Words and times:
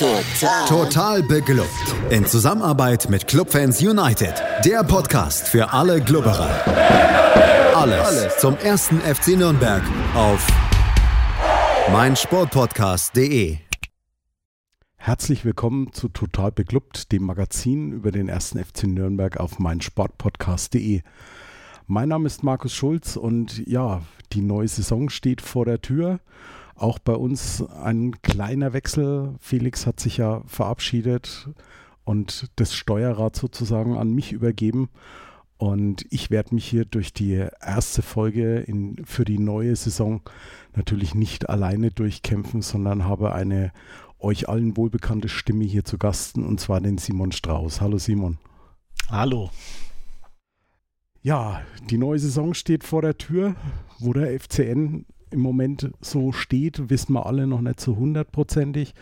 Total. 0.00 0.66
Total 0.66 1.22
beglückt. 1.22 1.94
In 2.08 2.24
Zusammenarbeit 2.24 3.10
mit 3.10 3.26
Clubfans 3.26 3.82
United. 3.82 4.32
Der 4.64 4.82
Podcast 4.82 5.46
für 5.46 5.74
alle 5.74 6.00
Glubberer. 6.00 6.48
Alles, 7.76 8.06
Alles 8.06 8.38
zum 8.38 8.56
ersten 8.56 8.98
FC 9.02 9.36
Nürnberg 9.36 9.82
auf 10.14 10.46
meinsportpodcast.de. 11.92 13.58
Herzlich 14.96 15.44
willkommen 15.44 15.92
zu 15.92 16.08
Total 16.08 16.50
Beglückt, 16.50 17.12
dem 17.12 17.24
Magazin 17.24 17.92
über 17.92 18.10
den 18.10 18.30
ersten 18.30 18.58
FC 18.58 18.84
Nürnberg 18.84 19.36
auf 19.36 19.58
meinsportpodcast.de. 19.58 21.02
Mein 21.86 22.08
Name 22.08 22.26
ist 22.26 22.42
Markus 22.42 22.72
Schulz 22.72 23.16
und 23.16 23.68
ja, 23.68 24.00
die 24.32 24.40
neue 24.40 24.68
Saison 24.68 25.10
steht 25.10 25.42
vor 25.42 25.66
der 25.66 25.82
Tür. 25.82 26.20
Auch 26.80 26.98
bei 26.98 27.12
uns 27.12 27.62
ein 27.62 28.22
kleiner 28.22 28.72
Wechsel. 28.72 29.34
Felix 29.38 29.86
hat 29.86 30.00
sich 30.00 30.16
ja 30.16 30.40
verabschiedet 30.46 31.50
und 32.04 32.50
das 32.56 32.74
Steuerrad 32.74 33.36
sozusagen 33.36 33.98
an 33.98 34.14
mich 34.14 34.32
übergeben. 34.32 34.88
Und 35.58 36.06
ich 36.08 36.30
werde 36.30 36.54
mich 36.54 36.64
hier 36.64 36.86
durch 36.86 37.12
die 37.12 37.46
erste 37.60 38.00
Folge 38.00 38.60
in, 38.60 38.96
für 39.04 39.26
die 39.26 39.38
neue 39.38 39.76
Saison 39.76 40.22
natürlich 40.74 41.14
nicht 41.14 41.50
alleine 41.50 41.90
durchkämpfen, 41.90 42.62
sondern 42.62 43.04
habe 43.04 43.34
eine 43.34 43.72
euch 44.18 44.48
allen 44.48 44.74
wohlbekannte 44.74 45.28
Stimme 45.28 45.64
hier 45.64 45.84
zu 45.84 45.98
Gasten, 45.98 46.46
und 46.46 46.60
zwar 46.60 46.80
den 46.80 46.96
Simon 46.96 47.32
Strauß. 47.32 47.82
Hallo 47.82 47.98
Simon. 47.98 48.38
Hallo. 49.10 49.50
Ja, 51.20 51.60
die 51.90 51.98
neue 51.98 52.18
Saison 52.18 52.54
steht 52.54 52.84
vor 52.84 53.02
der 53.02 53.18
Tür, 53.18 53.54
wo 53.98 54.14
der 54.14 54.40
FCN 54.40 55.04
im 55.30 55.40
Moment 55.40 55.90
so 56.00 56.32
steht, 56.32 56.90
wissen 56.90 57.12
wir 57.14 57.26
alle 57.26 57.46
noch 57.46 57.60
nicht 57.60 57.80
so 57.80 57.96
hundertprozentig. 57.96 58.94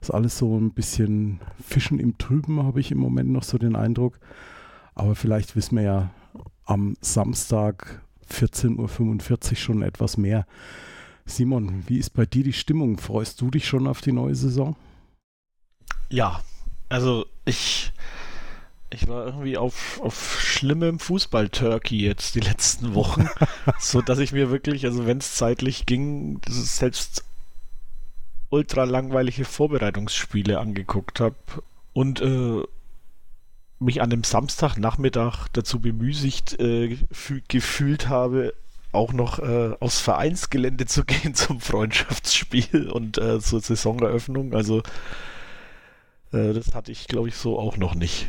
Ist 0.00 0.14
alles 0.14 0.38
so 0.38 0.56
ein 0.56 0.72
bisschen 0.72 1.40
Fischen 1.62 1.98
im 1.98 2.18
Trüben, 2.18 2.62
habe 2.62 2.80
ich 2.80 2.92
im 2.92 2.98
Moment 2.98 3.30
noch 3.30 3.42
so 3.42 3.58
den 3.58 3.76
Eindruck. 3.76 4.20
Aber 4.94 5.14
vielleicht 5.14 5.56
wissen 5.56 5.76
wir 5.76 5.82
ja 5.82 6.10
am 6.64 6.96
Samstag 7.00 8.02
14.45 8.30 9.50
Uhr 9.50 9.56
schon 9.56 9.82
etwas 9.82 10.16
mehr. 10.16 10.46
Simon, 11.24 11.84
wie 11.86 11.98
ist 11.98 12.10
bei 12.10 12.26
dir 12.26 12.44
die 12.44 12.52
Stimmung? 12.52 12.98
Freust 12.98 13.40
du 13.40 13.50
dich 13.50 13.66
schon 13.66 13.86
auf 13.86 14.00
die 14.00 14.12
neue 14.12 14.34
Saison? 14.34 14.76
Ja, 16.10 16.40
also 16.88 17.26
ich 17.44 17.92
ich 18.90 19.06
war 19.08 19.26
irgendwie 19.26 19.58
auf, 19.58 20.00
auf 20.00 20.40
schlimmem 20.40 20.98
Fußball-Turkey 20.98 22.00
jetzt 22.00 22.34
die 22.34 22.40
letzten 22.40 22.94
Wochen, 22.94 23.28
so 23.78 24.00
dass 24.00 24.18
ich 24.18 24.32
mir 24.32 24.50
wirklich, 24.50 24.84
also 24.86 25.06
wenn 25.06 25.18
es 25.18 25.34
zeitlich 25.34 25.86
ging, 25.86 26.40
selbst 26.48 27.24
ultra 28.50 28.84
langweilige 28.84 29.44
Vorbereitungsspiele 29.44 30.58
angeguckt 30.58 31.20
habe 31.20 31.36
und 31.92 32.20
äh, 32.20 32.62
mich 33.78 34.00
an 34.00 34.10
dem 34.10 34.24
Samstagnachmittag 34.24 35.48
dazu 35.52 35.80
bemüßigt 35.80 36.58
äh, 36.58 36.96
gefühlt 37.48 38.08
habe, 38.08 38.54
auch 38.92 39.12
noch 39.12 39.38
äh, 39.38 39.74
aufs 39.80 40.00
Vereinsgelände 40.00 40.86
zu 40.86 41.04
gehen 41.06 41.34
zum 41.34 41.60
Freundschaftsspiel 41.60 42.90
und 42.90 43.18
äh, 43.18 43.38
zur 43.38 43.60
Saisoneröffnung. 43.60 44.54
Also 44.54 44.78
äh, 46.32 46.52
das 46.52 46.74
hatte 46.74 46.90
ich, 46.90 47.06
glaube 47.06 47.28
ich, 47.28 47.36
so 47.36 47.58
auch 47.58 47.76
noch 47.76 47.94
nicht. 47.94 48.28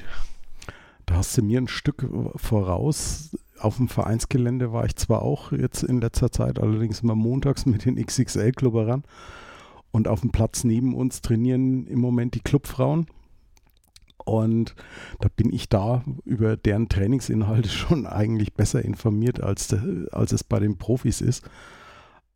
Da 1.10 1.16
hast 1.16 1.36
du 1.36 1.42
mir 1.42 1.60
ein 1.60 1.68
Stück 1.68 2.08
voraus. 2.36 3.36
Auf 3.58 3.78
dem 3.78 3.88
Vereinsgelände 3.88 4.72
war 4.72 4.86
ich 4.86 4.96
zwar 4.96 5.24
auch 5.24 5.52
jetzt 5.52 5.82
in 5.82 6.00
letzter 6.02 6.32
Zeit, 6.32 6.60
allerdings 6.60 7.02
immer 7.02 7.16
montags 7.16 7.66
mit 7.66 7.84
den 7.84 7.96
XXL-Klubberern. 7.96 9.04
Und 9.90 10.08
auf 10.08 10.22
dem 10.22 10.30
Platz 10.30 10.64
neben 10.64 10.94
uns 10.94 11.22
trainieren 11.22 11.88
im 11.88 12.00
Moment 12.00 12.36
die 12.36 12.42
Clubfrauen. 12.42 13.08
Und 14.24 14.76
da 15.20 15.30
bin 15.36 15.52
ich 15.52 15.68
da 15.68 16.04
über 16.26 16.56
deren 16.56 16.90
Trainingsinhalte 16.90 17.70
schon 17.70 18.06
eigentlich 18.06 18.54
besser 18.54 18.86
informiert, 18.86 19.42
als, 19.42 19.76
als 20.12 20.32
es 20.32 20.44
bei 20.44 20.60
den 20.60 20.78
Profis 20.78 21.22
ist. 21.22 21.44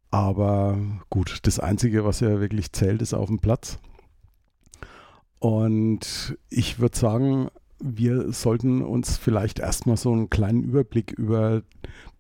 Aber 0.10 0.80
gut, 1.12 1.42
das 1.44 1.60
Einzige, 1.60 2.06
was 2.06 2.22
ja 2.22 2.40
wirklich 2.40 2.72
zählt, 2.72 3.04
ist 3.04 3.14
auf 3.14 3.28
dem 3.28 3.38
Platz. 3.38 3.78
Und 5.38 6.40
ich 6.50 6.80
würde 6.80 6.98
sagen, 6.98 7.50
wir 7.84 8.32
sollten 8.32 8.82
uns 8.82 9.18
vielleicht 9.18 9.60
erstmal 9.60 9.98
so 9.98 10.12
einen 10.14 10.30
kleinen 10.30 10.64
Überblick 10.64 11.12
über 11.12 11.64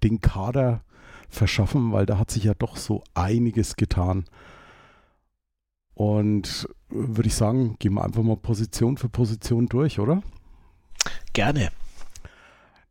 den 0.03 0.19
Kader 0.19 0.83
verschaffen, 1.29 1.93
weil 1.93 2.05
da 2.05 2.17
hat 2.17 2.31
sich 2.31 2.43
ja 2.43 2.53
doch 2.53 2.75
so 2.75 3.01
einiges 3.13 3.77
getan. 3.77 4.25
Und 5.93 6.67
würde 6.89 7.27
ich 7.27 7.35
sagen, 7.35 7.77
gehen 7.79 7.93
wir 7.93 8.03
einfach 8.03 8.23
mal 8.23 8.35
Position 8.35 8.97
für 8.97 9.07
Position 9.07 9.67
durch, 9.67 9.99
oder? 9.99 10.21
Gerne. 11.31 11.69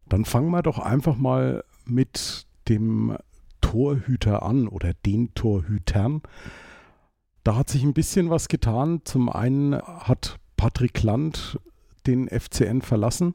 Dann 0.08 0.24
fangen 0.24 0.50
wir 0.50 0.62
doch 0.62 0.78
einfach 0.78 1.16
mal 1.16 1.64
mit 1.84 2.46
dem 2.68 3.18
Torhüter 3.60 4.42
an 4.42 4.66
oder 4.66 4.94
den 5.04 5.34
Torhütern. 5.34 6.22
Da 7.44 7.56
hat 7.56 7.68
sich 7.68 7.82
ein 7.82 7.94
bisschen 7.94 8.30
was 8.30 8.48
getan. 8.48 9.02
Zum 9.04 9.28
einen 9.28 9.74
hat 9.74 10.38
Patrick 10.56 11.02
Land 11.02 11.58
den 12.06 12.28
FCN 12.28 12.82
verlassen. 12.82 13.34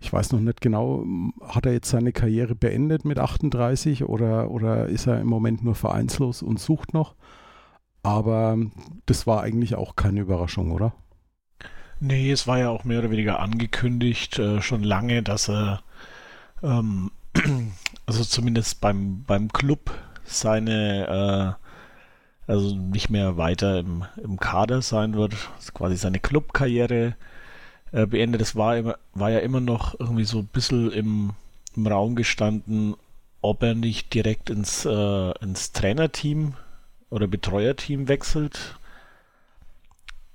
Ich 0.00 0.12
weiß 0.12 0.32
noch 0.32 0.40
nicht 0.40 0.60
genau, 0.60 1.04
hat 1.42 1.66
er 1.66 1.72
jetzt 1.72 1.88
seine 1.88 2.12
Karriere 2.12 2.54
beendet 2.54 3.04
mit 3.04 3.18
38 3.18 4.04
oder, 4.04 4.50
oder 4.50 4.86
ist 4.86 5.06
er 5.06 5.20
im 5.20 5.28
Moment 5.28 5.64
nur 5.64 5.74
vereinslos 5.74 6.42
und 6.42 6.60
sucht 6.60 6.92
noch? 6.92 7.14
Aber 8.02 8.58
das 9.06 9.26
war 9.26 9.42
eigentlich 9.42 9.76
auch 9.76 9.96
keine 9.96 10.20
Überraschung, 10.20 10.72
oder? 10.72 10.92
Nee, 12.00 12.30
es 12.30 12.46
war 12.46 12.58
ja 12.58 12.68
auch 12.68 12.84
mehr 12.84 12.98
oder 12.98 13.10
weniger 13.10 13.40
angekündigt, 13.40 14.38
äh, 14.38 14.60
schon 14.60 14.82
lange, 14.82 15.22
dass 15.22 15.48
er, 15.48 15.80
ähm, 16.62 17.10
also 18.06 18.24
zumindest 18.24 18.82
beim, 18.82 19.24
beim 19.24 19.50
Club, 19.50 19.90
seine, 20.24 21.56
äh, 22.46 22.52
also 22.52 22.76
nicht 22.76 23.08
mehr 23.08 23.38
weiter 23.38 23.78
im, 23.78 24.04
im 24.22 24.38
Kader 24.38 24.82
sein 24.82 25.14
wird, 25.14 25.34
quasi 25.72 25.96
seine 25.96 26.20
Clubkarriere 26.20 27.16
äh, 27.94 28.06
beendet. 28.06 28.42
Es 28.42 28.56
war, 28.56 28.96
war 29.14 29.30
ja 29.30 29.38
immer 29.38 29.60
noch 29.60 29.98
irgendwie 29.98 30.24
so 30.24 30.40
ein 30.40 30.46
bisschen 30.46 30.90
im, 30.90 31.30
im 31.76 31.86
Raum 31.86 32.16
gestanden, 32.16 32.96
ob 33.40 33.62
er 33.62 33.74
nicht 33.74 34.12
direkt 34.12 34.50
ins, 34.50 34.84
äh, 34.84 35.30
ins 35.40 35.72
Trainerteam 35.72 36.54
oder 37.08 37.28
Betreuerteam 37.28 38.08
wechselt. 38.08 38.78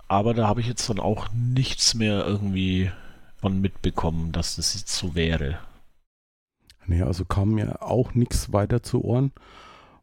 Aber 0.08 0.34
da 0.34 0.48
habe 0.48 0.62
ich 0.62 0.68
jetzt 0.68 0.90
dann 0.90 1.00
auch 1.00 1.28
nichts 1.34 1.94
mehr 1.94 2.26
irgendwie 2.26 2.92
von 3.42 3.60
mitbekommen, 3.60 4.32
dass 4.32 4.56
das 4.56 4.74
jetzt 4.74 4.96
so 4.96 5.14
wäre. 5.14 5.60
Nee, 6.88 7.02
also 7.02 7.26
kam 7.26 7.52
mir 7.52 7.84
auch 7.84 8.14
nichts 8.14 8.54
weiter 8.54 8.82
zu 8.82 9.04
Ohren. 9.04 9.32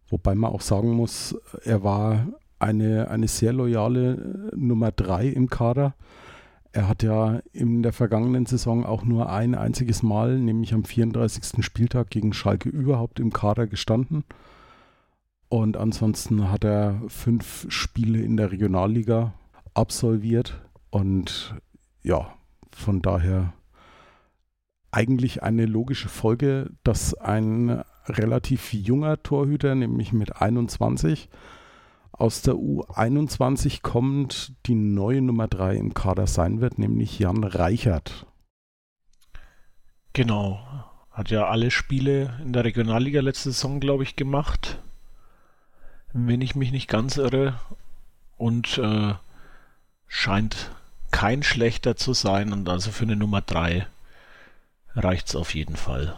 Wobei 0.08 0.34
man 0.34 0.52
auch 0.52 0.60
sagen 0.60 0.92
muss, 0.92 1.34
er 1.64 1.82
war 1.82 2.26
eine, 2.58 3.10
eine 3.10 3.28
sehr 3.28 3.52
loyale 3.52 4.52
Nummer 4.54 4.92
3 4.92 5.26
im 5.28 5.50
Kader. 5.50 5.94
Er 6.76 6.88
hat 6.88 7.02
ja 7.02 7.40
in 7.54 7.82
der 7.82 7.94
vergangenen 7.94 8.44
Saison 8.44 8.84
auch 8.84 9.02
nur 9.02 9.30
ein 9.30 9.54
einziges 9.54 10.02
Mal, 10.02 10.38
nämlich 10.38 10.74
am 10.74 10.84
34. 10.84 11.64
Spieltag 11.64 12.10
gegen 12.10 12.34
Schalke 12.34 12.68
überhaupt 12.68 13.18
im 13.18 13.32
Kader 13.32 13.66
gestanden. 13.66 14.24
Und 15.48 15.78
ansonsten 15.78 16.50
hat 16.50 16.64
er 16.64 17.00
fünf 17.08 17.64
Spiele 17.70 18.20
in 18.20 18.36
der 18.36 18.52
Regionalliga 18.52 19.32
absolviert. 19.72 20.60
Und 20.90 21.54
ja, 22.02 22.34
von 22.72 23.00
daher 23.00 23.54
eigentlich 24.90 25.42
eine 25.42 25.64
logische 25.64 26.10
Folge, 26.10 26.72
dass 26.84 27.14
ein 27.14 27.82
relativ 28.06 28.74
junger 28.74 29.22
Torhüter, 29.22 29.74
nämlich 29.74 30.12
mit 30.12 30.42
21, 30.42 31.30
aus 32.18 32.42
der 32.42 32.54
U21 32.54 33.82
kommend 33.82 34.52
die 34.66 34.74
neue 34.74 35.20
Nummer 35.20 35.48
3 35.48 35.76
im 35.76 35.94
Kader 35.94 36.26
sein 36.26 36.60
wird, 36.60 36.78
nämlich 36.78 37.18
Jan 37.18 37.44
Reichert. 37.44 38.26
Genau. 40.12 40.60
Hat 41.10 41.30
ja 41.30 41.46
alle 41.46 41.70
Spiele 41.70 42.38
in 42.42 42.52
der 42.52 42.64
Regionalliga 42.64 43.20
letzte 43.20 43.50
Saison, 43.50 43.80
glaube 43.80 44.02
ich, 44.02 44.16
gemacht. 44.16 44.78
Wenn 46.12 46.40
ich 46.40 46.54
mich 46.54 46.72
nicht 46.72 46.88
ganz 46.88 47.16
irre. 47.16 47.58
Und 48.38 48.78
äh, 48.78 49.14
scheint 50.06 50.70
kein 51.10 51.42
schlechter 51.42 51.96
zu 51.96 52.12
sein. 52.12 52.52
Und 52.52 52.68
also 52.68 52.90
für 52.90 53.04
eine 53.04 53.16
Nummer 53.16 53.40
3 53.40 53.86
reicht 54.94 55.28
es 55.28 55.36
auf 55.36 55.54
jeden 55.54 55.76
Fall. 55.76 56.16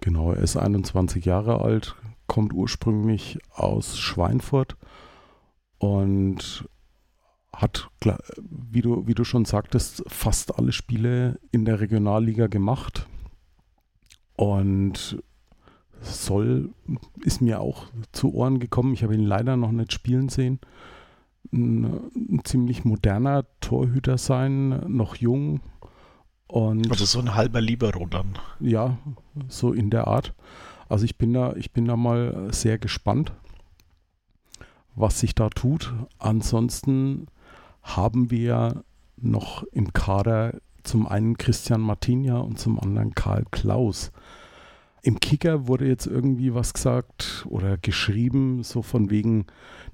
Genau, 0.00 0.32
er 0.32 0.42
ist 0.42 0.56
21 0.56 1.24
Jahre 1.24 1.60
alt, 1.60 1.96
kommt 2.28 2.52
ursprünglich 2.52 3.40
aus 3.52 3.98
Schweinfurt 3.98 4.76
und 5.78 6.68
hat, 7.52 7.90
wie 8.38 8.82
du, 8.82 9.08
wie 9.08 9.14
du 9.14 9.24
schon 9.24 9.44
sagtest, 9.44 10.04
fast 10.06 10.56
alle 10.56 10.70
Spiele 10.70 11.40
in 11.50 11.64
der 11.64 11.80
Regionalliga 11.80 12.46
gemacht. 12.46 13.08
Und 14.36 15.20
soll, 16.00 16.70
ist 17.24 17.40
mir 17.40 17.60
auch 17.60 17.86
zu 18.12 18.32
Ohren 18.32 18.60
gekommen. 18.60 18.92
Ich 18.92 19.02
habe 19.02 19.14
ihn 19.14 19.24
leider 19.24 19.56
noch 19.56 19.72
nicht 19.72 19.92
spielen 19.92 20.28
sehen. 20.28 20.60
ein, 21.52 21.84
ein 22.14 22.44
ziemlich 22.44 22.84
moderner 22.84 23.46
Torhüter 23.60 24.18
sein, 24.18 24.68
noch 24.86 25.16
jung. 25.16 25.60
Und 26.46 26.90
also 26.90 27.04
so 27.04 27.18
ein 27.18 27.34
halber 27.34 27.60
Libero 27.60 28.06
dann. 28.06 28.38
Ja, 28.60 28.98
so 29.48 29.72
in 29.72 29.90
der 29.90 30.06
Art. 30.06 30.34
Also 30.88 31.04
ich 31.04 31.16
bin 31.16 31.32
da, 31.32 31.54
ich 31.56 31.72
bin 31.72 31.84
da 31.84 31.96
mal 31.96 32.48
sehr 32.52 32.78
gespannt, 32.78 33.32
was 34.94 35.20
sich 35.20 35.34
da 35.34 35.48
tut. 35.50 35.94
Ansonsten 36.18 37.26
haben 37.82 38.30
wir 38.30 38.84
noch 39.16 39.64
im 39.72 39.92
Kader 39.92 40.54
zum 40.82 41.06
einen 41.06 41.36
Christian 41.36 41.80
Martinia 41.80 42.38
und 42.38 42.58
zum 42.58 42.80
anderen 42.80 43.14
Karl 43.14 43.44
Klaus. 43.50 44.12
Im 45.02 45.20
Kicker 45.20 45.68
wurde 45.68 45.86
jetzt 45.86 46.06
irgendwie 46.06 46.54
was 46.54 46.74
gesagt 46.74 47.46
oder 47.48 47.78
geschrieben, 47.78 48.62
so 48.62 48.82
von 48.82 49.10
wegen, 49.10 49.46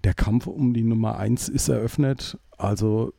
der 0.02 0.14
Kampf 0.14 0.46
um 0.46 0.72
die 0.72 0.82
Nummer 0.82 1.18
1 1.18 1.48
ist 1.48 1.68
eröffnet. 1.68 2.38
Also 2.56 3.12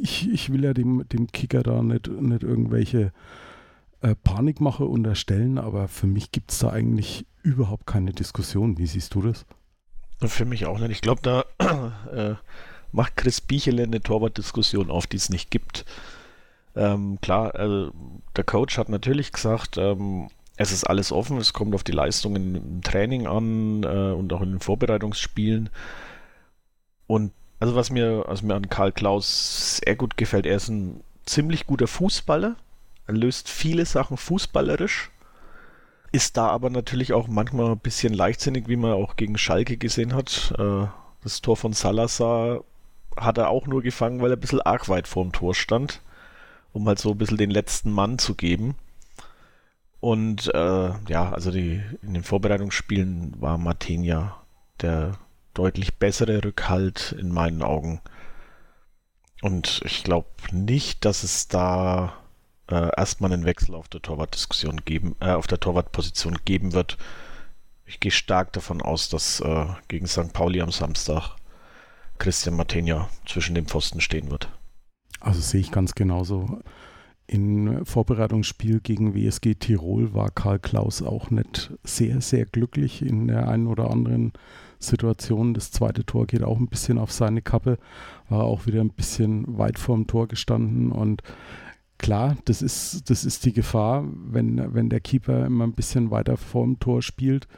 ich, 0.00 0.30
ich 0.30 0.52
will 0.52 0.64
ja 0.64 0.74
dem, 0.74 1.06
dem 1.08 1.26
Kicker 1.28 1.62
da 1.62 1.82
nicht, 1.82 2.08
nicht 2.08 2.42
irgendwelche 2.42 3.12
äh, 4.02 4.14
Panikmache 4.14 4.84
unterstellen, 4.84 5.58
aber 5.58 5.88
für 5.88 6.06
mich 6.06 6.32
gibt 6.32 6.50
es 6.52 6.58
da 6.58 6.70
eigentlich 6.70 7.26
überhaupt 7.42 7.86
keine 7.86 8.12
Diskussion. 8.12 8.78
Wie 8.78 8.86
siehst 8.86 9.14
du 9.14 9.22
das? 9.22 9.46
Für 10.20 10.44
mich 10.44 10.66
auch 10.66 10.78
nicht. 10.78 10.90
Ich 10.90 11.00
glaube, 11.00 11.22
da 11.22 11.44
äh, 12.12 12.34
macht 12.92 13.16
Chris 13.16 13.40
Bichele 13.40 13.82
eine 13.84 14.00
Torwartdiskussion 14.00 14.90
auf, 14.90 15.06
die 15.06 15.16
es 15.16 15.30
nicht 15.30 15.50
gibt. 15.50 15.84
Ähm, 16.74 17.18
klar, 17.20 17.54
äh, 17.54 17.90
der 18.36 18.44
Coach 18.44 18.78
hat 18.78 18.88
natürlich 18.88 19.32
gesagt, 19.32 19.78
ähm, 19.78 20.28
es 20.56 20.72
ist 20.72 20.84
alles 20.84 21.12
offen, 21.12 21.38
es 21.38 21.52
kommt 21.52 21.74
auf 21.74 21.84
die 21.84 21.92
Leistungen 21.92 22.54
im 22.54 22.82
Training 22.82 23.26
an 23.26 23.82
äh, 23.82 24.12
und 24.12 24.32
auch 24.32 24.42
in 24.42 24.50
den 24.50 24.60
Vorbereitungsspielen. 24.60 25.70
Und 27.06 27.32
also 27.60 27.74
was 27.74 27.90
mir, 27.90 28.24
was 28.26 28.42
mir 28.42 28.54
an 28.54 28.68
Karl 28.68 28.92
Klaus 28.92 29.78
sehr 29.84 29.96
gut 29.96 30.16
gefällt, 30.16 30.46
er 30.46 30.56
ist 30.56 30.68
ein 30.68 31.02
ziemlich 31.24 31.66
guter 31.66 31.86
Fußballer. 31.86 32.56
Löst 33.16 33.48
viele 33.48 33.86
Sachen 33.86 34.16
fußballerisch. 34.16 35.10
Ist 36.12 36.36
da 36.36 36.48
aber 36.48 36.70
natürlich 36.70 37.12
auch 37.12 37.28
manchmal 37.28 37.72
ein 37.72 37.78
bisschen 37.78 38.12
leichtsinnig, 38.12 38.68
wie 38.68 38.76
man 38.76 38.92
auch 38.92 39.16
gegen 39.16 39.38
Schalke 39.38 39.76
gesehen 39.76 40.14
hat. 40.14 40.54
Äh, 40.58 40.86
das 41.22 41.40
Tor 41.40 41.56
von 41.56 41.72
Salazar 41.72 42.64
hat 43.16 43.38
er 43.38 43.48
auch 43.48 43.66
nur 43.66 43.82
gefangen, 43.82 44.20
weil 44.20 44.30
er 44.32 44.36
ein 44.36 44.40
bisschen 44.40 44.60
arg 44.60 44.88
weit 44.88 45.08
vorm 45.08 45.32
Tor 45.32 45.54
stand 45.54 46.00
um 46.72 46.88
halt 46.88 46.98
so 46.98 47.12
ein 47.12 47.18
bisschen 47.18 47.36
den 47.36 47.50
letzten 47.50 47.90
Mann 47.90 48.18
zu 48.18 48.34
geben. 48.34 48.74
Und 50.00 50.52
äh, 50.52 50.90
ja, 51.08 51.32
also 51.32 51.50
die, 51.50 51.80
in 52.02 52.14
den 52.14 52.24
Vorbereitungsspielen 52.24 53.40
war 53.40 53.58
Martinia 53.58 54.36
der 54.80 55.18
deutlich 55.54 55.94
bessere 55.96 56.42
Rückhalt 56.42 57.14
in 57.18 57.30
meinen 57.30 57.62
Augen. 57.62 58.00
Und 59.42 59.82
ich 59.84 60.02
glaube 60.02 60.28
nicht, 60.50 61.04
dass 61.04 61.22
es 61.22 61.46
da 61.46 62.14
äh, 62.72 62.90
erstmal 62.96 63.32
einen 63.32 63.44
Wechsel 63.44 63.74
auf 63.74 63.88
der 63.88 64.00
Torwartdiskussion 64.00 64.80
geben, 64.84 65.14
äh, 65.20 65.32
auf 65.32 65.46
der 65.46 65.60
Torwartposition 65.60 66.38
geben 66.46 66.72
wird. 66.72 66.96
Ich 67.84 68.00
gehe 68.00 68.10
stark 68.10 68.52
davon 68.54 68.80
aus, 68.80 69.10
dass 69.10 69.40
äh, 69.40 69.66
gegen 69.88 70.06
St. 70.06 70.32
Pauli 70.32 70.62
am 70.62 70.70
Samstag 70.70 71.36
Christian 72.18 72.56
Martinia 72.56 73.10
zwischen 73.26 73.54
dem 73.54 73.66
Pfosten 73.66 74.00
stehen 74.00 74.30
wird. 74.30 74.48
Also 75.20 75.40
sehe 75.40 75.60
ich 75.60 75.70
ganz 75.70 75.94
genauso. 75.94 76.60
Im 77.26 77.84
Vorbereitungsspiel 77.84 78.80
gegen 78.80 79.14
WSG 79.14 79.54
Tirol 79.54 80.14
war 80.14 80.30
Karl 80.30 80.58
Klaus 80.58 81.02
auch 81.02 81.30
nicht 81.30 81.72
sehr, 81.84 82.20
sehr 82.20 82.46
glücklich 82.46 83.02
in 83.02 83.28
der 83.28 83.48
einen 83.48 83.66
oder 83.66 83.90
anderen 83.90 84.32
Situation. 84.78 85.54
Das 85.54 85.70
zweite 85.70 86.04
Tor 86.04 86.26
geht 86.26 86.42
auch 86.42 86.58
ein 86.58 86.68
bisschen 86.68 86.98
auf 86.98 87.12
seine 87.12 87.42
Kappe, 87.42 87.78
war 88.28 88.44
auch 88.44 88.66
wieder 88.66 88.80
ein 88.80 88.90
bisschen 88.90 89.58
weit 89.58 89.78
vorm 89.78 90.06
Tor 90.06 90.26
gestanden 90.26 90.90
und 90.90 91.22
klar, 92.02 92.36
das 92.44 92.60
ist, 92.60 93.08
das 93.08 93.24
ist 93.24 93.46
die 93.46 93.54
Gefahr, 93.54 94.04
wenn, 94.06 94.74
wenn 94.74 94.90
der 94.90 95.00
Keeper 95.00 95.46
immer 95.46 95.64
ein 95.64 95.72
bisschen 95.72 96.10
weiter 96.10 96.36
vorm 96.36 96.78
Tor 96.78 97.00
spielt. 97.00 97.48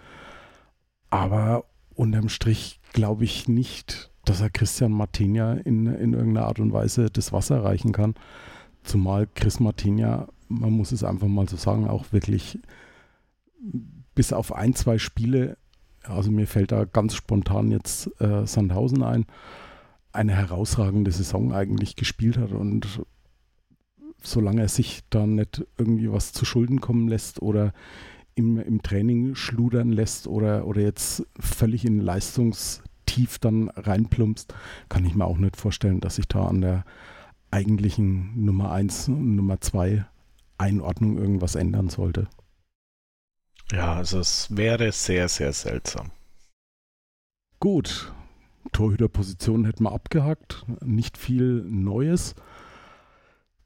Aber 1.11 1.65
unterm 1.95 2.29
Strich 2.29 2.81
glaube 2.93 3.25
ich 3.25 3.49
nicht, 3.49 4.13
dass 4.25 4.41
er 4.41 4.51
Christian 4.51 4.93
Martinia 4.93 5.55
in, 5.55 5.87
in 5.87 6.13
irgendeiner 6.13 6.47
Art 6.47 6.61
und 6.61 6.73
Weise 6.73 7.11
das 7.11 7.33
Wasser 7.33 7.65
reichen 7.65 7.93
kann. 7.93 8.15
Zumal 8.85 9.27
Chris 9.35 9.61
Martinia, 9.61 10.29
man 10.49 10.73
muss 10.73 10.93
es 10.93 11.03
einfach 11.03 11.27
mal 11.27 11.49
so 11.49 11.57
sagen, 11.57 11.89
auch 11.89 12.13
wirklich 12.13 12.61
bis 14.15 14.33
auf 14.33 14.55
ein, 14.55 14.75
zwei 14.75 14.99
Spiele, 14.99 15.57
also 16.03 16.31
mir 16.31 16.47
fällt 16.47 16.71
da 16.71 16.85
ganz 16.85 17.15
spontan 17.15 17.71
jetzt 17.71 18.11
äh, 18.21 18.47
Sandhausen 18.47 19.03
ein, 19.03 19.25
eine 20.13 20.33
herausragende 20.33 21.11
Saison 21.11 21.53
eigentlich 21.53 21.97
gespielt 21.97 22.37
hat 22.37 22.53
und 22.53 23.03
solange 24.25 24.63
er 24.63 24.69
sich 24.69 25.03
da 25.11 25.27
nicht 25.27 25.65
irgendwie 25.79 26.11
was 26.11 26.33
zu 26.33 26.45
Schulden 26.45 26.81
kommen 26.81 27.09
lässt 27.09 27.41
oder 27.43 27.73
im, 28.35 28.59
im 28.59 28.83
Training 28.83 29.35
schludern 29.35 29.93
lässt 29.93 30.27
oder, 30.27 30.67
oder 30.67 30.81
jetzt 30.81 31.25
völlig 31.39 31.85
in 31.85 32.01
Leistungs- 32.01 32.83
tief 33.07 33.39
dann 33.39 33.69
reinplumpst, 33.71 34.55
kann 34.89 35.05
ich 35.05 35.15
mir 35.15 35.25
auch 35.25 35.39
nicht 35.39 35.57
vorstellen, 35.57 36.01
dass 36.01 36.17
sich 36.17 36.27
da 36.27 36.47
an 36.47 36.61
der 36.61 36.85
eigentlichen 37.51 38.45
Nummer 38.45 38.73
1 38.73 39.09
und 39.09 39.37
Nummer 39.37 39.61
2 39.61 40.05
Einordnung 40.59 41.19
irgendwas 41.19 41.55
ändern 41.55 41.89
sollte. 41.89 42.29
Ja, 43.71 43.95
also 43.95 44.19
es 44.19 44.55
wäre 44.57 44.93
sehr, 44.93 45.29
sehr 45.29 45.53
seltsam. 45.53 46.11
Gut, 47.61 48.13
Torhüterposition 48.73 49.65
hätten 49.65 49.85
wir 49.85 49.93
abgehakt, 49.93 50.67
nicht 50.85 51.17
viel 51.17 51.63
Neues. 51.65 52.35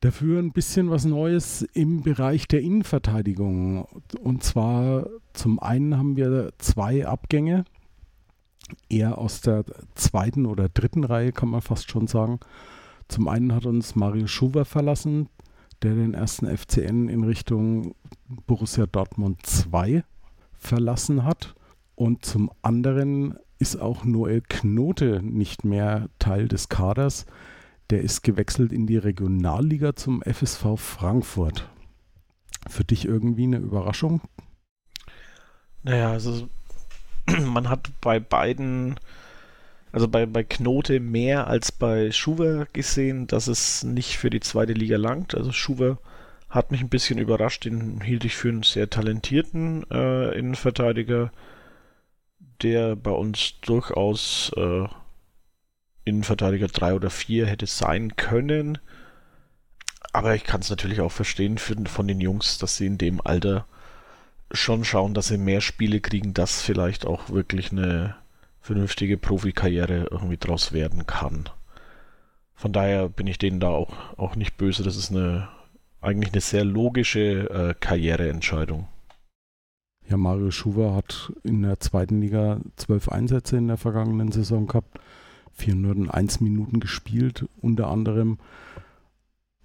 Dafür 0.00 0.38
ein 0.38 0.52
bisschen 0.52 0.90
was 0.90 1.04
Neues 1.04 1.62
im 1.72 2.02
Bereich 2.02 2.46
der 2.46 2.60
Innenverteidigung. 2.60 3.84
Und 4.20 4.44
zwar 4.44 5.08
zum 5.32 5.58
einen 5.58 5.96
haben 5.96 6.16
wir 6.16 6.52
zwei 6.58 7.06
Abgänge 7.06 7.64
eher 8.88 9.18
aus 9.18 9.40
der 9.40 9.64
zweiten 9.94 10.46
oder 10.46 10.68
dritten 10.68 11.04
Reihe, 11.04 11.32
kann 11.32 11.48
man 11.48 11.62
fast 11.62 11.90
schon 11.90 12.06
sagen. 12.06 12.38
Zum 13.08 13.26
einen 13.28 13.54
hat 13.54 13.66
uns 13.66 13.96
Mario 13.96 14.26
Schuwer 14.26 14.64
verlassen, 14.64 15.28
der 15.82 15.94
den 15.94 16.14
ersten 16.14 16.46
FCN 16.46 17.08
in 17.08 17.24
Richtung 17.24 17.94
Borussia 18.46 18.86
Dortmund 18.86 19.44
2 19.46 20.04
verlassen 20.52 21.24
hat. 21.24 21.54
Und 21.94 22.24
zum 22.24 22.50
anderen 22.62 23.36
ist 23.58 23.80
auch 23.80 24.04
Noel 24.04 24.42
Knote 24.48 25.20
nicht 25.22 25.64
mehr 25.64 26.08
Teil 26.18 26.46
des 26.46 26.68
Kaders. 26.68 27.26
Der 27.90 28.02
ist 28.02 28.22
gewechselt 28.22 28.72
in 28.72 28.86
die 28.86 28.98
Regionalliga 28.98 29.96
zum 29.96 30.22
FSV 30.22 30.76
Frankfurt. 30.76 31.68
Für 32.68 32.84
dich 32.84 33.06
irgendwie 33.06 33.44
eine 33.44 33.58
Überraschung? 33.58 34.20
Naja, 35.82 36.12
also 36.12 36.48
man 37.46 37.68
hat 37.70 37.90
bei 38.02 38.20
beiden, 38.20 39.00
also 39.90 40.06
bei, 40.06 40.26
bei 40.26 40.44
Knote 40.44 41.00
mehr 41.00 41.46
als 41.46 41.72
bei 41.72 42.12
Schuwer 42.12 42.66
gesehen, 42.72 43.26
dass 43.26 43.46
es 43.46 43.84
nicht 43.84 44.18
für 44.18 44.28
die 44.28 44.40
zweite 44.40 44.74
Liga 44.74 44.98
langt. 44.98 45.34
Also 45.34 45.52
Schuwer 45.52 45.98
hat 46.50 46.70
mich 46.70 46.82
ein 46.82 46.88
bisschen 46.90 47.18
überrascht, 47.18 47.64
den 47.64 48.00
hielt 48.00 48.24
ich 48.24 48.36
für 48.36 48.48
einen 48.48 48.62
sehr 48.62 48.88
talentierten 48.88 49.84
äh, 49.90 50.38
Innenverteidiger, 50.38 51.30
der 52.62 52.96
bei 52.96 53.10
uns 53.10 53.60
durchaus 53.60 54.50
äh, 54.56 54.88
Innenverteidiger 56.08 56.68
3 56.68 56.94
oder 56.94 57.10
4 57.10 57.46
hätte 57.46 57.66
sein 57.66 58.16
können. 58.16 58.78
Aber 60.12 60.34
ich 60.34 60.44
kann 60.44 60.60
es 60.60 60.70
natürlich 60.70 61.00
auch 61.00 61.12
verstehen 61.12 61.58
für, 61.58 61.76
von 61.86 62.08
den 62.08 62.20
Jungs, 62.20 62.58
dass 62.58 62.76
sie 62.76 62.86
in 62.86 62.98
dem 62.98 63.20
Alter 63.20 63.66
schon 64.50 64.84
schauen, 64.84 65.14
dass 65.14 65.28
sie 65.28 65.38
mehr 65.38 65.60
Spiele 65.60 66.00
kriegen, 66.00 66.34
dass 66.34 66.62
vielleicht 66.62 67.06
auch 67.06 67.28
wirklich 67.30 67.72
eine 67.72 68.16
vernünftige 68.60 69.18
Profikarriere 69.18 70.08
irgendwie 70.10 70.38
draus 70.38 70.72
werden 70.72 71.06
kann. 71.06 71.48
Von 72.54 72.72
daher 72.72 73.08
bin 73.08 73.26
ich 73.26 73.38
denen 73.38 73.60
da 73.60 73.68
auch, 73.68 74.18
auch 74.18 74.34
nicht 74.34 74.56
böse. 74.56 74.82
Das 74.82 74.96
ist 74.96 75.10
eine 75.10 75.48
eigentlich 76.00 76.32
eine 76.32 76.40
sehr 76.40 76.64
logische 76.64 77.50
äh, 77.50 77.74
Karriereentscheidung. 77.78 78.88
Ja, 80.08 80.16
Mario 80.16 80.50
Schuwer 80.50 80.94
hat 80.94 81.32
in 81.42 81.62
der 81.62 81.80
zweiten 81.80 82.20
Liga 82.20 82.60
zwölf 82.76 83.08
Einsätze 83.08 83.56
in 83.56 83.68
der 83.68 83.76
vergangenen 83.76 84.32
Saison 84.32 84.66
gehabt, 84.66 84.98
401 85.58 86.40
Minuten 86.40 86.80
gespielt. 86.80 87.46
Unter 87.60 87.88
anderem 87.88 88.38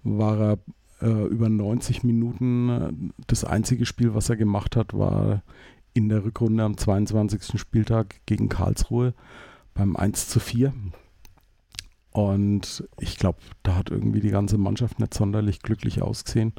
war 0.02 0.38
er 0.40 0.58
äh, 1.00 1.26
über 1.26 1.48
90 1.48 2.04
Minuten. 2.04 3.12
Das 3.26 3.44
einzige 3.44 3.86
Spiel, 3.86 4.14
was 4.14 4.28
er 4.28 4.36
gemacht 4.36 4.76
hat, 4.76 4.94
war 4.94 5.42
in 5.92 6.08
der 6.08 6.24
Rückrunde 6.24 6.64
am 6.64 6.76
22. 6.76 7.58
Spieltag 7.58 8.20
gegen 8.26 8.48
Karlsruhe 8.48 9.14
beim 9.74 9.96
1 9.96 10.28
zu 10.28 10.40
4. 10.40 10.72
Und 12.10 12.84
ich 13.00 13.16
glaube, 13.16 13.38
da 13.62 13.76
hat 13.76 13.90
irgendwie 13.90 14.20
die 14.20 14.30
ganze 14.30 14.58
Mannschaft 14.58 15.00
nicht 15.00 15.14
sonderlich 15.14 15.60
glücklich 15.60 16.02
ausgesehen. 16.02 16.52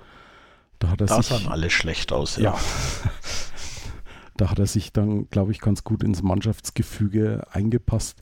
Da 0.79 0.89
hat 0.89 1.01
er 1.01 1.07
da 1.07 1.21
sich, 1.21 1.27
sahen 1.27 1.47
alle 1.47 1.69
schlecht 1.69 2.11
aus, 2.11 2.35
ja. 2.35 2.51
ja. 2.51 2.59
da 4.37 4.51
hat 4.51 4.59
er 4.59 4.67
sich 4.67 4.91
dann, 4.91 5.29
glaube 5.29 5.53
ich, 5.53 5.59
ganz 5.59 5.83
gut 5.83 6.03
ins 6.03 6.21
Mannschaftsgefüge 6.21 7.47
eingepasst. 7.51 8.21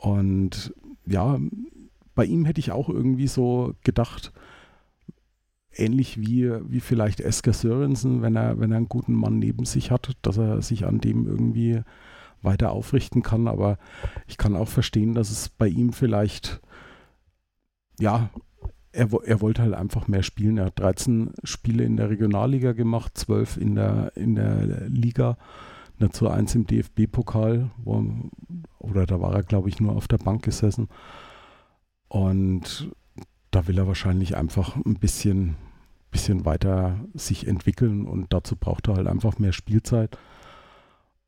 Und 0.00 0.72
ja, 1.06 1.38
bei 2.14 2.24
ihm 2.24 2.44
hätte 2.44 2.60
ich 2.60 2.72
auch 2.72 2.88
irgendwie 2.88 3.26
so 3.26 3.74
gedacht, 3.82 4.32
ähnlich 5.72 6.20
wie, 6.20 6.50
wie 6.70 6.80
vielleicht 6.80 7.20
Esker 7.20 7.52
Sörensen, 7.52 8.22
wenn 8.22 8.36
er, 8.36 8.60
wenn 8.60 8.70
er 8.70 8.78
einen 8.78 8.88
guten 8.88 9.14
Mann 9.14 9.38
neben 9.38 9.64
sich 9.64 9.90
hat, 9.90 10.16
dass 10.22 10.38
er 10.38 10.62
sich 10.62 10.86
an 10.86 11.00
dem 11.00 11.26
irgendwie 11.26 11.82
weiter 12.42 12.70
aufrichten 12.70 13.22
kann. 13.22 13.48
Aber 13.48 13.78
ich 14.26 14.38
kann 14.38 14.56
auch 14.56 14.68
verstehen, 14.68 15.14
dass 15.14 15.30
es 15.30 15.48
bei 15.48 15.66
ihm 15.66 15.92
vielleicht, 15.92 16.60
ja, 17.98 18.30
er, 18.92 19.08
er 19.24 19.40
wollte 19.40 19.62
halt 19.62 19.74
einfach 19.74 20.06
mehr 20.06 20.22
spielen. 20.22 20.58
Er 20.58 20.66
hat 20.66 20.78
13 20.78 21.32
Spiele 21.42 21.84
in 21.84 21.96
der 21.96 22.10
Regionalliga 22.10 22.72
gemacht, 22.72 23.18
12 23.18 23.56
in 23.56 23.74
der, 23.74 24.12
in 24.16 24.36
der 24.36 24.88
Liga, 24.88 25.38
dazu 25.98 26.28
eins 26.28 26.54
im 26.54 26.66
DFB-Pokal, 26.66 27.70
oder 28.78 29.06
da 29.06 29.20
war 29.20 29.34
er, 29.34 29.42
glaube 29.42 29.68
ich, 29.68 29.80
nur 29.80 29.96
auf 29.96 30.08
der 30.08 30.18
Bank 30.18 30.42
gesessen. 30.44 30.88
Und 32.08 32.90
da 33.50 33.66
will 33.66 33.78
er 33.78 33.86
wahrscheinlich 33.86 34.36
einfach 34.36 34.76
ein 34.76 34.94
bisschen, 34.94 35.56
bisschen 36.10 36.44
weiter 36.44 37.00
sich 37.14 37.46
entwickeln 37.46 38.06
und 38.06 38.32
dazu 38.32 38.56
braucht 38.56 38.88
er 38.88 38.96
halt 38.96 39.06
einfach 39.06 39.38
mehr 39.38 39.52
Spielzeit. 39.52 40.18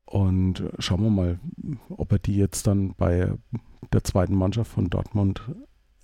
Und 0.05 0.63
schauen 0.79 1.03
wir 1.03 1.09
mal, 1.09 1.39
ob 1.89 2.11
er 2.11 2.19
die 2.19 2.35
jetzt 2.35 2.67
dann 2.67 2.93
bei 2.95 3.33
der 3.93 4.03
zweiten 4.03 4.35
Mannschaft 4.35 4.71
von 4.71 4.89
Dortmund 4.89 5.41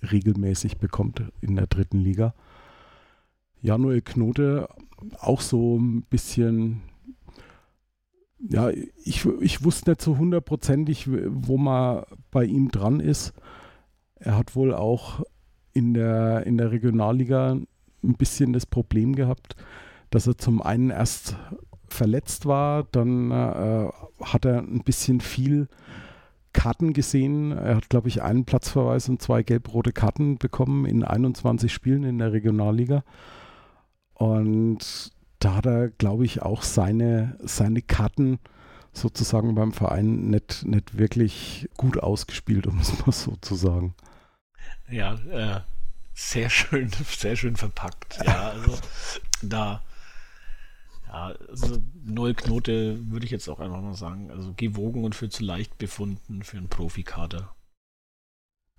regelmäßig 0.00 0.78
bekommt 0.78 1.22
in 1.40 1.56
der 1.56 1.66
dritten 1.66 1.98
Liga. 1.98 2.34
Januel 3.60 4.00
Knote 4.02 4.68
auch 5.18 5.40
so 5.40 5.78
ein 5.78 6.02
bisschen, 6.02 6.82
ja, 8.38 8.70
ich, 8.70 9.26
ich 9.40 9.64
wusste 9.64 9.90
nicht 9.90 10.02
so 10.02 10.16
hundertprozentig, 10.16 11.08
wo 11.08 11.56
man 11.56 12.04
bei 12.30 12.44
ihm 12.44 12.70
dran 12.70 13.00
ist. 13.00 13.32
Er 14.16 14.36
hat 14.36 14.54
wohl 14.54 14.74
auch 14.74 15.22
in 15.72 15.94
der, 15.94 16.46
in 16.46 16.56
der 16.56 16.70
Regionalliga 16.70 17.56
ein 18.02 18.14
bisschen 18.14 18.52
das 18.52 18.66
Problem 18.66 19.14
gehabt, 19.14 19.56
dass 20.10 20.26
er 20.26 20.38
zum 20.38 20.62
einen 20.62 20.90
erst 20.90 21.36
verletzt 21.88 22.46
war, 22.46 22.84
dann 22.92 23.30
äh, 23.30 23.88
hat 24.22 24.44
er 24.44 24.58
ein 24.58 24.82
bisschen 24.84 25.20
viel 25.20 25.68
Karten 26.52 26.92
gesehen. 26.92 27.52
Er 27.52 27.76
hat, 27.76 27.88
glaube 27.88 28.08
ich, 28.08 28.22
einen 28.22 28.44
Platzverweis 28.44 29.08
und 29.08 29.22
zwei 29.22 29.42
gelb-rote 29.42 29.92
Karten 29.92 30.38
bekommen 30.38 30.86
in 30.86 31.04
21 31.04 31.72
Spielen 31.72 32.04
in 32.04 32.18
der 32.18 32.32
Regionalliga. 32.32 33.04
Und 34.14 35.12
da 35.38 35.54
hat 35.54 35.66
er, 35.66 35.88
glaube 35.88 36.24
ich, 36.24 36.42
auch 36.42 36.62
seine, 36.62 37.38
seine 37.42 37.82
Karten 37.82 38.38
sozusagen 38.92 39.54
beim 39.54 39.72
Verein 39.72 40.30
nicht, 40.30 40.64
nicht 40.64 40.98
wirklich 40.98 41.68
gut 41.76 41.98
ausgespielt, 41.98 42.66
um 42.66 42.78
es 42.78 42.98
mal 43.06 43.12
so 43.12 43.36
zu 43.40 43.54
sagen. 43.54 43.94
Ja, 44.90 45.14
äh, 45.30 45.60
sehr 46.14 46.50
schön, 46.50 46.90
sehr 47.04 47.36
schön 47.36 47.56
verpackt. 47.56 48.18
Ja, 48.24 48.50
also 48.50 48.78
da 49.42 49.82
ja, 51.08 51.32
also 51.48 51.78
null 52.04 52.34
Knote 52.34 53.10
würde 53.10 53.24
ich 53.24 53.30
jetzt 53.30 53.48
auch 53.48 53.60
einfach 53.60 53.80
mal 53.80 53.94
sagen. 53.94 54.30
Also 54.30 54.52
gewogen 54.56 55.04
und 55.04 55.14
für 55.14 55.28
zu 55.28 55.42
leicht 55.42 55.78
befunden 55.78 56.42
für 56.42 56.58
einen 56.58 56.68
Profikader. 56.68 57.54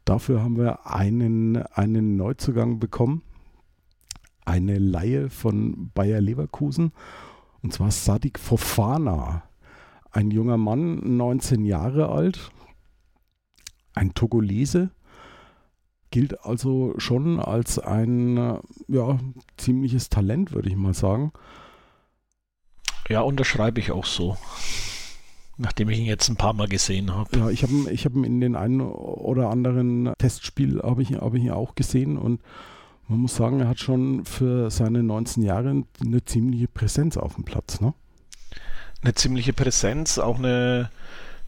Dafür 0.05 0.41
haben 0.41 0.57
wir 0.57 0.85
einen, 0.85 1.57
einen 1.57 2.15
Neuzugang 2.17 2.79
bekommen. 2.79 3.23
Eine 4.46 4.77
Laie 4.77 5.29
von 5.29 5.91
Bayer 5.93 6.22
Leverkusen. 6.22 6.91
Und 7.62 7.74
zwar 7.74 7.91
Sadik 7.91 8.39
Fofana. 8.39 9.43
Ein 10.12 10.31
junger 10.31 10.58
Mann, 10.58 11.17
19 11.17 11.65
Jahre 11.65 12.10
alt. 12.10 12.51
Ein 13.93 14.13
Togolese. 14.13 14.91
Gilt 16.12 16.43
also 16.43 16.96
schon 16.98 17.39
als 17.39 17.77
ein 17.77 18.60
ja, 18.88 19.19
ziemliches 19.58 20.10
Talent, 20.10 20.53
würde 20.53 20.69
ich 20.69 20.75
mal 20.75 20.96
sagen. 20.96 21.31
Ja, 23.10 23.22
unterschreibe 23.22 23.79
ich 23.79 23.91
auch 23.91 24.05
so. 24.05 24.38
Nachdem 25.58 25.89
ich 25.89 26.00
ihn 26.00 26.05
jetzt 26.05 26.29
ein 26.29 26.38
paar 26.38 26.53
Mal 26.53 26.67
gesehen 26.67 27.13
habe. 27.13 27.38
Ja, 27.38 27.50
ich 27.50 27.63
habe 27.63 27.74
ihn, 27.74 27.88
ich 27.89 28.05
hab 28.05 28.15
ihn 28.15 28.24
in 28.24 28.39
den 28.39 28.55
einen 28.55 28.81
oder 28.81 29.50
anderen 29.50 30.13
Testspiel 30.17 30.81
habe 30.81 31.01
ich, 31.01 31.13
hab 31.15 31.34
ich 31.34 31.43
ihn 31.43 31.51
auch 31.51 31.75
gesehen 31.75 32.17
und 32.17 32.41
man 33.09 33.21
muss 33.21 33.35
sagen, 33.35 33.59
er 33.59 33.67
hat 33.67 33.79
schon 33.79 34.23
für 34.23 34.69
seine 34.69 35.01
19 35.01 35.43
Jahre 35.43 35.83
eine 35.99 36.25
ziemliche 36.25 36.67
Präsenz 36.67 37.17
auf 37.17 37.35
dem 37.35 37.43
Platz, 37.43 37.81
ne? 37.81 37.93
Eine 39.01 39.15
ziemliche 39.15 39.53
Präsenz, 39.53 40.19
auch 40.19 40.37
eine, 40.37 40.91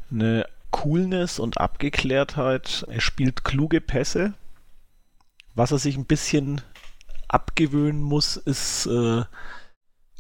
eine 0.09 0.45
Coolness 0.71 1.37
und 1.37 1.59
Abgeklärtheit. 1.59 2.85
Er 2.89 3.01
spielt 3.01 3.43
kluge 3.43 3.79
Pässe. 3.79 4.33
Was 5.53 5.71
er 5.71 5.77
sich 5.77 5.97
ein 5.97 6.05
bisschen 6.05 6.61
abgewöhnen 7.27 8.01
muss, 8.01 8.37
ist 8.37 8.87
äh, 8.87 9.23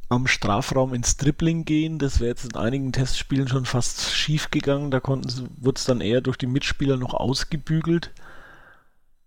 am 0.09 0.27
Strafraum 0.27 0.93
ins 0.93 1.17
Dribbling 1.17 1.65
gehen. 1.65 1.97
Das 1.97 2.19
wäre 2.19 2.29
jetzt 2.29 2.45
in 2.45 2.55
einigen 2.55 2.91
Testspielen 2.91 3.47
schon 3.47 3.65
fast 3.65 4.11
schief 4.11 4.51
gegangen. 4.51 4.91
Da 4.91 5.01
wurde 5.03 5.75
es 5.75 5.85
dann 5.85 6.01
eher 6.01 6.21
durch 6.21 6.37
die 6.37 6.47
Mitspieler 6.47 6.97
noch 6.97 7.13
ausgebügelt, 7.13 8.11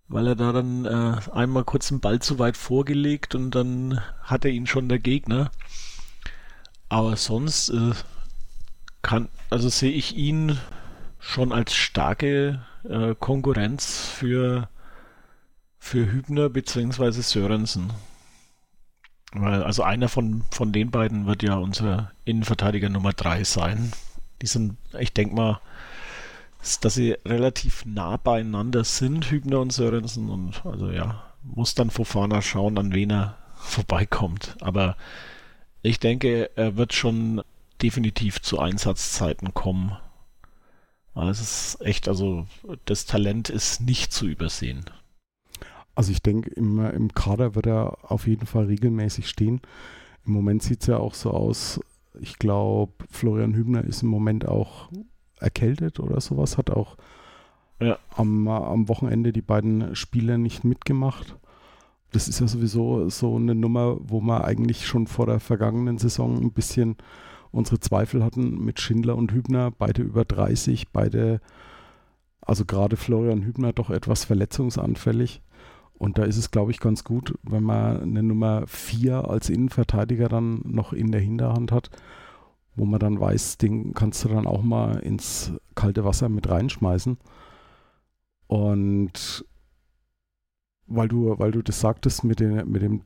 weil 0.07 0.27
er 0.27 0.35
da 0.35 0.51
dann 0.51 0.85
äh, 0.85 1.17
einmal 1.31 1.63
kurz 1.63 1.87
den 1.87 1.99
Ball 1.99 2.19
zu 2.19 2.37
weit 2.39 2.57
vorgelegt 2.57 3.35
und 3.35 3.51
dann 3.51 3.99
hat 4.21 4.45
er 4.45 4.51
ihn 4.51 4.67
schon 4.67 4.89
der 4.89 4.99
Gegner. 4.99 5.51
Aber 6.89 7.15
sonst 7.15 7.69
äh, 7.69 7.93
kann, 9.01 9.29
also 9.49 9.69
sehe 9.69 9.91
ich 9.91 10.15
ihn 10.15 10.57
schon 11.19 11.51
als 11.51 11.73
starke 11.73 12.63
äh, 12.83 13.15
Konkurrenz 13.15 14.07
für, 14.07 14.69
für 15.79 16.11
Hübner 16.11 16.49
bzw. 16.49 17.21
Sörensen. 17.21 17.91
Weil, 19.33 19.63
also 19.63 19.83
einer 19.83 20.07
von, 20.07 20.43
von 20.51 20.71
den 20.71 20.91
beiden 20.91 21.25
wird 21.25 21.43
ja 21.43 21.55
unser 21.55 22.11
Innenverteidiger 22.23 22.89
Nummer 22.89 23.11
3 23.11 23.43
sein. 23.43 23.91
Die 24.41 24.47
sind, 24.47 24.77
ich 24.99 25.13
denke 25.13 25.35
mal, 25.35 25.59
dass 26.83 26.95
sie 26.95 27.15
relativ 27.25 27.85
nah 27.85 28.17
beieinander 28.17 28.83
sind, 28.83 29.29
Hübner 29.29 29.59
und 29.59 29.71
Sörensen. 29.71 30.29
Und 30.29 30.65
also 30.65 30.89
ja, 30.91 31.23
muss 31.43 31.75
dann 31.75 31.89
Fofana 31.89 32.41
schauen, 32.41 32.77
an 32.77 32.93
wen 32.93 33.11
er 33.11 33.37
vorbeikommt. 33.55 34.57
Aber 34.61 34.97
ich 35.81 35.99
denke, 35.99 36.49
er 36.55 36.77
wird 36.77 36.93
schon 36.93 37.41
definitiv 37.81 38.41
zu 38.41 38.59
Einsatzzeiten 38.59 39.53
kommen. 39.53 39.97
Es 41.15 41.39
ist 41.39 41.81
echt, 41.81 42.07
also 42.09 42.45
das 42.85 43.05
Talent 43.05 43.49
ist 43.49 43.81
nicht 43.81 44.11
zu 44.11 44.27
übersehen. 44.27 44.85
Also 45.93 46.11
ich 46.11 46.21
denke, 46.21 46.49
im, 46.49 46.79
im 46.85 47.13
Kader 47.13 47.55
wird 47.55 47.67
er 47.67 48.11
auf 48.11 48.27
jeden 48.27 48.47
Fall 48.47 48.65
regelmäßig 48.65 49.29
stehen. 49.29 49.61
Im 50.25 50.33
Moment 50.33 50.61
sieht 50.61 50.81
es 50.81 50.87
ja 50.87 50.97
auch 50.97 51.13
so 51.13 51.31
aus, 51.31 51.79
ich 52.19 52.37
glaube, 52.37 52.93
Florian 53.09 53.53
Hübner 53.53 53.83
ist 53.83 54.03
im 54.03 54.09
Moment 54.09 54.45
auch 54.47 54.89
erkältet 55.45 55.99
oder 55.99 56.19
sowas, 56.19 56.57
hat 56.57 56.69
auch 56.69 56.97
ja. 57.79 57.97
am, 58.15 58.47
am 58.47 58.89
Wochenende 58.89 59.31
die 59.31 59.41
beiden 59.41 59.95
Spiele 59.95 60.37
nicht 60.37 60.63
mitgemacht. 60.63 61.37
Das 62.11 62.27
ist 62.27 62.39
ja 62.39 62.47
sowieso 62.47 63.09
so 63.09 63.35
eine 63.35 63.55
Nummer, 63.55 63.97
wo 63.99 64.21
wir 64.21 64.45
eigentlich 64.45 64.87
schon 64.87 65.07
vor 65.07 65.25
der 65.25 65.39
vergangenen 65.39 65.97
Saison 65.97 66.37
ein 66.41 66.51
bisschen 66.51 66.97
unsere 67.51 67.79
Zweifel 67.79 68.23
hatten 68.23 68.63
mit 68.63 68.81
Schindler 68.81 69.15
und 69.15 69.31
Hübner, 69.31 69.71
beide 69.71 70.01
über 70.01 70.25
30, 70.25 70.89
beide, 70.89 71.39
also 72.41 72.65
gerade 72.65 72.97
Florian 72.97 73.43
Hübner 73.43 73.71
doch 73.71 73.89
etwas 73.89 74.25
verletzungsanfällig. 74.25 75.41
Und 75.97 76.17
da 76.17 76.23
ist 76.23 76.37
es, 76.37 76.51
glaube 76.51 76.71
ich, 76.71 76.81
ganz 76.81 77.05
gut, 77.05 77.37
wenn 77.43 77.63
man 77.63 78.01
eine 78.01 78.23
Nummer 78.23 78.67
4 78.67 79.29
als 79.29 79.49
Innenverteidiger 79.49 80.27
dann 80.27 80.61
noch 80.65 80.91
in 80.91 81.13
der 81.13 81.21
Hinterhand 81.21 81.71
hat, 81.71 81.89
wo 82.75 82.85
man 82.85 82.99
dann 82.99 83.19
weiß, 83.19 83.57
den 83.57 83.93
kannst 83.93 84.23
du 84.23 84.29
dann 84.29 84.47
auch 84.47 84.63
mal 84.63 84.99
ins 84.99 85.53
kalte 85.75 86.03
Wasser 86.05 86.29
mit 86.29 86.49
reinschmeißen. 86.49 87.17
Und 88.47 89.45
weil 90.87 91.07
du, 91.07 91.39
weil 91.39 91.51
du 91.51 91.61
das 91.61 91.79
sagtest 91.79 92.23
mit, 92.23 92.39
den, 92.39 92.69
mit 92.69 92.81
dem 92.81 93.01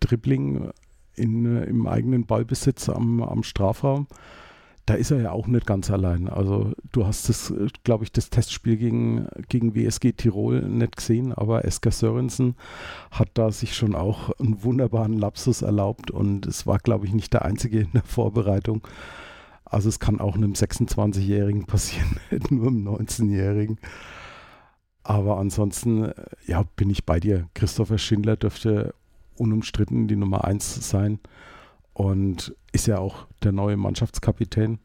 Dribbling 0.00 0.70
in, 1.14 1.44
im 1.44 1.86
eigenen 1.86 2.26
Ballbesitz 2.26 2.88
am, 2.88 3.22
am 3.22 3.42
Strafraum, 3.42 4.06
da 4.86 4.94
ist 4.94 5.12
er 5.12 5.20
ja 5.20 5.30
auch 5.30 5.46
nicht 5.46 5.66
ganz 5.66 5.90
allein. 5.90 6.28
Also 6.28 6.72
du 6.90 7.06
hast 7.06 7.28
das, 7.28 7.54
glaube 7.84 8.04
ich, 8.04 8.12
das 8.12 8.30
Testspiel 8.30 8.76
gegen, 8.76 9.28
gegen 9.48 9.74
WSG 9.74 10.12
Tirol 10.12 10.62
nicht 10.62 10.96
gesehen, 10.96 11.32
aber 11.32 11.64
Esker 11.64 11.92
Sörensen 11.92 12.56
hat 13.10 13.28
da 13.34 13.52
sich 13.52 13.76
schon 13.76 13.94
auch 13.94 14.30
einen 14.40 14.64
wunderbaren 14.64 15.16
Lapsus 15.16 15.62
erlaubt 15.62 16.10
und 16.10 16.46
es 16.46 16.66
war, 16.66 16.78
glaube 16.78 17.06
ich, 17.06 17.14
nicht 17.14 17.32
der 17.32 17.44
einzige 17.44 17.80
in 17.80 17.92
der 17.92 18.02
Vorbereitung. 18.02 18.86
Also 19.64 19.88
es 19.88 20.00
kann 20.00 20.20
auch 20.20 20.34
einem 20.34 20.52
26-Jährigen 20.52 21.66
passieren, 21.66 22.18
nicht 22.30 22.50
nur 22.50 22.66
einem 22.66 22.88
19-Jährigen. 22.88 23.78
Aber 25.04 25.38
ansonsten, 25.38 26.12
ja, 26.46 26.64
bin 26.76 26.90
ich 26.90 27.06
bei 27.06 27.18
dir. 27.20 27.48
Christopher 27.54 27.98
Schindler 27.98 28.36
dürfte 28.36 28.94
unumstritten 29.36 30.08
die 30.08 30.16
Nummer 30.16 30.44
1 30.44 30.88
sein 30.88 31.20
und 31.92 32.54
ist 32.72 32.86
ja 32.86 32.98
auch 32.98 33.26
der 33.42 33.52
neue 33.52 33.76
Mannschaftskapitän. 33.76 34.78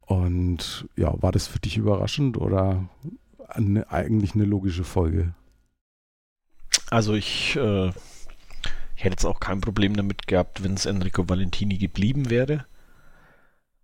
Und 0.00 0.88
ja, 0.96 1.14
war 1.22 1.32
das 1.32 1.46
für 1.46 1.58
dich 1.58 1.76
überraschend 1.76 2.36
oder 2.36 2.88
eine, 3.48 3.90
eigentlich 3.90 4.34
eine 4.34 4.44
logische 4.44 4.84
Folge. 4.84 5.34
Also 6.90 7.14
ich, 7.14 7.56
äh, 7.56 7.88
ich 7.88 9.04
hätte 9.04 9.14
jetzt 9.14 9.24
auch 9.24 9.40
kein 9.40 9.60
Problem 9.60 9.96
damit 9.96 10.26
gehabt, 10.26 10.62
wenn 10.62 10.74
es 10.74 10.86
Enrico 10.86 11.28
Valentini 11.28 11.78
geblieben 11.78 12.28
wäre. 12.28 12.66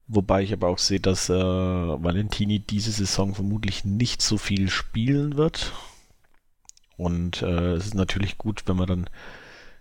Wobei 0.07 0.43
ich 0.43 0.53
aber 0.53 0.69
auch 0.69 0.79
sehe, 0.79 1.01
dass 1.01 1.29
äh, 1.29 1.35
Valentini 1.35 2.61
diese 2.61 2.93
Saison 2.93 3.35
vermutlich 3.35 3.85
nicht 3.85 4.23
so 4.23 4.39
viel 4.39 4.71
spielen 4.71 5.37
wird. 5.37 5.73
Und 6.97 7.43
äh, 7.43 7.75
es 7.75 7.87
ist 7.87 7.95
natürlich 7.95 8.39
gut, 8.39 8.63
wenn 8.67 8.77
man 8.77 8.87
dann 8.87 9.11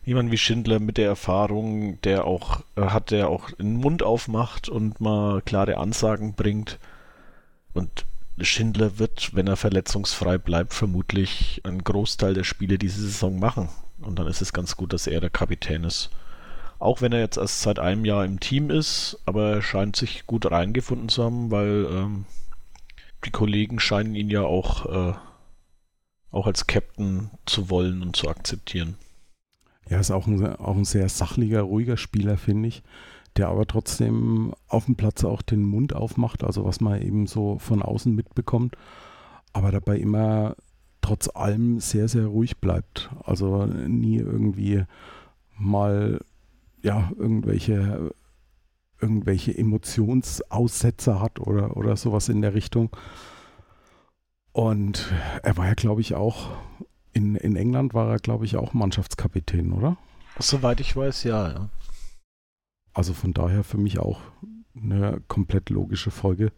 jemanden 0.08 0.32
wie 0.32 0.38
Schindler 0.38 0.80
mit 0.80 0.98
der 0.98 1.08
Erfahrung, 1.08 2.00
der 2.02 2.24
auch 2.24 2.62
äh, 2.78 2.82
hat, 2.84 3.12
der 3.12 3.28
auch 3.28 3.52
den 3.52 3.76
Mund 3.76 4.04
aufmacht 4.04 4.70
und 4.70 5.02
mal 5.02 5.42
klare 5.42 5.78
Ansagen 5.78 6.34
bringt. 6.34 6.80
Und 7.74 8.06
Schindler 8.40 9.00
wird, 9.00 9.36
wenn 9.36 9.48
er 9.48 9.58
verletzungsfrei 9.58 10.38
bleibt, 10.38 10.74
vermutlich 10.74 11.60
einen 11.66 11.84
Großteil 11.84 12.34
der 12.34 12.46
Spiele 12.46 12.78
diese 12.78 13.02
Saison 13.02 13.38
machen. 13.38 13.68
Und 14.00 14.18
dann 14.18 14.28
ist 14.28 14.42
es 14.42 14.54
ganz 14.54 14.78
gut, 14.78 14.94
dass 14.94 15.08
er 15.08 15.20
der 15.20 15.30
Kapitän 15.30 15.84
ist. 15.84 16.10
Auch 16.80 17.02
wenn 17.02 17.12
er 17.12 17.20
jetzt 17.20 17.38
erst 17.38 17.62
seit 17.62 17.78
einem 17.78 18.06
Jahr 18.06 18.24
im 18.24 18.40
Team 18.40 18.70
ist, 18.70 19.20
aber 19.26 19.56
er 19.56 19.62
scheint 19.62 19.98
sich 19.98 20.26
gut 20.26 20.50
reingefunden 20.50 21.10
zu 21.10 21.26
haben, 21.26 21.52
weil 21.52 21.86
ähm, 21.92 22.26
die 23.26 23.32
Kollegen 23.32 23.82
scheinen 23.82 24.16
ihn 24.16 24.30
ja 24.30 24.44
auch, 24.44 24.86
äh, 24.86 25.14
auch 26.32 26.48
als 26.48 26.66
Captain 26.66 27.30
zu 27.46 27.70
wollen 27.70 28.02
und 28.02 28.16
zu 28.16 28.30
akzeptieren. 28.30 28.96
Ja, 29.90 30.00
ist 30.00 30.12
auch 30.12 30.28
ein, 30.28 30.56
auch 30.58 30.76
ein 30.76 30.86
sehr 30.86 31.08
sachlicher, 31.10 31.62
ruhiger 31.62 31.98
Spieler, 31.98 32.38
finde 32.38 32.70
ich, 32.70 32.84
der 33.38 33.50
aber 33.50 33.66
trotzdem 33.66 34.54
auf 34.68 34.86
dem 34.86 34.96
Platz 34.96 35.24
auch 35.24 35.42
den 35.42 35.64
Mund 35.64 35.94
aufmacht, 35.94 36.44
also 36.44 36.66
was 36.66 36.82
man 36.82 37.02
eben 37.02 37.28
so 37.28 37.58
von 37.60 37.82
außen 37.82 38.14
mitbekommt, 38.14 38.76
aber 39.54 39.72
dabei 39.72 39.98
immer 39.98 40.56
trotz 41.02 41.30
allem 41.34 41.80
sehr, 41.80 42.10
sehr 42.10 42.26
ruhig 42.26 42.58
bleibt. 42.58 43.10
Also 43.24 43.66
nie 43.66 44.18
irgendwie 44.18 44.84
mal 45.58 46.20
ja, 46.82 47.12
irgendwelche, 47.18 48.14
irgendwelche 49.00 49.58
Emotionsaussetzer 49.58 51.22
hat 51.22 51.40
oder, 51.40 51.78
oder 51.78 51.96
sowas 51.96 52.30
in 52.30 52.42
der 52.42 52.54
Richtung. 52.54 52.90
Und 54.52 55.14
er 55.44 55.56
war 55.56 55.68
ja, 55.68 55.74
glaube 55.76 56.02
ich, 56.02 56.16
auch 56.16 56.50
in, 57.18 57.36
in 57.36 57.56
England 57.56 57.96
war 57.96 58.10
er, 58.12 58.20
glaube 58.20 58.46
ich, 58.46 58.58
auch 58.58 58.74
Mannschaftskapitän, 58.74 59.74
oder? 59.74 59.98
Soweit 60.38 60.80
ich 60.80 60.96
weiß, 60.96 61.24
ja, 61.24 61.50
ja. 61.50 61.70
Also 62.94 63.14
von 63.14 63.34
daher 63.34 63.64
für 63.64 63.80
mich 63.80 63.98
auch 63.98 64.22
eine 64.80 65.20
komplett 65.28 65.72
logische 65.72 66.12
Folge. 66.12 66.52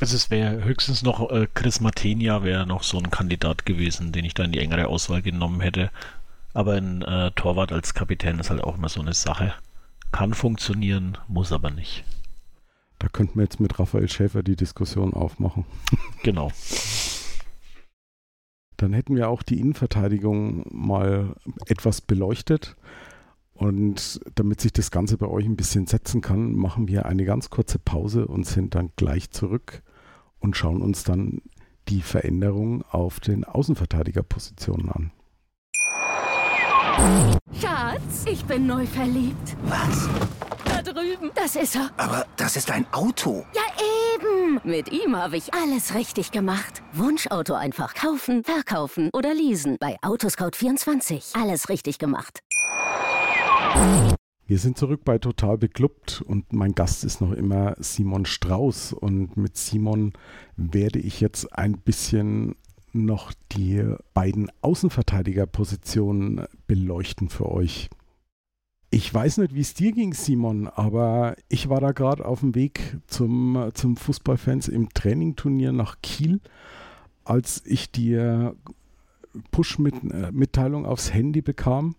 Also 0.00 0.14
es 0.14 0.30
wäre 0.30 0.62
höchstens 0.62 1.02
noch 1.02 1.28
äh, 1.30 1.48
Chris 1.52 1.80
Matenia 1.80 2.44
wäre 2.44 2.66
noch 2.66 2.84
so 2.84 2.98
ein 2.98 3.10
Kandidat 3.10 3.66
gewesen, 3.66 4.12
den 4.12 4.24
ich 4.24 4.34
da 4.34 4.44
in 4.44 4.52
die 4.52 4.60
engere 4.60 4.86
Auswahl 4.86 5.22
genommen 5.22 5.60
hätte. 5.60 5.90
Aber 6.54 6.74
ein 6.74 7.02
äh, 7.02 7.32
Torwart 7.32 7.72
als 7.72 7.94
Kapitän 7.94 8.38
ist 8.38 8.50
halt 8.50 8.62
auch 8.62 8.76
immer 8.76 8.88
so 8.88 9.00
eine 9.00 9.14
Sache. 9.14 9.54
Kann 10.12 10.34
funktionieren, 10.34 11.18
muss 11.26 11.52
aber 11.52 11.70
nicht. 11.70 12.04
Da 13.00 13.08
könnten 13.08 13.36
wir 13.36 13.42
jetzt 13.42 13.58
mit 13.58 13.78
Raphael 13.78 14.08
Schäfer 14.08 14.44
die 14.44 14.56
Diskussion 14.56 15.14
aufmachen. 15.14 15.64
Genau. 16.22 16.52
Dann 18.80 18.94
hätten 18.94 19.14
wir 19.14 19.28
auch 19.28 19.42
die 19.42 19.60
Innenverteidigung 19.60 20.64
mal 20.70 21.36
etwas 21.66 22.00
beleuchtet. 22.00 22.76
Und 23.52 24.22
damit 24.36 24.62
sich 24.62 24.72
das 24.72 24.90
Ganze 24.90 25.18
bei 25.18 25.26
euch 25.26 25.44
ein 25.44 25.56
bisschen 25.56 25.86
setzen 25.86 26.22
kann, 26.22 26.54
machen 26.54 26.88
wir 26.88 27.04
eine 27.04 27.26
ganz 27.26 27.50
kurze 27.50 27.78
Pause 27.78 28.26
und 28.26 28.46
sind 28.46 28.74
dann 28.74 28.90
gleich 28.96 29.32
zurück 29.32 29.82
und 30.38 30.56
schauen 30.56 30.80
uns 30.80 31.04
dann 31.04 31.42
die 31.90 32.00
Veränderung 32.00 32.82
auf 32.88 33.20
den 33.20 33.44
Außenverteidigerpositionen 33.44 34.88
an. 34.88 35.12
Schatz, 37.60 38.24
ich 38.26 38.44
bin 38.44 38.66
neu 38.66 38.86
verliebt. 38.86 39.56
Was? 39.64 40.08
Da 40.64 40.82
drüben. 40.82 41.30
Das 41.34 41.56
ist 41.56 41.76
er. 41.76 41.90
Aber 41.96 42.26
das 42.36 42.56
ist 42.56 42.70
ein 42.70 42.86
Auto. 42.92 43.44
Ja, 43.54 43.62
eben. 44.14 44.60
Mit 44.64 44.90
ihm 44.92 45.16
habe 45.16 45.36
ich 45.36 45.52
alles 45.54 45.94
richtig 45.94 46.30
gemacht. 46.30 46.82
Wunschauto 46.92 47.54
einfach 47.54 47.94
kaufen, 47.94 48.44
verkaufen 48.44 49.10
oder 49.12 49.34
leasen. 49.34 49.76
Bei 49.78 49.96
Autoscout24. 50.02 51.40
Alles 51.40 51.68
richtig 51.68 51.98
gemacht. 51.98 52.40
Wir 54.46 54.58
sind 54.58 54.76
zurück 54.76 55.02
bei 55.04 55.18
Total 55.18 55.56
Beklubbt 55.58 56.22
und 56.26 56.52
mein 56.52 56.74
Gast 56.74 57.04
ist 57.04 57.20
noch 57.20 57.32
immer 57.32 57.74
Simon 57.78 58.26
Strauß. 58.26 58.94
Und 58.94 59.36
mit 59.36 59.56
Simon 59.56 60.12
werde 60.56 60.98
ich 60.98 61.20
jetzt 61.20 61.56
ein 61.56 61.78
bisschen 61.78 62.56
noch 62.92 63.32
die 63.52 63.84
beiden 64.14 64.50
Außenverteidigerpositionen 64.62 66.46
beleuchten 66.66 67.28
für 67.28 67.50
euch. 67.50 67.90
Ich 68.90 69.12
weiß 69.12 69.38
nicht, 69.38 69.54
wie 69.54 69.60
es 69.60 69.74
dir 69.74 69.92
ging, 69.92 70.14
Simon, 70.14 70.66
aber 70.66 71.36
ich 71.48 71.68
war 71.68 71.80
da 71.80 71.92
gerade 71.92 72.24
auf 72.24 72.40
dem 72.40 72.56
Weg 72.56 72.98
zum, 73.06 73.70
zum 73.74 73.96
Fußballfans 73.96 74.66
im 74.66 74.88
Trainingturnier 74.88 75.70
nach 75.70 75.98
Kiel, 76.02 76.40
als 77.24 77.62
ich 77.64 77.92
die 77.92 78.18
Push-Mitteilung 79.52 80.86
aufs 80.86 81.14
Handy 81.14 81.40
bekam, 81.40 81.94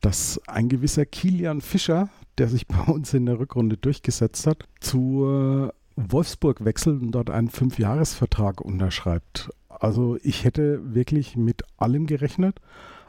dass 0.00 0.40
ein 0.48 0.68
gewisser 0.68 1.06
Kilian 1.06 1.60
Fischer, 1.60 2.08
der 2.38 2.48
sich 2.48 2.66
bei 2.66 2.82
uns 2.92 3.14
in 3.14 3.26
der 3.26 3.38
Rückrunde 3.38 3.76
durchgesetzt 3.76 4.48
hat, 4.48 4.64
zu 4.80 5.70
Wolfsburg 5.96 6.64
wechselt 6.64 7.02
und 7.02 7.12
dort 7.12 7.30
einen 7.30 7.48
Fünfjahresvertrag 7.50 8.60
unterschreibt. 8.60 9.50
Also 9.80 10.18
ich 10.22 10.44
hätte 10.44 10.94
wirklich 10.94 11.36
mit 11.36 11.62
allem 11.76 12.06
gerechnet, 12.06 12.60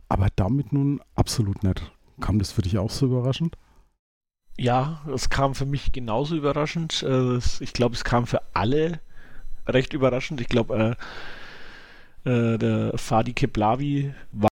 aber 0.09 0.27
damit 0.35 0.73
nun 0.73 1.01
absolut 1.15 1.63
nicht. 1.63 1.91
Kam 2.19 2.39
das 2.39 2.51
für 2.51 2.61
dich 2.61 2.77
auch 2.77 2.89
so 2.89 3.05
überraschend? 3.05 3.55
Ja, 4.57 5.01
es 5.13 5.29
kam 5.29 5.53
für 5.53 5.65
mich 5.65 5.91
genauso 5.91 6.35
überraschend. 6.35 7.03
Äh, 7.03 7.37
ich 7.37 7.73
glaube, 7.73 7.95
es 7.95 8.03
kam 8.03 8.25
für 8.25 8.41
alle 8.53 8.99
recht 9.67 9.93
überraschend. 9.93 10.41
Ich 10.41 10.47
glaube, 10.49 10.97
äh, 12.25 12.29
äh, 12.29 12.57
der 12.57 12.97
Fadi 12.97 13.33
Keblavi 13.33 14.13
war 14.31 14.49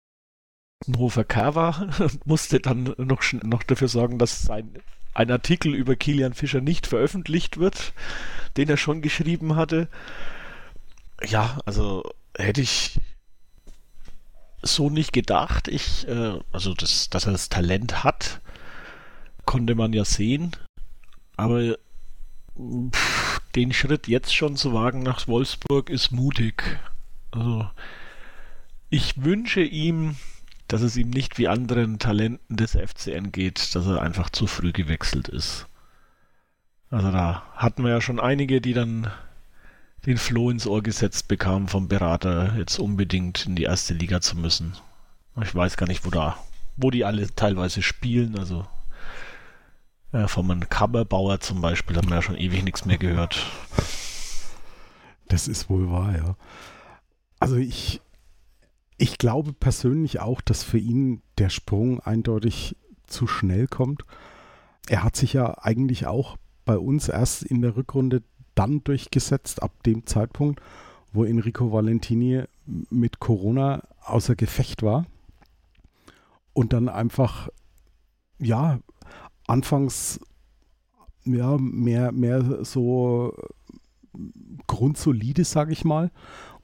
ein 0.87 0.97
Hofer 0.97 1.23
Kerl 1.23 1.91
und 1.99 2.25
musste 2.25 2.59
dann 2.59 2.95
noch, 2.97 3.21
noch 3.43 3.63
dafür 3.63 3.87
sorgen, 3.87 4.17
dass 4.17 4.41
sein, 4.41 4.71
ein 5.13 5.29
Artikel 5.29 5.75
über 5.75 5.95
Kilian 5.95 6.33
Fischer 6.33 6.61
nicht 6.61 6.87
veröffentlicht 6.87 7.57
wird, 7.57 7.93
den 8.57 8.69
er 8.69 8.77
schon 8.77 9.01
geschrieben 9.01 9.55
hatte. 9.55 9.87
Ja, 11.25 11.59
also 11.65 12.03
hätte 12.37 12.61
ich 12.61 12.99
so 14.61 14.89
nicht 14.89 15.13
gedacht. 15.13 15.67
Ich, 15.67 16.07
äh, 16.07 16.39
also 16.51 16.73
das, 16.73 17.09
dass 17.09 17.25
er 17.25 17.31
das 17.31 17.49
Talent 17.49 18.03
hat, 18.03 18.41
konnte 19.45 19.75
man 19.75 19.93
ja 19.93 20.05
sehen. 20.05 20.55
Aber 21.37 21.77
pff, 22.91 23.41
den 23.55 23.73
Schritt 23.73 24.07
jetzt 24.07 24.35
schon 24.35 24.55
zu 24.55 24.73
wagen 24.73 25.03
nach 25.03 25.27
Wolfsburg 25.27 25.89
ist 25.89 26.11
mutig. 26.11 26.79
Also 27.31 27.67
ich 28.89 29.23
wünsche 29.23 29.61
ihm, 29.61 30.15
dass 30.67 30.81
es 30.81 30.97
ihm 30.97 31.09
nicht 31.09 31.37
wie 31.37 31.47
anderen 31.47 31.99
Talenten 31.99 32.57
des 32.57 32.71
FCN 32.71 33.31
geht, 33.31 33.75
dass 33.75 33.85
er 33.87 34.01
einfach 34.01 34.29
zu 34.29 34.47
früh 34.47 34.71
gewechselt 34.71 35.27
ist. 35.27 35.67
Also 36.89 37.11
da 37.11 37.43
hatten 37.55 37.83
wir 37.83 37.91
ja 37.91 38.01
schon 38.01 38.19
einige, 38.19 38.61
die 38.61 38.73
dann 38.73 39.11
den 40.05 40.17
Floh 40.17 40.49
ins 40.49 40.67
Ohr 40.67 40.81
gesetzt 40.81 41.27
bekam 41.27 41.67
vom 41.67 41.87
Berater, 41.87 42.55
jetzt 42.57 42.79
unbedingt 42.79 43.45
in 43.45 43.55
die 43.55 43.63
erste 43.63 43.93
Liga 43.93 44.21
zu 44.21 44.37
müssen. 44.37 44.73
Ich 45.41 45.53
weiß 45.53 45.77
gar 45.77 45.87
nicht, 45.87 46.05
wo 46.05 46.09
da, 46.09 46.37
wo 46.75 46.89
die 46.89 47.05
alle 47.05 47.33
teilweise 47.35 47.81
spielen. 47.81 48.37
Also 48.37 48.65
äh, 50.11 50.25
einem 50.37 50.69
Kammerbauer 50.69 51.39
zum 51.39 51.61
Beispiel 51.61 51.95
hat 51.95 52.05
man 52.05 52.15
ja 52.15 52.21
schon 52.21 52.37
ewig 52.37 52.63
nichts 52.63 52.85
mehr 52.85 52.97
gehört. 52.97 53.45
Das 55.27 55.47
ist 55.47 55.69
wohl 55.69 55.89
wahr, 55.89 56.15
ja. 56.17 56.35
Also 57.39 57.55
ich, 57.55 58.01
ich 58.97 59.17
glaube 59.17 59.53
persönlich 59.53 60.19
auch, 60.19 60.41
dass 60.41 60.63
für 60.63 60.77
ihn 60.77 61.21
der 61.37 61.49
Sprung 61.49 62.01
eindeutig 62.01 62.75
zu 63.07 63.27
schnell 63.27 63.67
kommt. 63.67 64.03
Er 64.87 65.03
hat 65.03 65.15
sich 65.15 65.33
ja 65.33 65.57
eigentlich 65.59 66.07
auch 66.07 66.37
bei 66.65 66.77
uns 66.77 67.07
erst 67.07 67.43
in 67.43 67.61
der 67.61 67.75
Rückrunde 67.75 68.23
dann 68.61 68.83
durchgesetzt, 68.83 69.63
ab 69.63 69.71
dem 69.83 70.05
Zeitpunkt, 70.05 70.61
wo 71.11 71.23
Enrico 71.23 71.71
Valentini 71.71 72.43
mit 72.89 73.19
Corona 73.19 73.83
außer 74.03 74.35
Gefecht 74.35 74.83
war 74.83 75.05
und 76.53 76.73
dann 76.73 76.87
einfach, 76.87 77.49
ja, 78.37 78.79
anfangs 79.47 80.19
ja, 81.25 81.57
mehr, 81.57 82.11
mehr 82.11 82.63
so 82.63 83.35
grundsolide, 84.67 85.43
sage 85.43 85.73
ich 85.73 85.83
mal. 85.83 86.11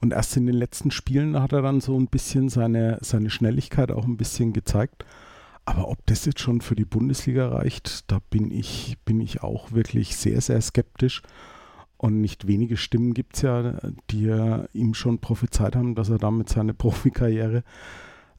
Und 0.00 0.12
erst 0.12 0.36
in 0.36 0.46
den 0.46 0.54
letzten 0.54 0.90
Spielen 0.90 1.40
hat 1.40 1.52
er 1.52 1.62
dann 1.62 1.80
so 1.80 1.98
ein 1.98 2.06
bisschen 2.06 2.48
seine, 2.48 2.98
seine 3.00 3.30
Schnelligkeit 3.30 3.90
auch 3.90 4.04
ein 4.04 4.16
bisschen 4.16 4.52
gezeigt. 4.52 5.04
Aber 5.64 5.88
ob 5.88 5.98
das 6.06 6.24
jetzt 6.24 6.40
schon 6.40 6.60
für 6.60 6.76
die 6.76 6.84
Bundesliga 6.84 7.48
reicht, 7.48 8.10
da 8.10 8.20
bin 8.30 8.50
ich, 8.50 8.96
bin 9.04 9.20
ich 9.20 9.42
auch 9.42 9.72
wirklich 9.72 10.16
sehr, 10.16 10.40
sehr 10.40 10.60
skeptisch. 10.60 11.22
Und 11.98 12.20
nicht 12.20 12.46
wenige 12.46 12.76
Stimmen 12.76 13.12
gibt 13.12 13.36
es 13.36 13.42
ja, 13.42 13.74
die 14.10 14.22
ja 14.22 14.64
ihm 14.72 14.94
schon 14.94 15.18
prophezeit 15.18 15.74
haben, 15.74 15.96
dass 15.96 16.08
er 16.08 16.18
damit 16.18 16.48
seine 16.48 16.72
Profikarriere 16.74 17.64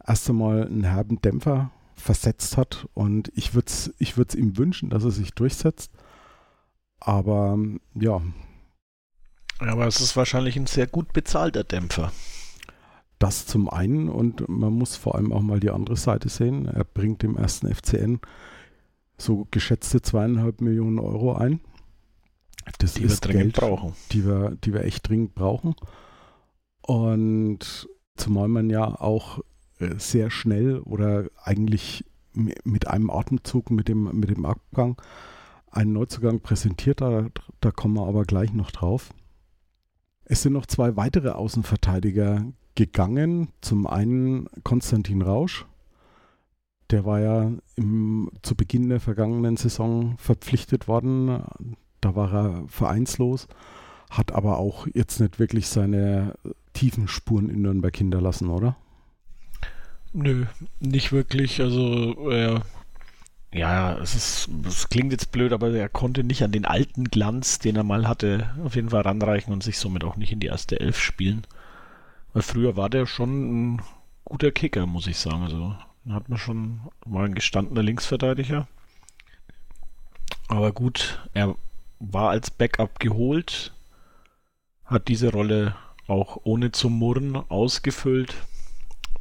erst 0.05 0.29
einmal 0.29 0.65
einen 0.65 0.85
herben 0.85 1.21
Dämpfer 1.21 1.71
versetzt 1.95 2.57
hat. 2.57 2.87
Und 2.93 3.31
ich 3.35 3.53
würde 3.53 3.67
es 3.67 3.93
ich 3.99 4.17
ihm 4.17 4.57
wünschen, 4.57 4.89
dass 4.89 5.03
er 5.03 5.11
sich 5.11 5.33
durchsetzt. 5.33 5.91
Aber 6.99 7.57
ja. 7.95 8.21
Aber 9.59 9.87
es 9.87 9.99
ist 9.99 10.15
wahrscheinlich 10.15 10.55
ein 10.55 10.67
sehr 10.67 10.87
gut 10.87 11.11
bezahlter 11.11 11.65
Dämpfer. 11.65 12.13
Das 13.19 13.45
zum 13.45 13.69
einen 13.69 14.07
und 14.07 14.47
man 14.47 14.71
muss 14.71 14.95
vor 14.95 15.15
allem 15.15 15.33
auch 15.33 15.41
mal 15.41 15.59
die 15.59 15.71
andere 15.71 15.97
Seite 15.97 16.29
sehen. 16.29 16.65
Er 16.65 16.85
bringt 16.85 17.21
dem 17.21 17.35
ersten 17.35 17.73
FCN 17.73 18.21
so 19.17 19.47
geschätzte 19.51 20.01
zweieinhalb 20.01 20.61
Millionen 20.61 20.99
Euro 20.99 21.35
ein. 21.35 21.59
Das 22.77 22.93
die 22.93 23.03
ist 23.03 23.25
wir 23.25 23.31
dringend 23.31 23.55
Geld, 23.55 23.55
brauchen. 23.55 23.93
Die 24.11 24.25
wir, 24.25 24.55
die 24.63 24.73
wir 24.73 24.83
echt 24.83 25.07
dringend 25.09 25.35
brauchen. 25.35 25.75
Und 26.81 27.89
zumal 28.15 28.47
man 28.47 28.69
ja 28.69 28.85
auch 28.99 29.39
äh, 29.79 29.95
sehr 29.97 30.29
schnell 30.29 30.79
oder 30.79 31.25
eigentlich 31.43 32.05
mit 32.33 32.87
einem 32.87 33.09
Atemzug 33.09 33.71
mit 33.71 33.87
dem, 33.87 34.03
mit 34.19 34.29
dem 34.29 34.45
Abgang 34.45 35.01
einen 35.71 35.93
Neuzugang 35.93 36.39
präsentiert, 36.39 37.01
da, 37.01 37.27
da 37.59 37.71
kommen 37.71 37.95
wir 37.95 38.07
aber 38.07 38.23
gleich 38.23 38.53
noch 38.53 38.71
drauf. 38.71 39.11
Es 40.25 40.41
sind 40.41 40.53
noch 40.53 40.65
zwei 40.65 40.95
weitere 40.95 41.29
Außenverteidiger 41.29 42.45
gegangen. 42.75 43.49
Zum 43.61 43.87
einen 43.87 44.47
Konstantin 44.63 45.21
Rausch, 45.21 45.65
der 46.91 47.05
war 47.05 47.19
ja 47.19 47.51
im, 47.75 48.31
zu 48.41 48.55
Beginn 48.55 48.89
der 48.89 48.99
vergangenen 48.99 49.57
Saison 49.57 50.17
verpflichtet 50.17 50.87
worden. 50.87 51.43
Da 52.01 52.15
war 52.15 52.33
er 52.33 52.63
vereinslos, 52.67 53.47
hat 54.09 54.31
aber 54.31 54.57
auch 54.57 54.87
jetzt 54.93 55.19
nicht 55.19 55.39
wirklich 55.39 55.67
seine 55.67 56.35
tiefen 56.73 57.07
Spuren 57.07 57.49
in 57.49 57.61
Nürnberg 57.61 57.95
hinterlassen, 57.95 58.49
oder? 58.49 58.75
Nö, 60.13 60.45
nicht 60.79 61.11
wirklich. 61.11 61.61
Also 61.61 62.29
er 62.29 62.63
ja, 63.51 63.97
es 63.97 64.15
ist, 64.15 64.49
es 64.67 64.89
klingt 64.89 65.11
jetzt 65.11 65.31
blöd, 65.31 65.53
aber 65.53 65.71
er 65.71 65.89
konnte 65.89 66.23
nicht 66.23 66.43
an 66.43 66.51
den 66.51 66.65
alten 66.65 67.05
Glanz, 67.05 67.57
den 67.57 67.75
er 67.75 67.83
mal 67.83 68.07
hatte, 68.07 68.51
auf 68.63 68.75
jeden 68.75 68.89
Fall 68.89 69.01
ranreichen 69.01 69.51
und 69.51 69.63
sich 69.63 69.79
somit 69.79 70.03
auch 70.03 70.17
nicht 70.17 70.31
in 70.31 70.39
die 70.39 70.47
erste 70.47 70.79
Elf 70.79 70.99
spielen. 70.99 71.47
Weil 72.33 72.43
früher 72.43 72.77
war 72.77 72.89
der 72.89 73.07
schon 73.07 73.73
ein 73.75 73.81
guter 74.23 74.51
Kicker, 74.51 74.85
muss 74.85 75.07
ich 75.07 75.17
sagen. 75.17 75.43
Also 75.43 75.75
hat 76.09 76.29
man 76.29 76.37
schon 76.37 76.81
mal 77.07 77.25
ein 77.25 77.33
gestandener 77.33 77.81
Linksverteidiger. 77.81 78.67
Aber 80.47 80.71
gut, 80.71 81.19
er 81.33 81.55
war 81.99 82.29
als 82.29 82.51
Backup 82.51 82.99
geholt, 82.99 83.73
hat 84.85 85.07
diese 85.07 85.31
Rolle 85.31 85.75
auch 86.07 86.39
ohne 86.43 86.71
zu 86.71 86.89
murren 86.89 87.35
ausgefüllt. 87.35 88.35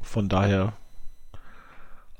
Von 0.00 0.28
daher 0.28 0.72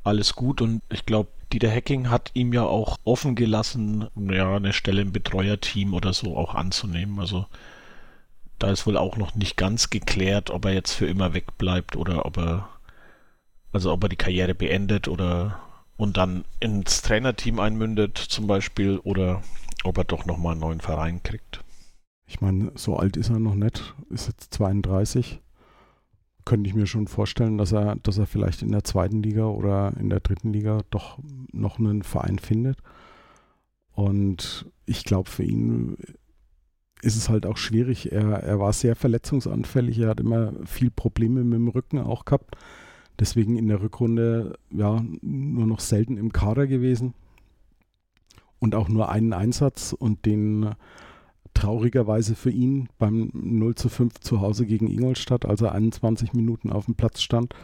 alles 0.05 0.35
gut 0.35 0.61
und 0.61 0.83
ich 0.91 1.07
glaube, 1.07 1.31
Dieter 1.53 1.71
Hacking 1.71 2.11
hat 2.11 2.31
ihm 2.35 2.53
ja 2.53 2.65
auch 2.65 2.99
offen 3.05 3.35
gelassen, 3.35 4.09
ja, 4.17 4.57
eine 4.57 4.75
Stelle 4.75 5.01
im 5.01 5.13
Betreuerteam 5.13 5.95
oder 5.95 6.13
so 6.13 6.37
auch 6.37 6.55
anzunehmen. 6.55 7.19
Also 7.21 7.47
da 8.59 8.71
ist 8.71 8.87
wohl 8.87 8.99
auch 8.99 9.17
noch 9.17 9.35
nicht 9.35 9.57
ganz 9.57 9.89
geklärt, 9.89 10.51
ob 10.51 10.67
er 10.67 10.75
jetzt 10.75 10.93
für 10.93 11.07
immer 11.07 11.33
wegbleibt 11.33 11.97
oder 11.97 12.27
ob 12.27 12.37
er, 12.37 12.69
also 13.73 13.93
ob 13.93 14.03
er 14.03 14.09
die 14.11 14.17
Karriere 14.17 14.55
beendet 14.55 15.09
oder 15.09 15.61
und 15.97 16.17
dann 16.17 16.45
ins 16.61 17.03
Trainerteam 17.03 17.59
einmündet 17.59 18.19
zum 18.19 18.47
Beispiel 18.47 18.99
oder 18.99 19.43
ob 19.85 19.99
er 19.99 20.05
doch 20.05 20.27
nochmal 20.27 20.53
einen 20.53 20.61
neuen 20.61 20.81
Verein 20.81 21.23
kriegt. 21.23 21.65
Ich 22.27 22.41
meine, 22.41 22.73
so 22.75 22.97
alt 22.97 23.17
ist 23.17 23.31
er 23.31 23.39
noch 23.39 23.55
nicht, 23.55 23.95
ist 24.11 24.29
jetzt 24.29 24.53
32 24.55 25.41
könnte 26.49 26.67
ich 26.67 26.75
mir 26.75 26.87
schon 26.87 27.09
vorstellen, 27.09 27.59
dass 27.59 27.73
er, 27.73 27.97
dass 27.97 28.17
er 28.17 28.27
vielleicht 28.27 28.63
in 28.63 28.73
der 28.73 28.83
zweiten 28.83 29.23
Liga 29.23 29.45
oder 29.45 29.93
in 30.01 30.09
der 30.09 30.21
dritten 30.21 30.51
Liga 30.51 30.81
doch 30.89 31.19
noch 31.53 31.79
einen 31.79 32.03
Verein 32.03 32.39
findet. 32.39 32.79
Und 33.93 34.65
ich 34.87 35.05
glaube, 35.05 35.29
für 35.29 35.43
ihn 35.43 35.99
ist 37.03 37.17
es 37.17 37.29
halt 37.29 37.45
auch 37.45 37.59
schwierig. 37.59 38.13
Er, 38.13 38.31
er 38.31 38.59
war 38.59 38.73
sehr 38.73 38.97
verletzungsanfällig, 38.97 39.99
er 39.99 40.09
hat 40.09 40.21
immer 40.21 40.55
viel 40.65 40.91
Probleme 40.91 41.45
mit 41.45 41.59
dem 41.59 41.69
Rücken 41.69 41.99
auch 41.99 42.25
gehabt. 42.25 42.57
Deswegen 43.21 43.59
in 43.59 43.69
der 43.69 43.83
Rückrunde 43.83 44.59
ja 44.71 45.05
nur 45.21 45.67
noch 45.67 45.81
selten 45.81 46.17
im 46.17 46.33
Kader 46.33 46.67
gewesen. 46.67 47.13
Und 48.61 48.75
auch 48.75 48.89
nur 48.89 49.09
einen 49.09 49.33
Einsatz 49.33 49.93
und 49.93 50.27
den 50.27 50.75
traurigerweise 51.55 52.35
für 52.35 52.51
ihn 52.51 52.89
beim 52.99 53.31
0 53.33 53.75
zu 53.75 53.89
5 53.89 54.21
zu 54.21 54.41
Hause 54.41 54.67
gegen 54.67 54.89
Ingolstadt, 54.89 55.45
als 55.45 55.61
er 55.61 55.73
21 55.73 56.33
Minuten 56.33 56.71
auf 56.71 56.87
dem 56.87 56.95
Platz 56.95 57.21
stand. 57.21 57.55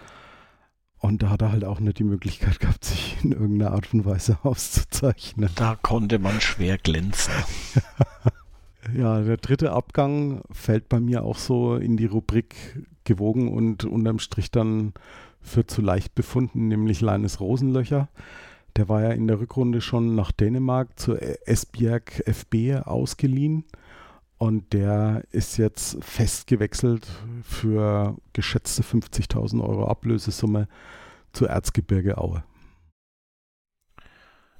Und 0.99 1.23
da 1.23 1.31
hat 1.31 1.43
er 1.43 1.53
halt 1.53 1.65
auch 1.65 1.81
nicht 1.81 1.99
die 1.99 2.05
Möglichkeit 2.05 2.61
gehabt, 2.61 2.85
sich 2.85 3.19
in 3.23 3.33
irgendeiner 3.33 3.73
Art 3.73 3.93
und 3.93 4.05
Weise 4.05 4.39
auszuzeichnen. 4.43 5.51
Da 5.55 5.77
konnte 5.81 6.19
man 6.19 6.41
schwer 6.41 6.79
glänzen. 6.79 7.33
ja, 8.97 9.21
der 9.21 9.37
dritte 9.37 9.73
Abgang 9.73 10.43
fällt 10.51 10.89
bei 10.89 11.01
mir 11.01 11.23
auch 11.23 11.39
so 11.39 11.77
in 11.77 11.97
die 11.97 12.07
Rubrik 12.07 12.57
gewogen 13.05 13.53
und 13.53 13.85
unterm 13.85 14.19
Strich 14.19 14.51
dann 14.51 14.95
für 15.41 15.67
zu 15.67 15.83
leicht 15.83 16.15
befunden, 16.15 16.69
nämlich 16.69 17.01
Leines 17.01 17.39
Rosenlöcher. 17.39 18.09
Der 18.77 18.89
war 18.89 19.03
ja 19.03 19.11
in 19.11 19.29
der 19.29 19.39
Rückrunde 19.41 19.81
schon 19.81 20.15
nach 20.15 20.33
Dänemark 20.33 20.99
zur 20.99 21.19
Esbjerg 21.47 22.23
FB 22.27 22.83
ausgeliehen 22.85 23.65
und 24.39 24.73
der 24.73 25.25
ist 25.31 25.57
jetzt 25.59 26.03
festgewechselt 26.05 27.07
für 27.45 28.17
geschätzte 28.33 28.83
50.000 28.83 29.63
Euro 29.63 29.87
Ablösesumme 29.87 30.69
zu 31.33 31.47
Erzgebirge 31.47 32.19
Aue. 32.19 32.43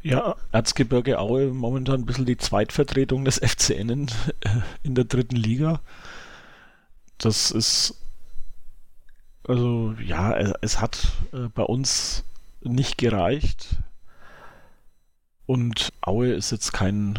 Ja, 0.03 0.37
Erzgebirge 0.53 1.19
Aue 1.19 1.47
momentan 1.47 2.01
ein 2.01 2.07
bisschen 2.07 2.27
die 2.27 2.37
Zweitvertretung 2.37 3.25
des 3.25 3.39
FCN 3.39 3.89
in, 3.89 4.07
in 4.83 4.95
der 4.95 5.05
dritten 5.05 5.37
Liga. 5.37 5.81
Das 7.19 7.51
ist, 7.51 8.01
also 9.49 9.95
ja, 10.05 10.37
es 10.61 10.81
hat 10.81 11.09
äh, 11.33 11.49
bei 11.55 11.63
uns 11.63 12.25
nicht 12.63 12.99
gereicht. 12.99 13.79
Und 15.47 15.93
Aue 16.01 16.33
ist 16.33 16.53
jetzt 16.53 16.73
kein, 16.73 17.19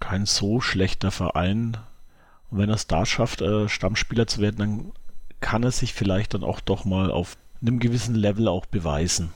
kein 0.00 0.26
so 0.26 0.60
schlechter 0.60 1.10
Verein. 1.10 1.76
Und 2.50 2.58
wenn 2.58 2.70
er 2.70 2.76
es 2.76 2.86
da 2.86 3.04
schafft, 3.04 3.42
äh, 3.42 3.68
Stammspieler 3.68 4.26
zu 4.26 4.40
werden, 4.40 4.58
dann 4.58 4.92
kann 5.40 5.62
er 5.62 5.70
sich 5.70 5.92
vielleicht 5.92 6.34
dann 6.34 6.44
auch 6.44 6.60
doch 6.60 6.84
mal 6.84 7.10
auf 7.10 7.36
einem 7.60 7.78
gewissen 7.78 8.14
Level 8.14 8.48
auch 8.48 8.66
beweisen. 8.66 9.32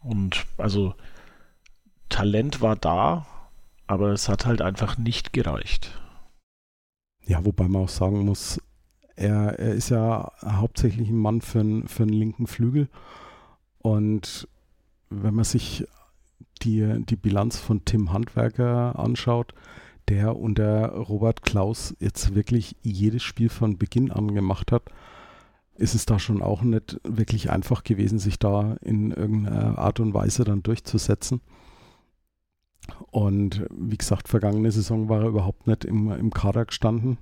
Und 0.00 0.46
also 0.56 0.94
Talent 2.08 2.60
war 2.60 2.76
da, 2.76 3.26
aber 3.86 4.10
es 4.12 4.28
hat 4.28 4.46
halt 4.46 4.62
einfach 4.62 4.98
nicht 4.98 5.32
gereicht. 5.32 5.98
Ja, 7.26 7.44
wobei 7.44 7.68
man 7.68 7.84
auch 7.84 7.88
sagen 7.88 8.24
muss, 8.24 8.60
er, 9.16 9.58
er 9.58 9.74
ist 9.74 9.90
ja 9.90 10.32
hauptsächlich 10.44 11.08
ein 11.08 11.18
Mann 11.18 11.40
für, 11.40 11.82
für 11.86 12.04
einen 12.04 12.12
linken 12.12 12.46
Flügel. 12.46 12.88
Und 13.78 14.48
wenn 15.10 15.34
man 15.34 15.44
sich 15.44 15.86
die, 16.58 17.04
die 17.04 17.16
Bilanz 17.16 17.58
von 17.58 17.84
Tim 17.84 18.12
Handwerker 18.12 18.98
anschaut, 18.98 19.54
der 20.08 20.36
unter 20.36 20.90
Robert 20.90 21.42
Klaus 21.42 21.94
jetzt 22.00 22.34
wirklich 22.34 22.76
jedes 22.82 23.22
Spiel 23.22 23.48
von 23.48 23.78
Beginn 23.78 24.10
an 24.10 24.34
gemacht 24.34 24.72
hat, 24.72 24.84
ist 25.76 25.94
es 25.94 26.06
da 26.06 26.18
schon 26.18 26.42
auch 26.42 26.62
nicht 26.62 27.00
wirklich 27.04 27.50
einfach 27.50 27.84
gewesen, 27.84 28.18
sich 28.18 28.38
da 28.38 28.76
in 28.80 29.12
irgendeiner 29.12 29.78
Art 29.78 30.00
und 30.00 30.12
Weise 30.12 30.44
dann 30.44 30.62
durchzusetzen. 30.62 31.40
Und 33.10 33.66
wie 33.70 33.96
gesagt, 33.96 34.28
vergangene 34.28 34.72
Saison 34.72 35.08
war 35.08 35.22
er 35.22 35.28
überhaupt 35.28 35.66
nicht 35.66 35.84
im, 35.84 36.10
im 36.10 36.30
Kader 36.30 36.64
gestanden. 36.64 37.18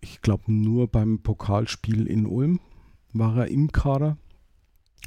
Ich 0.00 0.20
glaube, 0.20 0.44
nur 0.52 0.88
beim 0.88 1.20
Pokalspiel 1.20 2.06
in 2.06 2.26
Ulm 2.26 2.60
war 3.12 3.36
er 3.36 3.48
im 3.48 3.72
Kader. 3.72 4.16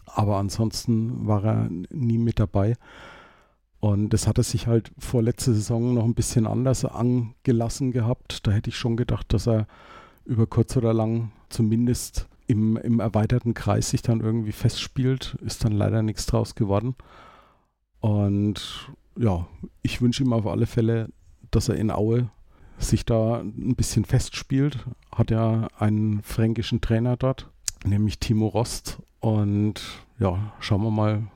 Aber 0.05 0.37
ansonsten 0.37 1.27
war 1.27 1.43
er 1.43 1.69
nie 1.69 2.17
mit 2.17 2.39
dabei. 2.39 2.75
Und 3.79 4.09
das 4.09 4.27
hat 4.27 4.37
er 4.37 4.43
sich 4.43 4.67
halt 4.67 4.91
vor 4.97 5.21
letzter 5.21 5.53
Saison 5.53 5.93
noch 5.93 6.03
ein 6.03 6.15
bisschen 6.15 6.47
anders 6.47 6.83
angelassen 6.85 7.91
gehabt. 7.91 8.47
Da 8.47 8.51
hätte 8.51 8.69
ich 8.69 8.77
schon 8.77 8.97
gedacht, 8.97 9.31
dass 9.33 9.47
er 9.47 9.67
über 10.25 10.47
kurz 10.47 10.75
oder 10.75 10.93
lang 10.93 11.31
zumindest 11.49 12.27
im, 12.47 12.77
im 12.77 12.99
erweiterten 12.99 13.53
Kreis 13.53 13.89
sich 13.89 14.01
dann 14.01 14.21
irgendwie 14.21 14.51
festspielt. 14.51 15.37
Ist 15.41 15.63
dann 15.63 15.73
leider 15.73 16.01
nichts 16.01 16.25
draus 16.25 16.55
geworden. 16.55 16.95
Und 17.99 18.89
ja, 19.17 19.47
ich 19.81 20.01
wünsche 20.01 20.23
ihm 20.23 20.33
auf 20.33 20.47
alle 20.47 20.65
Fälle, 20.65 21.09
dass 21.51 21.69
er 21.69 21.75
in 21.75 21.91
Aue 21.91 22.29
sich 22.79 23.05
da 23.05 23.39
ein 23.39 23.75
bisschen 23.75 24.05
festspielt. 24.05 24.85
Hat 25.13 25.31
ja 25.31 25.67
einen 25.77 26.21
fränkischen 26.23 26.81
Trainer 26.81 27.17
dort, 27.17 27.49
nämlich 27.87 28.19
Timo 28.19 28.47
Rost. 28.47 29.01
Und 29.19 29.81
ja, 30.19 30.53
schauen 30.59 30.83
wir 30.83 30.91
mal, 30.91 31.27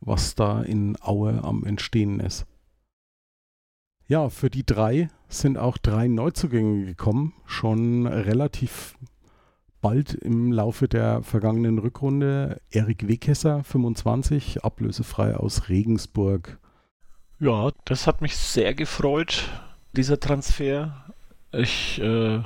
was 0.00 0.34
da 0.34 0.62
in 0.62 0.96
Aue 1.00 1.42
am 1.42 1.64
Entstehen 1.64 2.20
ist. 2.20 2.46
Ja, 4.06 4.28
für 4.28 4.50
die 4.50 4.66
drei 4.66 5.08
sind 5.28 5.56
auch 5.56 5.78
drei 5.78 6.08
Neuzugänge 6.08 6.84
gekommen, 6.84 7.32
schon 7.46 8.06
relativ 8.06 8.96
bald 9.80 10.14
im 10.14 10.52
Laufe 10.52 10.88
der 10.88 11.22
vergangenen 11.22 11.78
Rückrunde. 11.78 12.60
Erik 12.70 13.06
Wekesser, 13.06 13.62
25, 13.64 14.64
ablösefrei 14.64 15.36
aus 15.36 15.68
Regensburg. 15.68 16.58
Ja, 17.38 17.70
das 17.84 18.06
hat 18.06 18.20
mich 18.20 18.36
sehr 18.36 18.74
gefreut, 18.74 19.48
dieser 19.92 20.20
Transfer. 20.20 21.04
Ich 21.52 22.00
äh, 22.00 22.42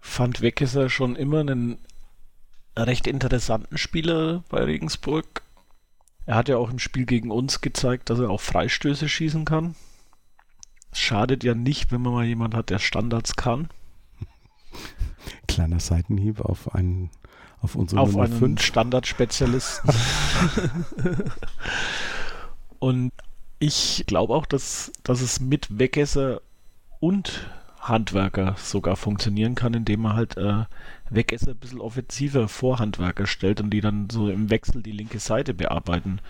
fand 0.00 0.40
Wekesser 0.40 0.88
schon 0.88 1.14
immer 1.14 1.40
einen 1.40 1.78
recht 2.86 3.06
interessanten 3.06 3.78
Spieler 3.78 4.44
bei 4.48 4.62
Regensburg. 4.62 5.42
Er 6.26 6.36
hat 6.36 6.48
ja 6.48 6.58
auch 6.58 6.70
im 6.70 6.78
Spiel 6.78 7.06
gegen 7.06 7.30
uns 7.30 7.60
gezeigt, 7.60 8.10
dass 8.10 8.18
er 8.18 8.30
auch 8.30 8.40
Freistöße 8.40 9.08
schießen 9.08 9.44
kann. 9.44 9.74
Es 10.92 10.98
schadet 10.98 11.44
ja 11.44 11.54
nicht, 11.54 11.90
wenn 11.90 12.02
man 12.02 12.12
mal 12.12 12.24
jemanden 12.24 12.56
hat, 12.56 12.70
der 12.70 12.78
Standards 12.78 13.36
kann. 13.36 13.68
Kleiner 15.48 15.80
Seitenhieb 15.80 16.40
auf 16.40 16.74
einen 16.74 17.10
auf 17.60 17.74
unsere 17.74 18.00
auf 18.00 18.12
Nummer 18.12 18.24
einen 18.24 18.38
5. 18.38 18.62
Standardspezialisten. 18.62 19.90
und 22.78 23.12
ich 23.58 24.04
glaube 24.06 24.34
auch, 24.34 24.46
dass, 24.46 24.92
dass 25.02 25.20
es 25.20 25.40
mit 25.40 25.78
Wegesser 25.78 26.40
und 27.00 27.50
Handwerker 27.80 28.54
sogar 28.58 28.96
funktionieren 28.96 29.54
kann, 29.54 29.74
indem 29.74 30.02
man 30.02 30.14
halt 30.14 30.36
äh, 30.36 30.64
Wegesser 31.10 31.52
ein 31.52 31.56
bisschen 31.56 31.80
offensiver 31.80 32.48
vor 32.48 32.78
Handwerker 32.78 33.26
stellt 33.26 33.60
und 33.60 33.70
die 33.70 33.80
dann 33.80 34.10
so 34.10 34.28
im 34.28 34.50
Wechsel 34.50 34.82
die 34.82 34.92
linke 34.92 35.18
Seite 35.18 35.54
bearbeiten. 35.54 36.20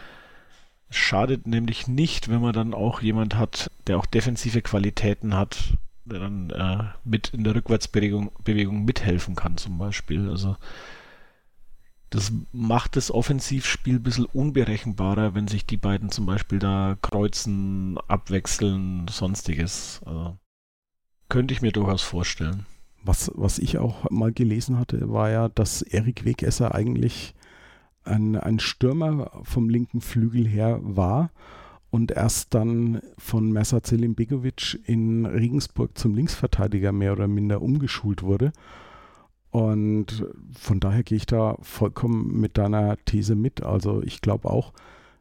Schadet 0.91 1.47
nämlich 1.47 1.87
nicht, 1.87 2.29
wenn 2.29 2.41
man 2.41 2.53
dann 2.53 2.75
auch 2.75 3.03
jemand 3.03 3.37
hat, 3.37 3.71
der 3.87 3.99
auch 3.99 4.07
defensive 4.07 4.63
Qualitäten 4.63 5.35
hat, 5.35 5.75
der 6.05 6.21
dann 6.21 6.51
äh, 6.51 6.85
mit 7.05 7.29
in 7.29 7.45
der 7.45 7.55
Rückwärtsbewegung 7.55 8.33
Bewegung 8.43 8.85
mithelfen 8.85 9.35
kann, 9.35 9.59
zum 9.59 9.79
Beispiel. 9.79 10.31
Also 10.31 10.57
das 12.11 12.33
macht 12.53 12.97
das 12.97 13.11
Offensivspiel 13.11 13.97
ein 13.97 14.03
bisschen 14.03 14.25
unberechenbarer, 14.25 15.35
wenn 15.35 15.47
sich 15.47 15.67
die 15.67 15.77
beiden 15.77 16.11
zum 16.11 16.25
Beispiel 16.25 16.59
da 16.59 16.97
kreuzen, 17.03 17.99
abwechseln, 18.09 19.07
sonstiges. 19.09 20.01
Also, 20.07 20.39
könnte 21.29 21.53
ich 21.53 21.61
mir 21.61 21.73
durchaus 21.73 22.03
vorstellen. 22.03 22.65
Was, 23.05 23.31
was 23.35 23.59
ich 23.59 23.79
auch 23.79 24.11
mal 24.11 24.33
gelesen 24.33 24.79
hatte, 24.79 25.11
war 25.11 25.31
ja, 25.31 25.49
dass 25.49 25.83
Erik 25.83 26.25
Wegesser 26.25 26.75
eigentlich 26.75 27.35
ein, 28.05 28.37
ein 28.37 28.59
Stürmer 28.59 29.31
vom 29.45 29.69
linken 29.69 30.01
Flügel 30.01 30.47
her 30.47 30.81
war 30.83 31.31
und 31.91 32.11
erst 32.11 32.55
dann 32.55 33.01
von 33.17 33.51
Mersa 33.51 33.81
Begovic 33.81 34.79
in 34.85 35.25
Regensburg 35.27 35.97
zum 35.97 36.15
Linksverteidiger 36.15 36.93
mehr 36.93 37.13
oder 37.13 37.29
minder 37.29 37.63
umgeschult 37.63 38.23
wurde. 38.23 38.53
Und 39.51 40.27
von 40.59 40.81
daher 40.81 41.03
gehe 41.03 41.17
ich 41.17 41.27
da 41.27 41.57
vollkommen 41.63 42.39
mit 42.39 42.59
deiner 42.59 42.97
These 43.07 43.35
mit. 43.35 43.63
Also 43.63 44.03
ich 44.03 44.21
glaube 44.21 44.51
auch, 44.51 44.75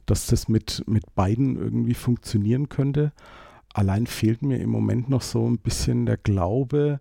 dass 0.05 0.27
das 0.27 0.49
mit, 0.49 0.83
mit 0.87 1.15
beiden 1.15 1.55
irgendwie 1.55 1.93
funktionieren 1.93 2.67
könnte. 2.67 3.13
Allein 3.73 4.05
fehlt 4.07 4.41
mir 4.41 4.57
im 4.57 4.69
Moment 4.69 5.09
noch 5.09 5.21
so 5.21 5.47
ein 5.47 5.59
bisschen 5.59 6.05
der 6.05 6.17
Glaube, 6.17 6.99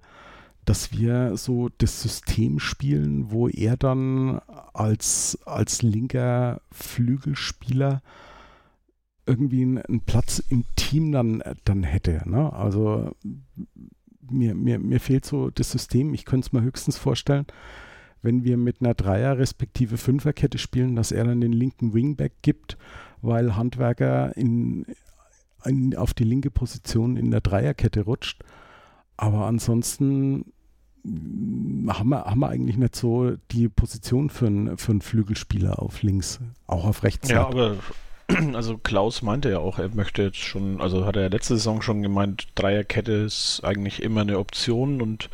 dass 0.66 0.92
wir 0.92 1.36
so 1.36 1.70
das 1.78 2.02
System 2.02 2.58
spielen, 2.58 3.30
wo 3.30 3.48
er 3.48 3.76
dann 3.76 4.40
als, 4.74 5.38
als 5.46 5.82
linker 5.82 6.60
Flügelspieler 6.72 8.02
irgendwie 9.26 9.62
einen, 9.62 10.00
Platz 10.06 10.40
im 10.50 10.64
Team 10.74 11.12
dann, 11.12 11.42
dann 11.64 11.84
hätte. 11.84 12.28
Ne? 12.28 12.52
Also 12.52 13.12
mir, 14.28 14.54
mir, 14.54 14.80
mir 14.80 14.98
fehlt 14.98 15.24
so 15.24 15.50
das 15.50 15.70
System. 15.70 16.14
Ich 16.14 16.24
könnte 16.24 16.46
es 16.46 16.52
mir 16.52 16.62
höchstens 16.62 16.96
vorstellen, 16.96 17.46
wenn 18.22 18.42
wir 18.42 18.56
mit 18.56 18.80
einer 18.80 18.94
Dreier- 18.94 19.38
respektive 19.38 19.98
Fünferkette 19.98 20.58
spielen, 20.58 20.96
dass 20.96 21.12
er 21.12 21.24
dann 21.24 21.40
den 21.40 21.52
linken 21.52 21.94
Wingback 21.94 22.42
gibt, 22.42 22.76
weil 23.22 23.54
Handwerker 23.54 24.36
in, 24.36 24.84
in, 25.64 25.96
auf 25.96 26.12
die 26.12 26.24
linke 26.24 26.50
Position 26.50 27.16
in 27.16 27.30
der 27.30 27.40
Dreierkette 27.40 28.02
rutscht. 28.02 28.42
Aber 29.16 29.46
ansonsten 29.46 30.52
haben 31.88 32.08
wir, 32.10 32.24
haben 32.24 32.40
wir 32.40 32.48
eigentlich 32.48 32.76
nicht 32.76 32.96
so 32.96 33.36
die 33.50 33.68
Position 33.68 34.30
für 34.30 34.46
einen, 34.46 34.76
für 34.76 34.92
einen 34.92 35.00
Flügelspieler 35.00 35.80
auf 35.80 36.02
links, 36.02 36.40
auch 36.66 36.84
auf 36.84 37.02
rechts. 37.02 37.28
Ja, 37.28 37.46
aber 37.46 37.76
also 38.54 38.78
Klaus 38.78 39.22
meinte 39.22 39.50
ja 39.50 39.58
auch, 39.58 39.78
er 39.78 39.94
möchte 39.94 40.22
jetzt 40.22 40.38
schon, 40.38 40.80
also 40.80 41.04
hat 41.04 41.16
er 41.16 41.22
ja 41.22 41.28
letzte 41.28 41.56
Saison 41.56 41.82
schon 41.82 42.02
gemeint, 42.02 42.48
Dreierkette 42.54 43.12
ist 43.12 43.60
eigentlich 43.62 44.02
immer 44.02 44.22
eine 44.22 44.38
Option 44.38 45.00
und 45.00 45.30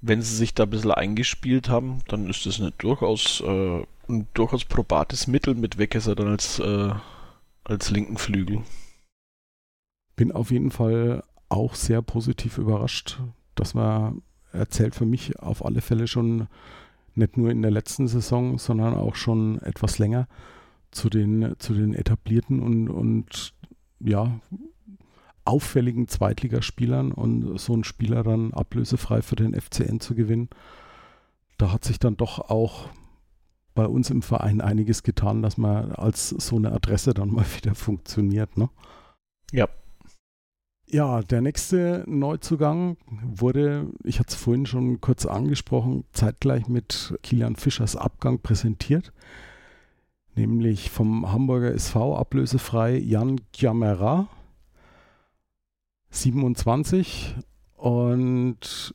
wenn 0.00 0.22
sie 0.22 0.36
sich 0.36 0.54
da 0.54 0.64
ein 0.64 0.70
bisschen 0.70 0.92
eingespielt 0.92 1.68
haben, 1.68 2.00
dann 2.08 2.28
ist 2.28 2.46
das 2.46 2.60
eine 2.60 2.70
durchaus, 2.72 3.40
äh, 3.40 3.82
ein 4.08 4.28
durchaus 4.34 4.64
probates 4.64 5.26
Mittel 5.26 5.54
mit 5.54 5.78
Weckesser 5.78 6.14
dann 6.14 6.28
als, 6.28 6.58
äh, 6.58 6.90
als 7.64 7.90
linken 7.90 8.18
Flügel. 8.18 8.62
Bin 10.14 10.32
auf 10.32 10.50
jeden 10.50 10.70
Fall 10.70 11.24
auch 11.48 11.74
sehr 11.74 12.02
positiv 12.02 12.58
überrascht, 12.58 13.18
dass 13.54 13.74
man 13.74 14.22
erzählt 14.56 14.94
für 14.94 15.06
mich 15.06 15.38
auf 15.38 15.64
alle 15.64 15.80
Fälle 15.80 16.06
schon 16.06 16.48
nicht 17.14 17.36
nur 17.36 17.50
in 17.50 17.62
der 17.62 17.70
letzten 17.70 18.08
Saison, 18.08 18.58
sondern 18.58 18.94
auch 18.94 19.14
schon 19.14 19.60
etwas 19.62 19.98
länger 19.98 20.28
zu 20.90 21.08
den, 21.08 21.54
zu 21.58 21.74
den 21.74 21.94
etablierten 21.94 22.60
und, 22.60 22.88
und 22.88 23.54
ja, 24.00 24.40
auffälligen 25.44 26.08
Zweitligaspielern 26.08 27.12
und 27.12 27.58
so 27.58 27.72
einen 27.72 27.84
Spieler 27.84 28.22
dann 28.22 28.52
ablösefrei 28.52 29.22
für 29.22 29.36
den 29.36 29.54
FCN 29.54 30.00
zu 30.00 30.14
gewinnen. 30.14 30.48
Da 31.56 31.72
hat 31.72 31.84
sich 31.84 31.98
dann 31.98 32.16
doch 32.16 32.50
auch 32.50 32.88
bei 33.74 33.86
uns 33.86 34.10
im 34.10 34.22
Verein 34.22 34.60
einiges 34.60 35.02
getan, 35.02 35.42
dass 35.42 35.56
man 35.56 35.92
als 35.92 36.30
so 36.30 36.56
eine 36.56 36.72
Adresse 36.72 37.14
dann 37.14 37.30
mal 37.30 37.46
wieder 37.56 37.74
funktioniert. 37.74 38.56
Ne? 38.56 38.68
Ja. 39.52 39.68
Ja, 40.88 41.20
der 41.22 41.40
nächste 41.40 42.04
Neuzugang 42.06 42.96
wurde, 43.22 43.88
ich 44.04 44.20
hatte 44.20 44.30
es 44.30 44.36
vorhin 44.36 44.66
schon 44.66 45.00
kurz 45.00 45.26
angesprochen, 45.26 46.04
zeitgleich 46.12 46.68
mit 46.68 47.18
Kilian 47.22 47.56
Fischers 47.56 47.96
Abgang 47.96 48.40
präsentiert 48.40 49.12
nämlich 50.36 50.90
vom 50.90 51.32
Hamburger 51.32 51.72
SV 51.72 52.16
ablösefrei 52.16 52.98
Jan 52.98 53.40
Giamera, 53.52 54.28
27 56.10 57.34
und 57.74 58.94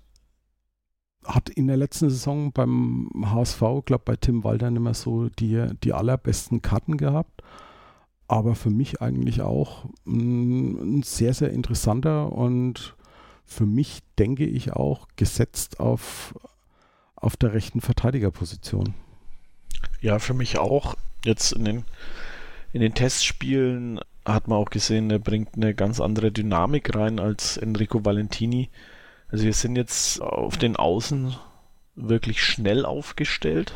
hat 1.26 1.50
in 1.50 1.68
der 1.68 1.78
letzten 1.78 2.10
Saison 2.10 2.52
beim 2.52 3.10
HSV, 3.24 3.60
glaube 3.86 4.04
bei 4.06 4.16
Tim 4.16 4.44
Walter 4.44 4.72
mehr 4.72 4.94
so 4.94 5.30
die, 5.30 5.68
die 5.84 5.94
allerbesten 5.94 6.62
Karten 6.62 6.98
gehabt. 6.98 7.41
Aber 8.32 8.56
für 8.56 8.70
mich 8.70 9.02
eigentlich 9.02 9.42
auch 9.42 9.84
ein, 10.08 11.00
ein 11.00 11.04
sehr, 11.04 11.34
sehr 11.34 11.52
interessanter 11.52 12.32
und 12.32 12.96
für 13.44 13.66
mich 13.66 14.04
denke 14.18 14.46
ich 14.46 14.72
auch 14.72 15.10
gesetzt 15.18 15.82
auf, 15.82 16.34
auf 17.18 17.36
der 17.36 17.52
rechten 17.52 17.82
Verteidigerposition. 17.82 18.94
Ja, 20.00 20.18
für 20.18 20.34
mich 20.34 20.58
auch 20.60 20.96
jetzt 21.26 21.52
in 21.52 21.66
den, 21.66 21.84
in 22.72 22.80
den 22.80 22.94
Testspielen 22.94 24.00
hat 24.24 24.48
man 24.48 24.60
auch 24.60 24.70
gesehen, 24.70 25.12
er 25.12 25.20
bringt 25.20 25.56
eine 25.56 25.74
ganz 25.74 26.00
andere 26.00 26.32
Dynamik 26.32 26.96
rein 26.96 27.20
als 27.20 27.58
Enrico 27.58 28.06
Valentini. 28.06 28.70
Also 29.28 29.44
wir 29.44 29.54
sind 29.54 29.76
jetzt 29.76 30.22
auf 30.22 30.56
den 30.56 30.78
Außen 30.78 31.36
wirklich 31.96 32.42
schnell 32.42 32.86
aufgestellt. 32.86 33.74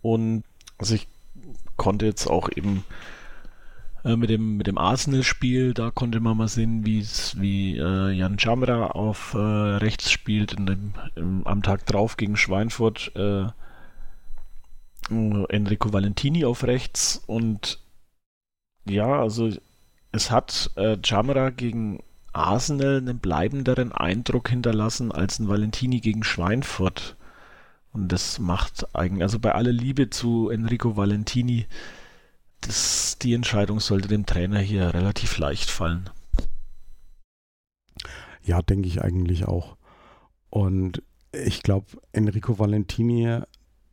Und 0.00 0.44
also 0.78 0.94
ich 0.94 1.08
konnte 1.76 2.06
jetzt 2.06 2.26
auch 2.26 2.48
eben 2.54 2.84
äh, 4.04 4.16
mit 4.16 4.30
dem, 4.30 4.56
mit 4.56 4.66
dem 4.66 4.78
Arsenal-Spiel, 4.78 5.74
da 5.74 5.90
konnte 5.90 6.20
man 6.20 6.36
mal 6.36 6.48
sehen, 6.48 6.86
wie 6.86 7.76
äh, 7.76 8.10
Jan 8.12 8.36
Jamra 8.38 8.88
auf 8.88 9.34
äh, 9.34 9.38
rechts 9.38 10.10
spielt, 10.10 10.52
in 10.52 10.66
dem, 10.66 10.94
im, 11.16 11.46
am 11.46 11.62
Tag 11.62 11.86
drauf 11.86 12.16
gegen 12.16 12.36
Schweinfurt. 12.36 13.12
Äh, 13.16 13.46
Enrico 15.08 15.92
Valentini 15.92 16.44
auf 16.44 16.64
rechts 16.64 17.22
und 17.26 17.78
ja, 18.88 19.20
also 19.20 19.50
es 20.10 20.30
hat 20.30 20.70
äh, 20.76 20.96
Jamra 21.02 21.50
gegen 21.50 22.02
Arsenal 22.32 22.98
einen 22.98 23.18
bleibenderen 23.18 23.92
Eindruck 23.92 24.48
hinterlassen 24.48 25.12
als 25.12 25.38
ein 25.38 25.48
Valentini 25.48 26.00
gegen 26.00 26.24
Schweinfurt. 26.24 27.16
Und 27.96 28.12
das 28.12 28.38
macht 28.38 28.94
eigentlich, 28.94 29.22
also 29.22 29.38
bei 29.38 29.54
aller 29.54 29.72
Liebe 29.72 30.10
zu 30.10 30.50
Enrico 30.50 30.98
Valentini, 30.98 31.66
das, 32.60 33.16
die 33.22 33.32
Entscheidung 33.32 33.80
sollte 33.80 34.06
dem 34.06 34.26
Trainer 34.26 34.58
hier 34.58 34.92
relativ 34.92 35.38
leicht 35.38 35.70
fallen. 35.70 36.10
Ja, 38.42 38.60
denke 38.60 38.86
ich 38.86 39.02
eigentlich 39.02 39.46
auch. 39.46 39.78
Und 40.50 41.02
ich 41.32 41.62
glaube, 41.62 41.86
Enrico 42.12 42.58
Valentini 42.58 43.40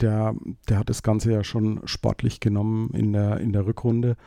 der, 0.01 0.35
der 0.67 0.79
hat 0.79 0.89
das 0.89 1.01
Ganze 1.01 1.31
ja 1.31 1.45
schon 1.45 1.79
sportlich 1.85 2.41
genommen 2.41 2.89
in 2.93 3.13
der, 3.13 3.39
in 3.39 3.53
der 3.53 3.65
Rückrunde, 3.65 4.17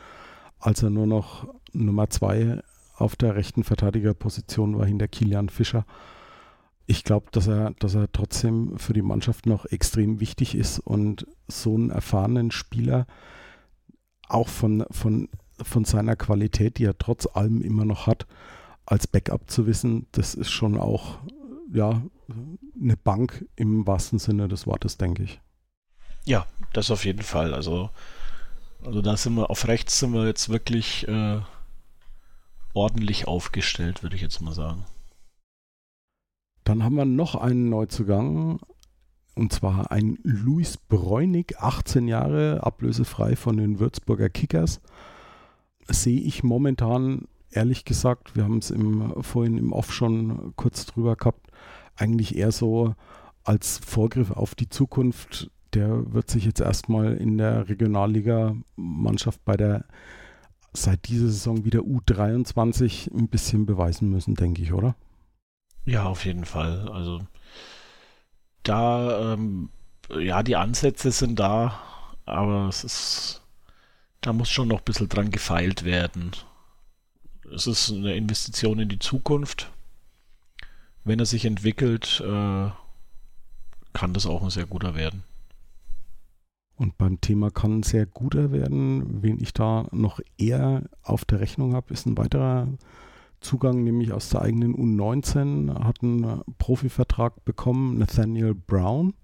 als 0.59 0.83
er 0.83 0.89
nur 0.89 1.07
noch 1.07 1.53
Nummer 1.75 2.09
zwei 2.09 2.63
auf 2.95 3.15
der 3.15 3.37
rechten 3.37 3.63
Verteidigerposition 3.63 4.79
war 4.79 4.87
hinter 4.87 5.07
Kilian 5.07 5.51
Fischer. 5.51 5.85
Ich 6.87 7.03
glaube, 7.03 7.27
dass 7.33 7.49
er, 7.49 7.73
dass 7.79 7.95
er 7.95 8.11
trotzdem 8.13 8.79
für 8.79 8.93
die 8.93 9.03
Mannschaft 9.03 9.47
noch 9.47 9.67
extrem 9.67 10.21
wichtig 10.21 10.55
ist 10.55 10.79
und 10.79 11.27
so 11.49 11.75
einen 11.75 11.91
erfahrenen 11.91 12.51
Spieler 12.51 13.07
auch 14.29 14.49
von, 14.49 14.85
von, 14.91 15.29
von 15.61 15.85
seiner 15.85 16.17
Qualität, 16.17 16.79
die 16.79 16.85
er 16.85 16.99
trotz 16.99 17.27
allem 17.27 17.61
immer 17.63 17.85
noch 17.85 18.07
hat, 18.07 18.27
als 18.87 19.07
Backup 19.07 19.51
zu 19.51 19.67
wissen, 19.67 20.07
das 20.13 20.35
ist 20.35 20.51
schon 20.51 20.79
auch 20.79 21.19
ja, 21.73 22.03
eine 22.81 22.97
Bank 22.97 23.45
im 23.57 23.87
wahrsten 23.87 24.19
Sinne 24.19 24.49
des 24.49 24.67
Wortes, 24.67 24.97
denke 24.97 25.25
ich. 25.25 25.41
Ja, 26.25 26.47
das 26.73 26.91
auf 26.91 27.05
jeden 27.05 27.23
Fall. 27.23 27.55
Also, 27.55 27.91
also 28.85 29.03
da 29.03 29.17
sind 29.17 29.35
wir 29.35 29.51
auf 29.51 29.67
rechts 29.67 29.99
sind 29.99 30.13
wir 30.13 30.27
jetzt 30.27 30.49
wirklich 30.49 31.07
äh, 31.09 31.41
ordentlich 32.75 33.27
aufgestellt, 33.27 34.03
würde 34.03 34.17
ich 34.17 34.23
jetzt 34.23 34.41
mal 34.41 34.55
sagen. 34.55 34.85
Dann 36.67 36.83
haben 36.83 36.97
wir 36.97 37.05
noch 37.05 37.37
einen 37.37 37.69
Neuzugang, 37.69 38.59
und 39.37 39.53
zwar 39.53 39.93
ein 39.93 40.19
Luis 40.25 40.77
Bräunig, 40.77 41.61
18 41.61 42.09
Jahre, 42.09 42.65
ablösefrei 42.65 43.37
von 43.37 43.57
den 43.57 43.79
Würzburger 43.79 44.29
Kickers. 44.29 44.81
Sehe 45.87 46.21
ich 46.21 46.43
momentan, 46.43 47.29
ehrlich 47.53 47.85
gesagt, 47.85 48.35
wir 48.35 48.43
haben 48.43 48.59
es 48.59 48.73
im, 48.73 49.15
vorhin 49.23 49.59
im 49.59 49.73
Off 49.73 49.93
schon 49.93 50.55
kurz 50.57 50.87
drüber 50.87 51.15
gehabt, 51.15 51.53
eigentlich 51.95 52.37
eher 52.37 52.51
so 52.51 52.97
als 53.45 53.79
Vorgriff 53.79 54.33
auf 54.33 54.57
die 54.57 54.69
Zukunft. 54.69 55.53
Der 55.73 56.13
wird 56.13 56.31
sich 56.31 56.47
jetzt 56.47 56.61
erstmal 56.61 57.15
in 57.15 57.39
der 57.39 57.69
Regionalliga-Mannschaft 57.69 59.45
bei 59.45 59.57
der 59.57 59.85
seit 60.73 61.07
dieser 61.07 61.29
Saison 61.29 61.65
wieder 61.65 61.83
U23 61.83 63.17
ein 63.17 63.29
bisschen 63.29 63.67
beweisen 63.67 64.11
müssen, 64.11 64.35
denke 64.35 64.63
ich, 64.63 64.73
oder? 64.73 64.97
Ja, 65.87 66.05
auf 66.05 66.25
jeden 66.25 66.45
Fall. 66.45 66.89
Also 66.89 67.21
da, 68.65 69.33
ähm, 69.35 69.71
ja, 70.19 70.43
die 70.43 70.57
Ansätze 70.57 71.13
sind 71.13 71.39
da, 71.39 71.81
aber 72.25 72.69
es 72.69 72.85
ist, 72.85 73.43
da 74.21 74.33
muss 74.33 74.51
schon 74.51 74.69
noch 74.69 74.79
ein 74.79 74.85
bisschen 74.85 75.09
dran 75.09 75.31
gefeilt 75.31 75.85
werden. 75.85 76.33
Es 77.55 77.69
ist 77.69 77.93
eine 77.93 78.17
Investition 78.17 78.81
in 78.81 78.89
die 78.89 78.99
Zukunft. 78.99 79.71
Wenn 81.05 81.21
er 81.21 81.27
sich 81.27 81.45
entwickelt, 81.45 82.21
äh, 82.21 82.71
kann 83.93 84.13
das 84.13 84.27
auch 84.27 84.43
ein 84.43 84.51
sehr 84.51 84.67
guter 84.67 84.97
werden. 84.97 85.23
Und 86.75 86.99
beim 86.99 87.21
Thema 87.21 87.51
kann 87.51 87.85
sehr 87.85 88.07
guter 88.07 88.51
werden, 88.51 89.23
wen 89.23 89.41
ich 89.41 89.55
da 89.55 89.87
noch 89.93 90.21
eher 90.37 90.83
auf 91.03 91.25
der 91.25 91.41
Rechnung 91.41 91.75
habe, 91.75 91.95
ist 91.95 92.07
ein 92.07 92.19
weiterer 92.19 92.67
Zugang, 93.41 93.85
nämlich 93.85 94.13
aus 94.13 94.29
der 94.29 94.43
eigenen 94.43 94.75
U19, 94.75 95.85
hat 95.85 96.03
einen 96.03 96.43
Profivertrag 96.59 97.45
bekommen, 97.45 97.99
Nathaniel 97.99 98.55
Brown. 98.55 99.15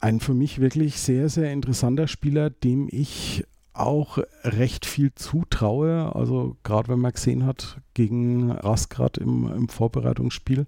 Ein 0.00 0.20
für 0.20 0.34
mich 0.34 0.60
wirklich 0.60 0.98
sehr, 0.98 1.28
sehr 1.28 1.52
interessanter 1.52 2.08
Spieler, 2.08 2.50
dem 2.50 2.88
ich 2.90 3.44
auch 3.72 4.18
recht 4.42 4.86
viel 4.86 5.14
zutraue. 5.14 6.14
Also 6.14 6.56
gerade 6.62 6.88
wenn 6.88 6.98
man 6.98 7.12
gesehen 7.12 7.46
hat, 7.46 7.80
gegen 7.94 8.50
Rasgrad 8.50 9.18
im, 9.18 9.50
im 9.52 9.68
Vorbereitungsspiel, 9.68 10.66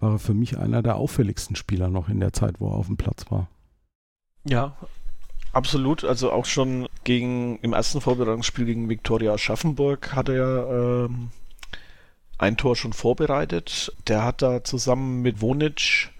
war 0.00 0.12
er 0.12 0.18
für 0.18 0.34
mich 0.34 0.58
einer 0.58 0.82
der 0.82 0.96
auffälligsten 0.96 1.56
Spieler 1.56 1.88
noch 1.88 2.08
in 2.08 2.20
der 2.20 2.32
Zeit, 2.32 2.60
wo 2.60 2.68
er 2.68 2.74
auf 2.74 2.88
dem 2.88 2.96
Platz 2.96 3.30
war. 3.30 3.48
Ja, 4.44 4.76
absolut. 5.52 6.04
Also 6.04 6.32
auch 6.32 6.44
schon 6.44 6.88
gegen 7.04 7.58
im 7.60 7.72
ersten 7.72 8.00
Vorbereitungsspiel 8.00 8.64
gegen 8.64 8.88
Viktoria 8.88 9.38
Schaffenburg 9.38 10.14
hat 10.14 10.28
er 10.28 11.06
ähm, 11.06 11.30
ein 12.38 12.56
Tor 12.56 12.76
schon 12.76 12.92
vorbereitet. 12.92 13.92
Der 14.08 14.24
hat 14.24 14.42
da 14.42 14.64
zusammen 14.64 15.22
mit 15.22 15.40
Wonic 15.40 16.10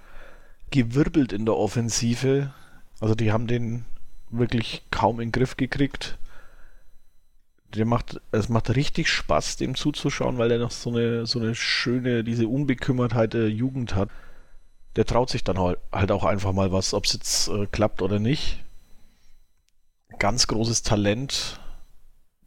gewirbelt 0.71 1.33
in 1.33 1.45
der 1.47 1.57
Offensive. 1.57 2.53
Also 3.01 3.14
die 3.14 3.33
haben 3.33 3.47
den 3.47 3.85
wirklich 4.31 4.83
kaum 4.90 5.21
in 5.21 5.29
den 5.29 5.33
Griff 5.33 5.57
gekriegt. 5.57 6.18
Der 7.75 7.87
macht, 7.87 8.21
es 8.33 8.49
macht 8.49 8.75
richtig 8.77 9.09
Spaß, 9.09 9.57
dem 9.57 9.75
zuzuschauen, 9.75 10.38
weil 10.38 10.51
er 10.51 10.59
noch 10.59 10.71
so 10.71 10.90
eine, 10.90 11.27
so 11.27 11.38
eine 11.38 11.55
schöne, 11.55 12.23
diese 12.23 12.47
Unbekümmertheit 12.47 13.33
der 13.33 13.49
Jugend 13.49 13.95
hat 13.95 14.11
der 14.97 15.07
traut 15.07 15.31
sich 15.31 15.45
dann 15.45 15.59
halt 15.59 16.11
auch 16.11 16.25
einfach 16.25 16.53
mal 16.53 16.73
was, 16.73 16.95
ob 16.95 17.05
es 17.07 17.14
jetzt 17.14 17.49
äh, 17.49 17.66
klappt 17.66 18.03
oder 18.03 18.18
nicht. 18.18 18.62
Ganz 20.18 20.46
großes 20.46 20.83
Talent. 20.83 21.61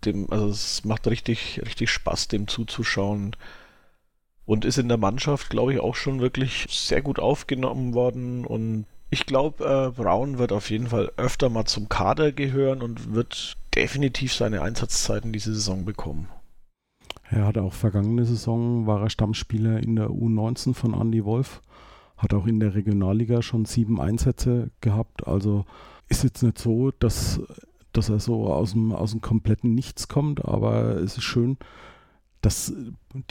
Dem, 0.03 0.29
also 0.29 0.49
es 0.49 0.83
macht 0.85 1.07
richtig, 1.07 1.61
richtig 1.65 1.89
Spaß, 1.89 2.27
dem 2.27 2.47
zuzuschauen. 2.47 3.35
Und 4.45 4.63
ist 4.63 4.77
in 4.77 4.87
der 4.87 4.97
Mannschaft, 4.97 5.49
glaube 5.49 5.73
ich, 5.73 5.79
auch 5.79 5.95
schon 5.95 6.19
wirklich 6.19 6.67
sehr 6.69 7.01
gut 7.01 7.19
aufgenommen 7.19 7.93
worden. 7.93 8.45
Und 8.45 8.85
ich 9.09 9.25
glaube, 9.25 9.63
äh, 9.65 9.99
Brown 9.99 10.37
wird 10.37 10.51
auf 10.51 10.69
jeden 10.69 10.87
Fall 10.87 11.11
öfter 11.17 11.49
mal 11.49 11.65
zum 11.65 11.89
Kader 11.89 12.31
gehören 12.31 12.81
und 12.81 13.13
wird 13.13 13.57
definitiv 13.73 14.33
seine 14.33 14.61
Einsatzzeiten 14.61 15.33
diese 15.33 15.53
Saison 15.53 15.85
bekommen. 15.85 16.27
Er 17.31 17.45
hat 17.47 17.57
auch 17.57 17.73
vergangene 17.73 18.25
Saison, 18.25 18.85
war 18.85 19.01
er 19.01 19.09
Stammspieler 19.09 19.81
in 19.81 19.95
der 19.95 20.09
U19 20.09 20.75
von 20.75 20.93
Andy 20.93 21.25
Wolf 21.25 21.61
hat 22.17 22.33
auch 22.33 22.47
in 22.47 22.59
der 22.59 22.75
Regionalliga 22.75 23.41
schon 23.41 23.65
sieben 23.65 23.99
Einsätze 23.99 24.71
gehabt. 24.81 25.27
Also 25.27 25.65
ist 26.09 26.23
jetzt 26.23 26.43
nicht 26.43 26.57
so, 26.59 26.91
dass, 26.91 27.41
dass 27.93 28.09
er 28.09 28.19
so 28.19 28.47
aus 28.47 28.71
dem, 28.71 28.91
aus 28.91 29.11
dem 29.11 29.21
kompletten 29.21 29.73
Nichts 29.73 30.07
kommt, 30.07 30.45
aber 30.45 30.97
es 30.97 31.17
ist 31.17 31.23
schön, 31.23 31.57
dass 32.41 32.73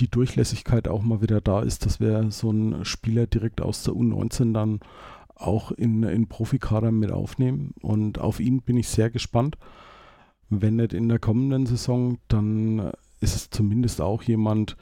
die 0.01 0.11
Durchlässigkeit 0.11 0.89
auch 0.89 1.03
mal 1.03 1.23
wieder 1.23 1.41
da 1.41 1.63
ist, 1.63 1.87
dass 1.87 2.01
wir 2.01 2.31
so 2.33 2.51
einen 2.51 2.85
Spieler 2.85 3.27
direkt 3.29 3.61
aus 3.61 3.85
der 3.85 3.95
U19 3.95 4.53
dann 4.53 4.81
auch 5.37 5.71
in, 5.71 6.03
in 6.03 6.29
Profikader 6.29 6.91
mit 6.91 7.13
aufnehmen. 7.13 7.75
Und 7.81 8.19
auf 8.19 8.41
ihn 8.41 8.63
bin 8.63 8.77
ich 8.77 8.89
sehr 8.89 9.11
gespannt. 9.11 9.57
Wenn 10.49 10.77
nicht 10.77 10.93
in 10.93 11.09
der 11.09 11.21
kommenden 11.21 11.67
Saison, 11.67 12.19
dann 12.29 12.93
ist 13.21 13.37
es 13.37 13.51
zumindest 13.51 14.01
auch 14.01 14.23
jemand, 14.23 14.77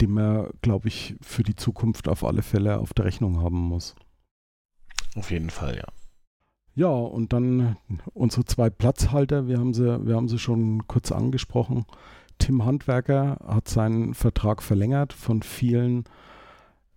den 0.00 0.10
man, 0.10 0.50
glaube 0.62 0.88
ich, 0.88 1.16
für 1.20 1.42
die 1.42 1.56
Zukunft 1.56 2.08
auf 2.08 2.24
alle 2.24 2.42
Fälle 2.42 2.78
auf 2.78 2.94
der 2.94 3.04
Rechnung 3.04 3.40
haben 3.40 3.58
muss. 3.58 3.94
Auf 5.14 5.30
jeden 5.30 5.50
Fall, 5.50 5.76
ja. 5.76 5.86
Ja, 6.74 6.88
und 6.88 7.32
dann 7.32 7.76
unsere 8.14 8.44
zwei 8.44 8.70
Platzhalter, 8.70 9.48
wir 9.48 9.58
haben 9.58 9.74
sie, 9.74 10.06
wir 10.06 10.16
haben 10.16 10.28
sie 10.28 10.38
schon 10.38 10.86
kurz 10.86 11.12
angesprochen. 11.12 11.84
Tim 12.38 12.64
Handwerker 12.64 13.38
hat 13.46 13.68
seinen 13.68 14.14
Vertrag 14.14 14.62
verlängert. 14.62 15.12
Von 15.12 15.42
vielen 15.42 16.04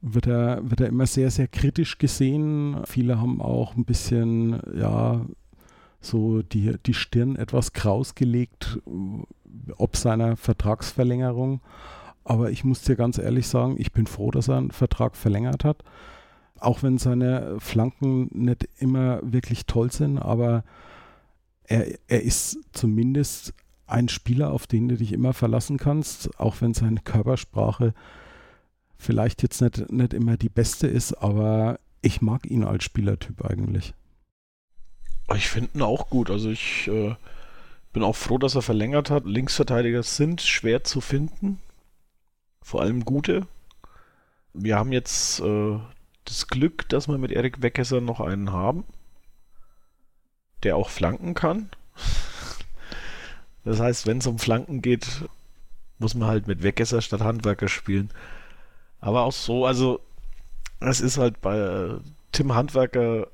wird 0.01 0.27
er, 0.27 0.69
wird 0.69 0.81
er 0.81 0.88
immer 0.88 1.05
sehr, 1.05 1.31
sehr 1.31 1.47
kritisch 1.47 1.97
gesehen. 1.97 2.77
Viele 2.86 3.19
haben 3.19 3.41
auch 3.41 3.75
ein 3.75 3.86
bisschen, 3.86 4.62
ja, 4.75 5.25
so 6.01 6.41
die, 6.41 6.75
die 6.86 6.93
Stirn 6.93 7.36
etwas 7.36 7.73
kraus 7.73 8.13
gelegt, 8.15 8.79
ob 9.77 9.95
seiner 9.95 10.36
Vertragsverlängerung. 10.36 11.62
Aber 12.25 12.51
ich 12.51 12.63
muss 12.63 12.81
dir 12.81 12.95
ganz 12.95 13.17
ehrlich 13.17 13.47
sagen, 13.47 13.75
ich 13.77 13.91
bin 13.91 14.07
froh, 14.07 14.31
dass 14.31 14.47
er 14.47 14.57
einen 14.57 14.71
Vertrag 14.71 15.15
verlängert 15.15 15.63
hat. 15.63 15.83
Auch 16.63 16.84
wenn 16.84 16.97
seine 16.97 17.60
Flanken 17.60 18.30
nicht 18.32 18.67
immer 18.78 19.19
wirklich 19.23 19.65
toll 19.65 19.91
sind, 19.91 20.17
aber 20.17 20.63
er, 21.63 21.97
er 22.08 22.23
ist 22.23 22.60
zumindest 22.71 23.54
ein 23.86 24.10
Spieler, 24.10 24.52
auf 24.52 24.67
den 24.67 24.88
du 24.88 24.97
dich 24.97 25.13
immer 25.13 25.34
verlassen 25.34 25.78
kannst, 25.78 26.39
auch 26.39 26.62
wenn 26.62 26.73
seine 26.73 27.02
Körpersprache 27.02 27.93
vielleicht 28.97 29.43
jetzt 29.43 29.62
nicht, 29.62 29.91
nicht 29.91 30.13
immer 30.13 30.38
die 30.38 30.49
beste 30.49 30.88
ist, 30.88 31.13
aber 31.13 31.80
ich 32.02 32.21
mag 32.21 32.49
ihn 32.49 32.63
als 32.63 32.84
Spielertyp 32.84 33.45
eigentlich. 33.45 33.93
Ich 35.36 35.49
finde 35.49 35.71
ihn 35.76 35.82
auch 35.82 36.10
gut. 36.10 36.30
Also 36.30 36.49
ich 36.49 36.88
äh, 36.88 37.15
bin 37.91 38.04
auch 38.04 38.15
froh, 38.15 38.38
dass 38.38 38.56
er 38.56 38.62
verlängert 38.62 39.10
hat. 39.10 39.26
Linksverteidiger 39.26 40.03
sind 40.03 40.41
schwer 40.41 40.84
zu 40.84 41.01
finden 41.01 41.59
vor 42.64 42.82
allem 42.82 43.05
gute. 43.05 43.45
Wir 44.53 44.78
haben 44.78 44.91
jetzt 44.91 45.41
äh, 45.41 45.78
das 46.26 46.47
Glück, 46.47 46.88
dass 46.89 47.07
wir 47.07 47.17
mit 47.17 47.32
Erik 47.32 47.61
Weckesser 47.61 48.01
noch 48.01 48.19
einen 48.19 48.51
haben, 48.51 48.86
der 50.63 50.78
auch 50.78 50.89
flanken 50.89 51.34
kann. 51.34 51.69
Das 53.65 53.80
heißt, 53.80 54.07
wenn 54.07 54.17
es 54.17 54.28
um 54.28 54.39
Flanken 54.39 54.82
geht, 54.82 55.07
muss 55.99 56.15
man 56.15 56.28
halt 56.28 56.47
mit 56.47 56.63
Weckesser 56.63 57.01
statt 57.01 57.21
Handwerker 57.21 57.67
spielen. 57.67 58.09
Aber 58.99 59.24
auch 59.24 59.32
so, 59.32 59.65
also 59.65 59.99
es 60.80 61.01
ist 61.01 61.17
halt 61.17 61.41
bei 61.41 61.57
äh, 61.57 61.99
Tim 62.32 62.53
Handwerker, 62.53 63.28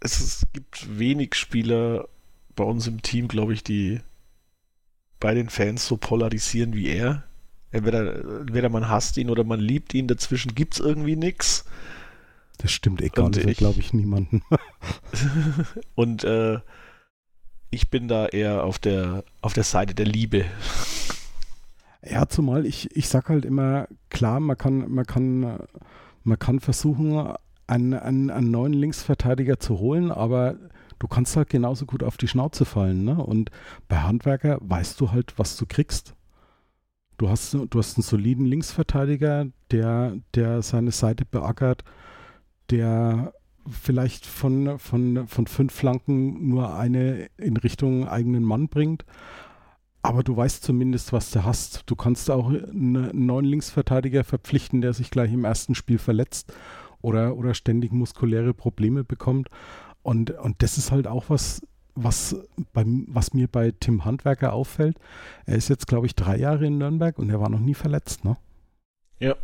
es, 0.00 0.20
es 0.20 0.46
gibt 0.52 0.98
wenig 0.98 1.34
Spieler 1.34 2.08
bei 2.54 2.64
uns 2.64 2.86
im 2.86 3.02
Team, 3.02 3.28
glaube 3.28 3.52
ich, 3.52 3.62
die 3.62 4.00
bei 5.20 5.34
den 5.34 5.48
Fans 5.48 5.86
so 5.86 5.96
polarisieren 5.96 6.74
wie 6.74 6.88
er. 6.88 7.24
Entweder, 7.70 8.40
entweder 8.40 8.68
man 8.68 8.88
hasst 8.88 9.16
ihn 9.16 9.30
oder 9.30 9.44
man 9.44 9.60
liebt 9.60 9.92
ihn, 9.94 10.08
dazwischen 10.08 10.54
gibt 10.54 10.74
es 10.74 10.80
irgendwie 10.80 11.16
nichts. 11.16 11.64
Das 12.58 12.72
stimmt, 12.72 13.02
egal, 13.02 13.30
glaube 13.30 13.80
ich, 13.80 13.92
niemanden. 13.92 14.42
und 15.94 16.24
äh, 16.24 16.58
ich 17.70 17.90
bin 17.90 18.08
da 18.08 18.26
eher 18.26 18.64
auf 18.64 18.78
der, 18.78 19.24
auf 19.42 19.52
der 19.52 19.64
Seite 19.64 19.94
der 19.94 20.06
Liebe. 20.06 20.46
Ja, 22.02 22.28
zumal 22.28 22.64
ich, 22.64 22.94
ich 22.96 23.08
sag 23.08 23.28
halt 23.28 23.44
immer, 23.44 23.88
klar, 24.10 24.40
man 24.40 24.56
kann, 24.56 24.90
man 24.90 25.04
kann, 25.04 25.58
man 26.22 26.38
kann 26.38 26.60
versuchen, 26.60 27.34
einen, 27.66 27.94
einen, 27.94 28.30
einen 28.30 28.50
neuen 28.50 28.72
Linksverteidiger 28.72 29.58
zu 29.58 29.78
holen, 29.78 30.10
aber 30.12 30.56
du 30.98 31.08
kannst 31.08 31.36
halt 31.36 31.50
genauso 31.50 31.84
gut 31.84 32.02
auf 32.02 32.16
die 32.16 32.28
Schnauze 32.28 32.64
fallen. 32.64 33.04
Ne? 33.04 33.22
Und 33.22 33.50
bei 33.88 33.98
Handwerker 33.98 34.58
weißt 34.60 35.00
du 35.00 35.10
halt, 35.10 35.38
was 35.38 35.56
du 35.56 35.66
kriegst. 35.66 36.14
Du 37.18 37.28
hast, 37.28 37.54
du 37.54 37.78
hast 37.78 37.96
einen 37.96 38.02
soliden 38.02 38.44
Linksverteidiger, 38.44 39.46
der, 39.70 40.16
der 40.34 40.62
seine 40.62 40.92
Seite 40.92 41.24
beackert, 41.24 41.82
der 42.70 43.32
vielleicht 43.68 44.26
von, 44.26 44.78
von, 44.78 45.26
von 45.26 45.46
fünf 45.46 45.72
Flanken 45.72 46.48
nur 46.48 46.74
eine 46.74 47.28
in 47.36 47.56
Richtung 47.56 48.08
eigenen 48.08 48.44
Mann 48.44 48.68
bringt. 48.68 49.04
Aber 50.02 50.22
du 50.22 50.36
weißt 50.36 50.62
zumindest, 50.62 51.12
was 51.12 51.32
du 51.32 51.44
hast. 51.44 51.82
Du 51.86 51.96
kannst 51.96 52.30
auch 52.30 52.48
einen 52.48 53.26
neuen 53.26 53.44
Linksverteidiger 53.44 54.22
verpflichten, 54.22 54.80
der 54.80 54.92
sich 54.92 55.10
gleich 55.10 55.32
im 55.32 55.44
ersten 55.44 55.74
Spiel 55.74 55.98
verletzt 55.98 56.52
oder, 57.02 57.36
oder 57.36 57.54
ständig 57.54 57.92
muskuläre 57.92 58.54
Probleme 58.54 59.02
bekommt. 59.02 59.48
Und, 60.02 60.30
und 60.30 60.62
das 60.62 60.78
ist 60.78 60.92
halt 60.92 61.08
auch 61.08 61.24
was, 61.28 61.60
was, 61.96 62.36
beim, 62.72 63.06
was 63.08 63.34
mir 63.34 63.48
bei 63.48 63.72
Tim 63.72 64.04
Handwerker 64.04 64.52
auffällt. 64.52 64.96
Er 65.44 65.56
ist 65.56 65.68
jetzt, 65.68 65.88
glaube 65.88 66.06
ich, 66.06 66.14
drei 66.14 66.36
Jahre 66.36 66.66
in 66.66 66.78
Nürnberg 66.78 67.18
und 67.18 67.28
er 67.28 67.40
war 67.40 67.48
noch 67.48 67.60
nie 67.60 67.74
verletzt, 67.74 68.24
ne? 68.24 68.36
Ja, 69.18 69.34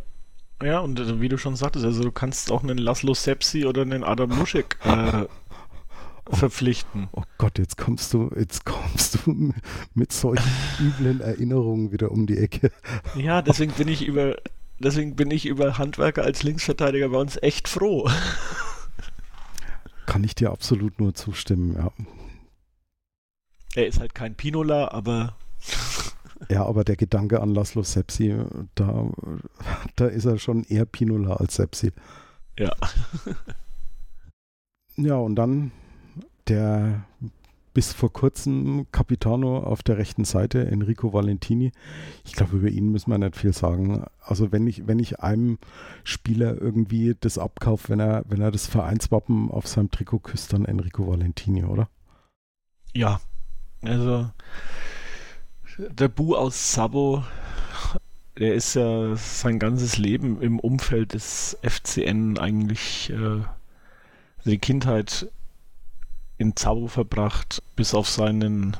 ja, 0.61 0.79
und 0.79 0.99
äh, 0.99 1.21
wie 1.21 1.29
du 1.29 1.37
schon 1.37 1.55
sagtest, 1.55 1.85
also 1.85 2.03
du 2.03 2.11
kannst 2.11 2.51
auch 2.51 2.63
einen 2.63 2.77
Laszlo 2.77 3.13
Sepsi 3.13 3.65
oder 3.65 3.81
einen 3.81 4.03
Adam 4.03 4.37
Luschek 4.37 4.77
äh, 4.83 5.25
verpflichten. 6.29 7.09
Oh 7.11 7.23
Gott, 7.37 7.59
jetzt 7.59 7.77
kommst 7.77 8.13
du, 8.13 8.31
jetzt 8.35 8.65
kommst 8.65 9.19
du 9.25 9.53
mit 9.93 10.11
solchen 10.11 10.49
üblen 10.79 11.21
Erinnerungen 11.21 11.91
wieder 11.91 12.11
um 12.11 12.25
die 12.27 12.37
Ecke. 12.37 12.71
Ja, 13.15 13.41
deswegen 13.41 13.71
bin 13.77 13.87
ich 13.87 14.05
über, 14.05 14.37
deswegen 14.79 15.15
bin 15.15 15.31
ich 15.31 15.45
über 15.45 15.77
Handwerker 15.77 16.23
als 16.23 16.43
Linksverteidiger 16.43 17.09
bei 17.09 17.17
uns 17.17 17.37
echt 17.41 17.67
froh. 17.67 18.09
Kann 20.05 20.23
ich 20.23 20.35
dir 20.35 20.51
absolut 20.51 20.99
nur 20.99 21.13
zustimmen, 21.13 21.75
ja. 21.75 21.91
Er 23.75 23.87
ist 23.87 23.99
halt 23.99 24.13
kein 24.13 24.35
Pinola, 24.35 24.89
aber 24.89 25.35
ja, 26.49 26.65
aber 26.65 26.83
der 26.83 26.95
Gedanke 26.95 27.41
an 27.41 27.53
Laszlo 27.53 27.83
Sepsi, 27.83 28.35
da, 28.75 29.09
da 29.95 30.07
ist 30.07 30.25
er 30.25 30.37
schon 30.37 30.63
eher 30.63 30.85
Pinola 30.85 31.35
als 31.35 31.55
Sepsi. 31.55 31.91
Ja. 32.57 32.71
ja, 34.97 35.15
und 35.15 35.35
dann 35.35 35.71
der 36.47 37.05
bis 37.73 37.91
vor 37.91 38.13
kurzem 38.13 38.85
Capitano 38.91 39.57
auf 39.57 39.81
der 39.81 39.97
rechten 39.97 40.25
Seite, 40.25 40.67
Enrico 40.67 41.11
Valentini. 41.11 41.71
Ich 42.23 42.33
glaube, 42.33 42.57
über 42.57 42.69
ihn 42.69 42.91
müssen 42.91 43.09
wir 43.09 43.17
nicht 43.17 43.35
viel 43.35 43.53
sagen. 43.53 44.05
Also 44.21 44.51
wenn 44.51 44.67
ich, 44.67 44.87
wenn 44.87 44.99
ich 44.99 45.21
einem 45.21 45.57
Spieler 46.03 46.61
irgendwie 46.61 47.15
das 47.19 47.37
abkaufe, 47.37 47.89
wenn 47.89 47.99
er, 47.99 48.23
wenn 48.27 48.41
er 48.41 48.51
das 48.51 48.67
Vereinswappen 48.67 49.49
auf 49.49 49.67
seinem 49.67 49.89
Trikot 49.89 50.19
küsst, 50.19 50.53
dann 50.53 50.65
Enrico 50.65 51.07
Valentini, 51.07 51.63
oder? 51.63 51.89
Ja, 52.93 53.19
also 53.81 54.29
der 55.77 56.07
Bu 56.07 56.35
aus 56.35 56.73
Sabo, 56.73 57.23
der 58.37 58.53
ist 58.53 58.75
ja 58.75 59.15
sein 59.15 59.59
ganzes 59.59 59.97
Leben 59.97 60.41
im 60.41 60.59
Umfeld 60.59 61.13
des 61.13 61.57
FCN 61.61 62.37
eigentlich 62.37 63.09
äh, 63.11 63.41
die 64.45 64.57
Kindheit 64.57 65.31
in 66.37 66.53
Sabo 66.57 66.87
verbracht, 66.87 67.63
bis 67.75 67.93
auf 67.93 68.09
seinen, 68.09 68.77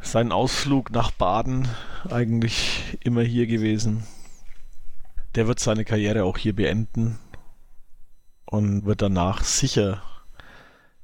seinen 0.00 0.32
Ausflug 0.32 0.90
nach 0.90 1.10
Baden 1.10 1.68
eigentlich 2.10 2.98
immer 3.00 3.22
hier 3.22 3.46
gewesen. 3.46 4.04
Der 5.34 5.46
wird 5.46 5.60
seine 5.60 5.84
Karriere 5.84 6.24
auch 6.24 6.36
hier 6.36 6.54
beenden 6.54 7.18
und 8.44 8.84
wird 8.84 9.00
danach 9.00 9.44
sicher 9.44 10.02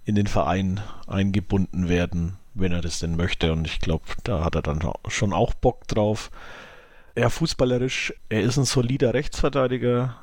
in 0.05 0.15
den 0.15 0.27
Verein 0.27 0.81
eingebunden 1.07 1.89
werden 1.89 2.37
wenn 2.61 2.73
er 2.73 2.81
das 2.81 2.99
denn 2.99 3.17
möchte. 3.17 3.53
Und 3.53 3.67
ich 3.67 3.81
glaube, 3.81 4.05
da 4.25 4.45
hat 4.45 4.55
er 4.55 4.63
dann 4.63 4.81
schon 5.09 5.33
auch 5.33 5.55
Bock 5.55 5.87
drauf. 5.89 6.31
Ja, 7.17 7.31
fußballerisch, 7.31 8.15
er 8.29 8.43
ist 8.43 8.57
ein 8.59 8.65
solider 8.65 9.15
Rechtsverteidiger. 9.15 10.17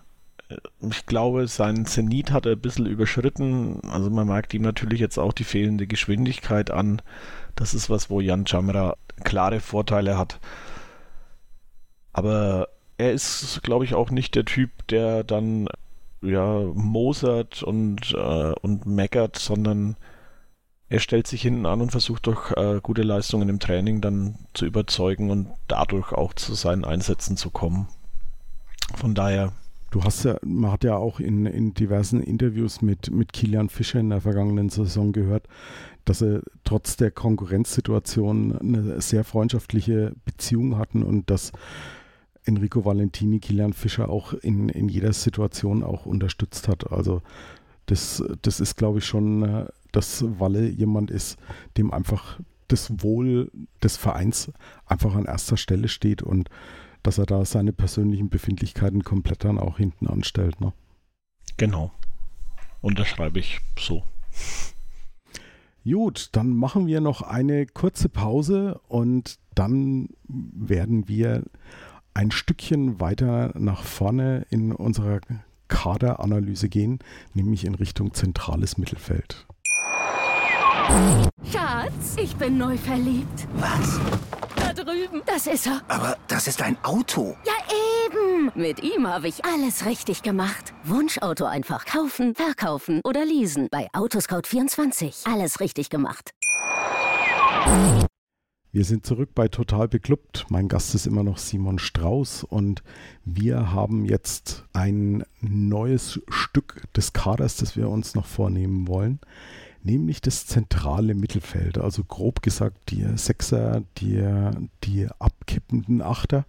Ich 0.89 1.05
glaube, 1.07 1.47
seinen 1.47 1.85
Zenit 1.85 2.31
hat 2.31 2.45
er 2.45 2.53
ein 2.53 2.61
bisschen 2.61 2.85
überschritten. 2.85 3.81
Also 3.89 4.09
man 4.09 4.27
merkt 4.27 4.53
ihm 4.53 4.61
natürlich 4.61 4.99
jetzt 4.99 5.17
auch 5.17 5.33
die 5.33 5.43
fehlende 5.43 5.87
Geschwindigkeit 5.87 6.71
an. 6.71 7.01
Das 7.55 7.73
ist 7.73 7.89
was, 7.89 8.09
wo 8.09 8.21
Jan 8.21 8.45
Jamra 8.45 8.95
klare 9.23 9.59
Vorteile 9.59 10.17
hat. 10.17 10.39
Aber 12.13 12.69
er 12.97 13.11
ist, 13.11 13.61
glaube 13.63 13.85
ich, 13.85 13.93
auch 13.93 14.09
nicht 14.09 14.35
der 14.35 14.45
Typ, 14.45 14.71
der 14.87 15.23
dann 15.23 15.67
ja 16.21 16.61
mosert 16.73 17.61
und, 17.63 18.13
äh, 18.13 18.53
und 18.61 18.85
meckert, 18.85 19.37
sondern 19.37 19.97
er 20.89 20.99
stellt 20.99 21.27
sich 21.27 21.41
hinten 21.41 21.65
an 21.65 21.81
und 21.81 21.91
versucht 21.91 22.27
durch 22.27 22.51
äh, 22.51 22.79
gute 22.81 23.01
Leistungen 23.01 23.49
im 23.49 23.59
Training 23.59 24.01
dann 24.01 24.35
zu 24.53 24.65
überzeugen 24.65 25.31
und 25.31 25.47
dadurch 25.67 26.11
auch 26.11 26.33
zu 26.33 26.53
seinen 26.53 26.85
Einsätzen 26.85 27.37
zu 27.37 27.49
kommen. 27.49 27.87
Von 28.95 29.15
daher. 29.15 29.53
Du 29.91 30.03
hast 30.03 30.25
ja, 30.25 30.37
man 30.43 30.71
hat 30.71 30.83
ja 30.83 30.95
auch 30.95 31.19
in, 31.19 31.45
in 31.45 31.73
diversen 31.73 32.21
Interviews 32.21 32.81
mit, 32.81 33.11
mit 33.11 33.31
Kilian 33.31 33.69
Fischer 33.69 33.99
in 33.99 34.09
der 34.09 34.21
vergangenen 34.21 34.69
Saison 34.69 35.13
gehört, 35.13 35.47
dass 36.03 36.21
er 36.21 36.41
trotz 36.65 36.97
der 36.97 37.11
Konkurrenzsituation 37.11 38.57
eine 38.59 39.01
sehr 39.01 39.23
freundschaftliche 39.23 40.13
Beziehung 40.25 40.77
hatten 40.77 41.01
und 41.01 41.29
dass 41.29 41.53
Enrico 42.43 42.83
Valentini 42.83 43.39
Kilian 43.39 43.73
Fischer 43.73 44.09
auch 44.09 44.33
in, 44.33 44.69
in 44.69 44.89
jeder 44.89 45.13
Situation 45.13 45.81
auch 45.81 46.05
unterstützt 46.05 46.67
hat. 46.67 46.91
Also 46.91 47.21
das, 47.85 48.23
das 48.41 48.59
ist, 48.59 48.75
glaube 48.75 48.99
ich, 48.99 49.05
schon 49.05 49.43
äh, 49.43 49.65
dass 49.95 50.23
Walle 50.39 50.67
jemand 50.67 51.11
ist, 51.11 51.37
dem 51.77 51.91
einfach 51.93 52.39
das 52.67 52.91
Wohl 53.03 53.51
des 53.83 53.97
Vereins 53.97 54.51
einfach 54.85 55.15
an 55.15 55.25
erster 55.25 55.57
Stelle 55.57 55.87
steht 55.87 56.21
und 56.23 56.49
dass 57.03 57.19
er 57.19 57.25
da 57.25 57.45
seine 57.45 57.71
persönlichen 57.71 58.29
Befindlichkeiten 58.29 59.03
komplett 59.03 59.43
dann 59.43 59.59
auch 59.59 59.77
hinten 59.77 60.07
anstellt. 60.07 60.59
Ne? 60.59 60.73
Genau. 61.57 61.91
Unterschreibe 62.81 63.39
ich 63.39 63.59
so. 63.79 64.03
Gut, 65.83 66.29
dann 66.31 66.49
machen 66.49 66.87
wir 66.87 66.99
noch 66.99 67.21
eine 67.21 67.67
kurze 67.67 68.09
Pause 68.09 68.81
und 68.87 69.37
dann 69.53 70.09
werden 70.27 71.07
wir 71.07 71.43
ein 72.15 72.31
Stückchen 72.31 72.99
weiter 72.99 73.53
nach 73.55 73.83
vorne 73.83 74.47
in 74.49 74.71
unserer 74.71 75.19
Kaderanalyse 75.67 76.69
gehen, 76.69 76.99
nämlich 77.33 77.65
in 77.65 77.75
Richtung 77.75 78.13
zentrales 78.13 78.77
Mittelfeld. 78.77 79.45
Schatz, 81.51 82.15
ich 82.17 82.35
bin 82.35 82.57
neu 82.57 82.77
verliebt. 82.77 83.47
Was? 83.55 83.99
Da 84.55 84.73
drüben. 84.73 85.21
Das 85.25 85.47
ist 85.47 85.67
er. 85.67 85.81
Aber 85.87 86.17
das 86.27 86.47
ist 86.47 86.61
ein 86.61 86.77
Auto. 86.83 87.35
Ja, 87.45 87.53
eben. 88.05 88.51
Mit 88.55 88.83
ihm 88.83 89.07
habe 89.07 89.27
ich 89.27 89.43
alles 89.45 89.85
richtig 89.85 90.21
gemacht. 90.21 90.73
Wunschauto 90.83 91.45
einfach 91.45 91.85
kaufen, 91.85 92.35
verkaufen 92.35 93.01
oder 93.03 93.25
leasen. 93.25 93.67
Bei 93.71 93.87
Autoscout24. 93.93 95.31
Alles 95.31 95.59
richtig 95.59 95.89
gemacht. 95.89 96.31
Wir 98.71 98.83
sind 98.83 99.05
zurück 99.05 99.29
bei 99.33 99.47
Total 99.47 99.87
Beklubbt. 99.87 100.45
Mein 100.49 100.67
Gast 100.67 100.93
ist 100.95 101.07
immer 101.07 101.23
noch 101.23 101.37
Simon 101.37 101.79
Strauß 101.79 102.43
und 102.43 102.83
wir 103.23 103.71
haben 103.71 104.05
jetzt 104.05 104.65
ein 104.73 105.23
neues 105.39 106.19
Stück 106.27 106.83
des 106.93 107.13
Kaders, 107.13 107.55
das 107.55 107.75
wir 107.75 107.89
uns 107.89 108.15
noch 108.15 108.25
vornehmen 108.25 108.87
wollen 108.87 109.19
nämlich 109.85 110.19
das 110.21 110.45
zentrale 110.47 111.13
Mittelfeld. 111.13 111.77
Also 111.77 112.03
grob 112.03 112.41
gesagt 112.41 112.89
die 112.89 113.05
Sechser, 113.17 113.83
die, 113.97 114.23
die 114.83 115.07
abkippenden 115.19 116.01
Achter, 116.01 116.45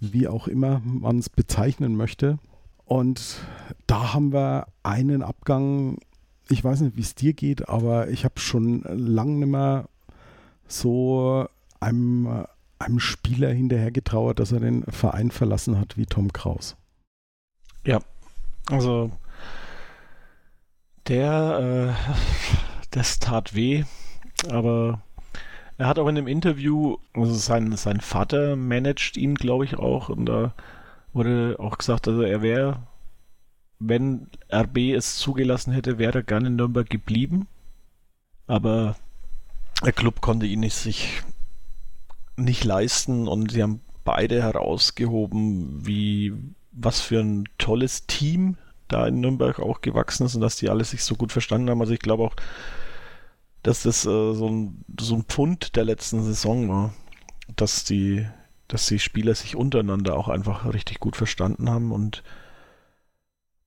wie 0.00 0.28
auch 0.28 0.46
immer 0.46 0.80
man 0.84 1.18
es 1.18 1.28
bezeichnen 1.28 1.96
möchte. 1.96 2.38
Und 2.84 3.40
da 3.86 4.14
haben 4.14 4.32
wir 4.32 4.66
einen 4.82 5.22
Abgang, 5.22 5.98
ich 6.48 6.62
weiß 6.62 6.80
nicht, 6.82 6.96
wie 6.96 7.02
es 7.02 7.14
dir 7.14 7.32
geht, 7.32 7.68
aber 7.68 8.08
ich 8.08 8.24
habe 8.24 8.38
schon 8.38 8.82
lange 8.82 9.36
nicht 9.36 9.48
mehr 9.48 9.88
so 10.66 11.46
einem, 11.80 12.46
einem 12.78 13.00
Spieler 13.00 13.50
hinterhergetrauert, 13.50 14.38
dass 14.38 14.52
er 14.52 14.60
den 14.60 14.84
Verein 14.84 15.30
verlassen 15.30 15.78
hat 15.78 15.96
wie 15.96 16.06
Tom 16.06 16.32
Kraus. 16.32 16.76
Ja, 17.84 18.00
also 18.70 19.10
der, 21.08 21.96
äh, 21.96 22.12
das 22.90 23.18
tat 23.18 23.54
weh, 23.54 23.84
aber 24.50 25.02
er 25.76 25.86
hat 25.86 25.98
auch 25.98 26.08
in 26.08 26.16
einem 26.16 26.28
Interview, 26.28 26.96
also 27.14 27.34
sein, 27.34 27.76
sein 27.76 28.00
Vater 28.00 28.56
managt 28.56 29.16
ihn, 29.16 29.34
glaube 29.34 29.64
ich, 29.64 29.76
auch, 29.76 30.08
und 30.08 30.26
da 30.26 30.54
wurde 31.12 31.56
auch 31.58 31.78
gesagt, 31.78 32.08
also 32.08 32.22
er 32.22 32.42
wäre, 32.42 32.82
wenn 33.78 34.28
RB 34.52 34.78
es 34.94 35.16
zugelassen 35.16 35.72
hätte, 35.72 35.98
wäre 35.98 36.18
er 36.18 36.22
gerne 36.22 36.48
in 36.48 36.56
Nürnberg 36.56 36.88
geblieben, 36.88 37.46
aber 38.46 38.96
der 39.84 39.92
Club 39.92 40.20
konnte 40.20 40.46
ihn 40.46 40.60
nicht 40.60 40.74
sich 40.74 41.22
nicht 42.36 42.64
leisten 42.64 43.28
und 43.28 43.50
sie 43.50 43.62
haben 43.62 43.80
beide 44.04 44.42
herausgehoben, 44.42 45.86
wie 45.86 46.32
was 46.72 47.00
für 47.00 47.20
ein 47.20 47.44
tolles 47.58 48.06
Team 48.06 48.56
da 48.88 49.06
in 49.06 49.20
Nürnberg 49.20 49.60
auch 49.60 49.80
gewachsen 49.80 50.26
ist 50.26 50.34
und 50.34 50.40
dass 50.40 50.56
die 50.56 50.68
alle 50.68 50.84
sich 50.84 51.04
so 51.04 51.14
gut 51.14 51.32
verstanden 51.32 51.70
haben. 51.70 51.80
Also 51.80 51.92
ich 51.92 52.00
glaube 52.00 52.24
auch, 52.24 52.34
dass 53.62 53.82
das 53.82 54.04
äh, 54.04 54.34
so, 54.34 54.48
ein, 54.48 54.84
so 54.98 55.14
ein 55.14 55.24
Pfund 55.24 55.76
der 55.76 55.84
letzten 55.84 56.22
Saison 56.22 56.68
war, 56.68 56.94
dass 57.56 57.84
die, 57.84 58.26
dass 58.66 58.86
die 58.86 58.98
Spieler 58.98 59.34
sich 59.34 59.56
untereinander 59.56 60.16
auch 60.16 60.28
einfach 60.28 60.72
richtig 60.72 61.00
gut 61.00 61.16
verstanden 61.16 61.70
haben 61.70 61.92
und 61.92 62.22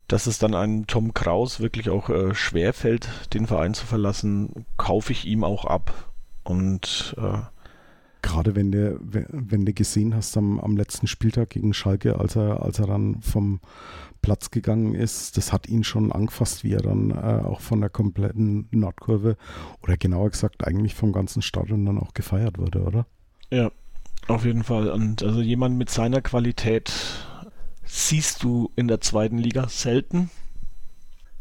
dass 0.07 0.27
es 0.27 0.39
dann 0.39 0.55
einem 0.55 0.87
Tom 0.87 1.13
Kraus 1.13 1.61
wirklich 1.61 1.89
auch 1.89 2.09
äh, 2.09 2.35
schwer 2.35 2.73
fällt, 2.73 3.07
den 3.33 3.47
Verein 3.47 3.73
zu 3.73 3.85
verlassen, 3.85 4.65
kaufe 4.75 5.13
ich 5.13 5.25
ihm 5.25 5.45
auch 5.45 5.63
ab. 5.63 6.11
Und 6.43 7.15
äh, 7.17 7.39
gerade 8.21 8.55
wenn 8.55 8.71
du, 8.71 8.99
wenn 9.01 9.65
du 9.65 9.73
gesehen 9.73 10.15
hast 10.15 10.37
am, 10.37 10.59
am 10.59 10.77
letzten 10.77 11.07
Spieltag 11.07 11.49
gegen 11.51 11.73
Schalke, 11.73 12.19
als 12.19 12.35
er, 12.35 12.63
als 12.63 12.79
er 12.79 12.87
dann 12.87 13.21
vom 13.21 13.59
Platz 14.21 14.51
gegangen 14.51 14.93
ist, 14.93 15.37
das 15.37 15.51
hat 15.51 15.67
ihn 15.67 15.83
schon 15.83 16.11
angefasst, 16.11 16.63
wie 16.63 16.73
er 16.73 16.81
dann 16.81 17.11
äh, 17.11 17.43
auch 17.45 17.61
von 17.61 17.81
der 17.81 17.89
kompletten 17.89 18.67
Nordkurve 18.71 19.37
oder 19.81 19.97
genauer 19.97 20.29
gesagt 20.29 20.65
eigentlich 20.67 20.95
vom 20.95 21.11
ganzen 21.11 21.41
Stadion 21.41 21.85
dann 21.85 21.97
auch 21.97 22.13
gefeiert 22.13 22.57
wurde, 22.59 22.83
oder? 22.83 23.05
Ja, 23.49 23.71
auf 24.27 24.45
jeden 24.45 24.63
Fall. 24.63 24.89
Und 24.89 25.23
also 25.23 25.41
jemand 25.41 25.77
mit 25.77 25.89
seiner 25.89 26.21
Qualität 26.21 26.91
siehst 27.83 28.43
du 28.43 28.71
in 28.75 28.87
der 28.87 29.01
zweiten 29.01 29.37
Liga 29.37 29.67
selten. 29.67 30.29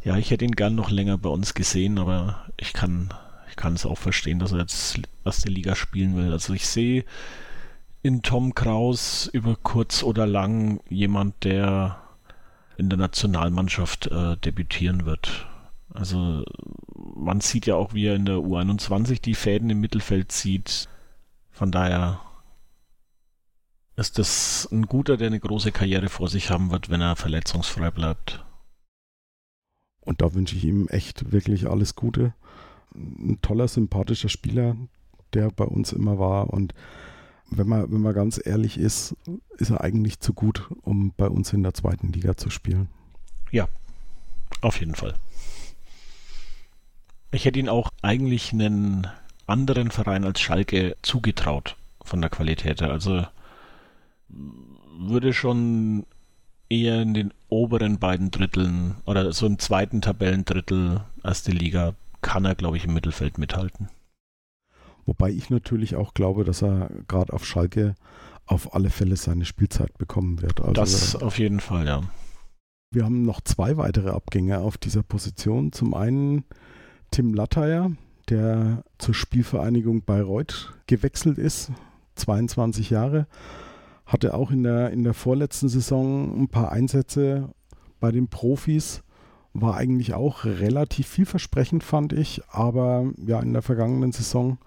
Ja, 0.02 0.16
ich 0.16 0.30
hätte 0.30 0.46
ihn 0.46 0.52
gern 0.56 0.74
noch 0.74 0.90
länger 0.90 1.18
bei 1.18 1.28
uns 1.28 1.52
gesehen, 1.52 1.98
aber 1.98 2.46
ich 2.56 2.72
kann, 2.72 3.12
ich 3.50 3.56
kann 3.56 3.74
es 3.74 3.84
auch 3.84 3.98
verstehen, 3.98 4.38
dass 4.38 4.52
er 4.52 4.60
jetzt 4.60 5.00
erste 5.24 5.50
Liga 5.50 5.74
spielen 5.74 6.16
will. 6.16 6.32
Also 6.32 6.54
ich 6.54 6.66
sehe 6.66 7.04
in 8.02 8.22
Tom 8.22 8.54
Kraus 8.54 9.26
über 9.26 9.56
kurz 9.56 10.02
oder 10.02 10.26
lang 10.26 10.80
jemand, 10.88 11.44
der 11.44 12.00
in 12.76 12.88
der 12.88 12.98
Nationalmannschaft 12.98 14.06
äh, 14.06 14.36
debütieren 14.38 15.04
wird. 15.04 15.46
Also 15.92 16.44
man 16.94 17.40
sieht 17.40 17.66
ja 17.66 17.74
auch, 17.74 17.92
wie 17.92 18.06
er 18.06 18.14
in 18.14 18.24
der 18.24 18.36
U21 18.36 19.20
die 19.20 19.34
Fäden 19.34 19.68
im 19.68 19.80
Mittelfeld 19.80 20.32
zieht. 20.32 20.88
Von 21.50 21.72
daher 21.72 22.20
ist 23.96 24.18
das 24.18 24.68
ein 24.70 24.86
guter, 24.86 25.16
der 25.16 25.26
eine 25.26 25.40
große 25.40 25.72
Karriere 25.72 26.08
vor 26.08 26.28
sich 26.28 26.50
haben 26.50 26.70
wird, 26.70 26.88
wenn 26.88 27.02
er 27.02 27.16
verletzungsfrei 27.16 27.90
bleibt. 27.90 28.44
Und 30.00 30.22
da 30.22 30.32
wünsche 30.32 30.56
ich 30.56 30.64
ihm 30.64 30.88
echt 30.88 31.32
wirklich 31.32 31.68
alles 31.68 31.96
Gute. 31.96 32.32
Ein 32.94 33.38
toller, 33.42 33.68
sympathischer 33.68 34.28
Spieler, 34.28 34.76
der 35.32 35.50
bei 35.50 35.64
uns 35.64 35.92
immer 35.92 36.18
war. 36.18 36.50
Und 36.50 36.74
wenn 37.50 37.68
man, 37.68 37.90
wenn 37.90 38.00
man 38.00 38.14
ganz 38.14 38.40
ehrlich 38.44 38.78
ist, 38.78 39.16
ist 39.58 39.70
er 39.70 39.80
eigentlich 39.80 40.20
zu 40.20 40.32
gut, 40.32 40.68
um 40.82 41.12
bei 41.16 41.28
uns 41.28 41.52
in 41.52 41.62
der 41.62 41.74
zweiten 41.74 42.12
Liga 42.12 42.36
zu 42.36 42.50
spielen. 42.50 42.88
Ja, 43.50 43.68
auf 44.60 44.78
jeden 44.80 44.94
Fall. 44.94 45.14
Ich 47.32 47.44
hätte 47.44 47.58
ihn 47.58 47.68
auch 47.68 47.90
eigentlich 48.02 48.52
einen 48.52 49.06
anderen 49.46 49.90
Verein 49.90 50.24
als 50.24 50.40
Schalke 50.40 50.96
zugetraut 51.02 51.76
von 52.02 52.20
der 52.20 52.30
Qualität 52.30 52.80
her. 52.80 52.90
Also 52.90 53.24
würde 54.98 55.32
schon 55.32 56.06
eher 56.68 57.02
in 57.02 57.14
den 57.14 57.32
oberen 57.48 57.98
beiden 57.98 58.30
Dritteln 58.30 58.96
oder 59.06 59.32
so 59.32 59.46
im 59.46 59.58
zweiten 59.58 60.00
Tabellendrittel 60.00 61.02
erste 61.22 61.50
Liga 61.50 61.94
kann 62.20 62.44
er, 62.44 62.54
glaube 62.54 62.76
ich, 62.76 62.84
im 62.84 62.94
Mittelfeld 62.94 63.38
mithalten. 63.38 63.88
Wobei 65.06 65.30
ich 65.30 65.50
natürlich 65.50 65.96
auch 65.96 66.14
glaube, 66.14 66.44
dass 66.44 66.62
er 66.62 66.90
gerade 67.08 67.32
auf 67.32 67.44
Schalke 67.44 67.94
auf 68.46 68.74
alle 68.74 68.90
Fälle 68.90 69.16
seine 69.16 69.44
Spielzeit 69.44 69.96
bekommen 69.98 70.42
wird. 70.42 70.60
Also 70.60 70.72
das 70.72 71.16
auf 71.16 71.38
jeden 71.38 71.60
Fall, 71.60 71.86
ja. 71.86 72.02
Wir 72.92 73.04
haben 73.04 73.22
noch 73.22 73.40
zwei 73.40 73.76
weitere 73.76 74.10
Abgänge 74.10 74.60
auf 74.60 74.76
dieser 74.76 75.02
Position. 75.02 75.72
Zum 75.72 75.94
einen 75.94 76.44
Tim 77.12 77.34
Lattayer, 77.34 77.92
der 78.28 78.84
zur 78.98 79.14
Spielvereinigung 79.14 80.02
Bayreuth 80.02 80.74
gewechselt 80.86 81.38
ist, 81.38 81.70
22 82.16 82.90
Jahre 82.90 83.26
hatte 84.04 84.34
auch 84.34 84.50
in 84.50 84.64
der, 84.64 84.90
in 84.90 85.04
der 85.04 85.14
vorletzten 85.14 85.68
Saison 85.68 86.42
ein 86.42 86.48
paar 86.48 86.72
Einsätze 86.72 87.50
bei 88.00 88.10
den 88.10 88.28
Profis. 88.28 89.02
War 89.52 89.76
eigentlich 89.76 90.14
auch 90.14 90.44
relativ 90.44 91.08
vielversprechend, 91.08 91.82
fand 91.82 92.12
ich. 92.12 92.42
Aber 92.50 93.10
ja, 93.24 93.40
in 93.40 93.52
der 93.52 93.62
vergangenen 93.62 94.12
Saison 94.12 94.58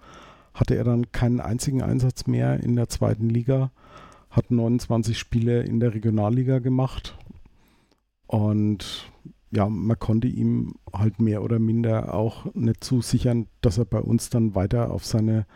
hatte 0.52 0.76
er 0.76 0.84
dann 0.84 1.10
keinen 1.10 1.40
einzigen 1.40 1.82
Einsatz 1.82 2.26
mehr 2.26 2.62
in 2.62 2.76
der 2.76 2.88
zweiten 2.88 3.28
Liga. 3.28 3.70
Hat 4.30 4.50
29 4.50 5.18
Spiele 5.18 5.62
in 5.62 5.80
der 5.80 5.94
Regionalliga 5.94 6.58
gemacht. 6.58 7.16
Und 8.26 9.10
ja, 9.50 9.68
man 9.68 9.98
konnte 9.98 10.26
ihm 10.26 10.74
halt 10.92 11.20
mehr 11.20 11.42
oder 11.42 11.58
minder 11.58 12.14
auch 12.14 12.52
nicht 12.54 12.82
zusichern, 12.82 13.46
dass 13.60 13.78
er 13.78 13.84
bei 13.84 14.00
uns 14.00 14.30
dann 14.30 14.54
weiter 14.54 14.90
auf 14.90 15.04
seine 15.04 15.46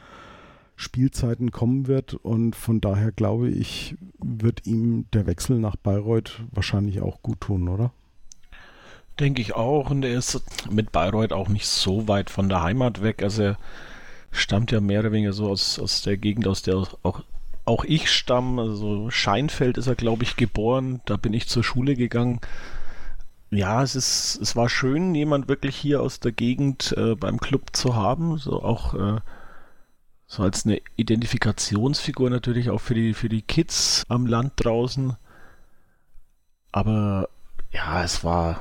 Spielzeiten 0.77 1.51
kommen 1.51 1.89
wird. 1.89 2.15
Und 2.15 2.55
von 2.55 2.81
daher 2.81 3.11
glaube 3.11 3.51
ich, 3.51 3.97
wird 4.23 4.67
ihm 4.67 5.07
der 5.13 5.27
Wechsel 5.27 5.59
nach 5.59 5.77
Bayreuth 5.77 6.45
wahrscheinlich 6.53 7.01
auch 7.01 7.21
gut 7.23 7.41
tun, 7.41 7.69
oder? 7.69 7.93
Denke 9.21 9.43
ich 9.43 9.55
auch. 9.55 9.91
Und 9.91 10.05
er 10.05 10.19
ist 10.19 10.43
mit 10.71 10.93
Bayreuth 10.93 11.33
auch 11.33 11.49
nicht 11.49 11.67
so 11.67 12.09
weit 12.09 12.31
von 12.31 12.49
der 12.49 12.63
Heimat 12.63 13.03
weg. 13.03 13.23
Also 13.23 13.43
er 13.43 13.59
stammt 14.31 14.71
ja 14.71 14.81
mehr 14.81 15.01
oder 15.01 15.13
weniger 15.13 15.33
so 15.33 15.49
aus, 15.49 15.79
aus 15.79 16.03
der 16.03 16.17
Gegend, 16.17 16.47
aus 16.47 16.63
der 16.63 16.77
auch, 16.77 17.23
auch 17.65 17.85
ich 17.85 18.11
stamme. 18.11 18.63
Also 18.63 19.11
Scheinfeld 19.11 19.79
ist 19.79 19.87
er, 19.87 19.97
glaube 19.97 20.23
ich, 20.23 20.37
geboren. 20.37 21.01
Da 21.07 21.17
bin 21.17 21.33
ich 21.35 21.49
zur 21.49 21.65
Schule 21.65 21.97
gegangen. 21.97 22.41
Ja, 23.51 23.83
es 23.83 23.97
ist, 23.97 24.39
es 24.43 24.57
war 24.57 24.69
schön, 24.69 25.15
jemand 25.15 25.49
wirklich 25.49 25.75
hier 25.75 26.03
aus 26.03 26.21
der 26.21 26.33
Gegend 26.33 26.95
äh, 26.99 27.15
beim 27.15 27.41
Club 27.41 27.75
zu 27.75 27.97
haben. 27.97 28.37
So 28.37 28.63
auch 28.63 28.95
äh, 28.95 29.21
so 30.27 30.43
als 30.43 30.67
eine 30.67 30.81
Identifikationsfigur 30.97 32.29
natürlich 32.29 32.69
auch 32.69 32.81
für 32.81 32.95
die, 32.95 33.15
für 33.15 33.31
die 33.31 33.41
Kids 33.41 34.05
am 34.09 34.27
Land 34.27 34.53
draußen. 34.57 35.17
Aber 36.71 37.31
ja, 37.73 38.05
es 38.05 38.23
war, 38.25 38.61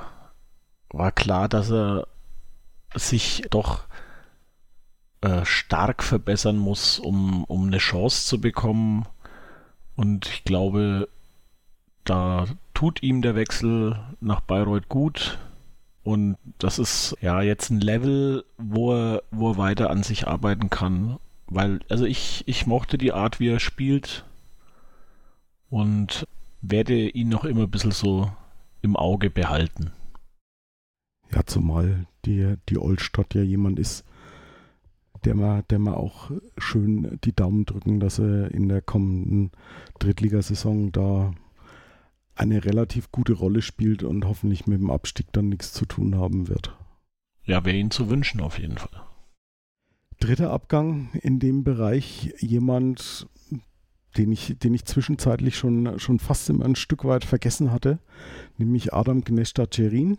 war 0.90 1.12
klar, 1.12 1.50
dass 1.50 1.72
er 1.72 2.08
sich 2.96 3.44
doch 3.50 3.82
äh, 5.22 5.44
stark 5.46 6.04
verbessern 6.04 6.58
muss, 6.58 7.00
um, 7.00 7.44
um 7.46 7.68
eine 7.68 7.80
Chance 7.80 8.28
zu 8.28 8.40
bekommen. 8.40 9.06
Und 9.96 10.28
ich 10.28 10.44
glaube, 10.44 11.10
da 12.06 12.46
tut 12.74 13.04
ihm 13.04 13.22
der 13.22 13.36
Wechsel 13.36 14.00
nach 14.22 14.42
Bayreuth 14.42 14.90
gut. 14.90 15.38
Und 16.04 16.38
das 16.60 16.80
ist 16.80 17.18
ja 17.22 17.42
jetzt 17.42 17.70
ein 17.70 17.82
Level, 17.82 18.46
wo 18.58 18.94
er, 18.94 19.24
wo 19.32 19.52
er 19.52 19.58
weiter 19.58 19.90
an 19.90 20.04
sich 20.04 20.28
arbeiten 20.28 20.70
kann 20.70 21.18
weil, 21.48 21.80
also 21.90 22.06
ich, 22.06 22.44
ich 22.46 22.68
mochte 22.68 22.98
die 22.98 23.14
Art, 23.14 23.40
wie 23.40 23.50
er 23.50 23.60
spielt 23.60 24.26
und 25.70 26.28
werde 26.62 27.10
ihn 27.10 27.30
noch 27.30 27.46
immer 27.46 27.64
ein 27.64 27.72
bisschen 27.72 27.92
so 27.92 28.32
im 28.82 28.96
Auge 28.96 29.30
behalten. 29.30 29.92
Ja, 31.34 31.46
zumal 31.46 32.08
die, 32.26 32.56
die 32.70 32.78
Oldstadt 32.78 33.34
ja 33.34 33.42
jemand 33.42 33.80
ist, 33.80 34.06
der 35.26 35.36
man, 35.36 35.64
der 35.70 35.80
man 35.80 35.96
auch 35.96 36.32
schön 36.58 37.20
die 37.24 37.36
Daumen 37.36 37.66
drücken, 37.66 38.00
dass 38.00 38.20
er 38.20 38.52
in 38.52 38.70
der 38.70 38.82
kommenden 38.82 39.52
Drittligasaison 40.00 40.92
da 40.92 41.34
eine 42.36 42.64
relativ 42.64 43.12
gute 43.12 43.34
Rolle 43.34 43.62
spielt 43.62 44.04
und 44.04 44.26
hoffentlich 44.26 44.68
mit 44.68 44.80
dem 44.80 44.92
Abstieg 44.92 45.28
dann 45.32 45.50
nichts 45.50 45.74
zu 45.74 45.86
tun 45.86 46.16
haben 46.16 46.48
wird. 46.48 46.78
Ja, 47.44 47.66
wäre 47.66 47.78
ihn 47.78 47.92
zu 47.92 48.10
wünschen 48.10 48.42
auf 48.42 48.60
jeden 48.60 48.78
Fall. 48.78 49.02
Dritter 50.20 50.52
Abgang 50.52 51.10
in 51.14 51.40
dem 51.40 51.64
Bereich, 51.64 52.34
jemand, 52.40 53.28
den 54.18 54.32
ich, 54.32 54.58
den 54.58 54.74
ich 54.74 54.86
zwischenzeitlich 54.86 55.58
schon, 55.58 56.00
schon 56.00 56.20
fast 56.20 56.50
ein 56.50 56.76
Stück 56.76 57.06
weit 57.06 57.24
vergessen 57.24 57.72
hatte, 57.72 58.00
nämlich 58.58 58.94
Adam 58.94 59.24
Gnesta-Cerin. 59.24 60.18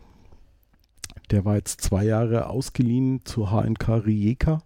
Der 1.31 1.45
war 1.45 1.57
jetzt 1.57 1.81
zwei 1.81 2.05
Jahre 2.05 2.49
ausgeliehen 2.49 3.21
zu 3.25 3.51
HNK 3.51 4.07
Rijeka, 4.07 4.63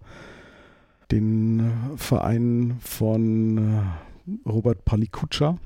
den 1.10 1.72
Verein 1.96 2.76
von 2.80 3.58
äh, 3.58 4.48
Robert 4.48 4.84
Palikutscha. 4.84 5.58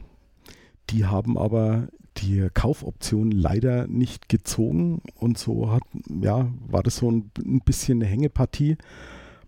Die 0.91 1.05
haben 1.05 1.37
aber 1.37 1.89
die 2.19 2.49
Kaufoption 2.55 3.31
leider 3.31 3.87
nicht 3.87 4.29
gezogen. 4.29 5.03
Und 5.17 5.39
so 5.39 5.71
hat, 5.71 5.83
ja, 6.09 6.49
war 6.69 6.83
das 6.83 6.97
so 6.97 7.11
ein, 7.11 7.31
ein 7.39 7.61
bisschen 7.61 8.01
eine 8.01 8.11
Hängepartie. 8.11 8.77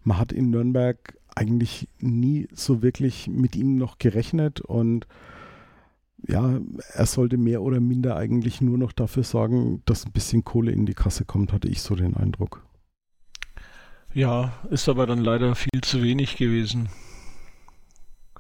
Man 0.05 0.19
hat 0.19 0.33
in 0.33 0.51
Nürnberg 0.51 1.17
eigentlich 1.35 1.89
nie 2.01 2.49
so 2.53 2.83
wirklich 2.83 3.29
mit 3.29 3.57
ihm 3.57 3.77
noch 3.77 3.99
gerechnet. 3.99 4.61
Und 4.61 5.07
ja, 6.27 6.61
er 6.95 7.07
sollte 7.07 7.37
mehr 7.37 7.63
oder 7.63 7.81
minder 7.81 8.17
eigentlich 8.17 8.61
nur 8.61 8.79
noch 8.79 8.93
dafür 8.93 9.23
sorgen, 9.23 9.83
dass 9.87 10.05
ein 10.05 10.13
bisschen 10.13 10.45
Kohle 10.45 10.73
in 10.73 10.87
die 10.87 10.95
Kasse 10.95 11.25
kommt, 11.25 11.53
hatte 11.53 11.69
ich 11.69 11.81
so 11.81 11.95
den 11.95 12.17
Eindruck. 12.17 12.65
Ja, 14.13 14.53
ist 14.71 14.89
aber 14.89 15.07
dann 15.07 15.19
leider 15.19 15.55
viel 15.55 15.81
zu 15.83 16.03
wenig 16.03 16.37
gewesen. 16.37 16.89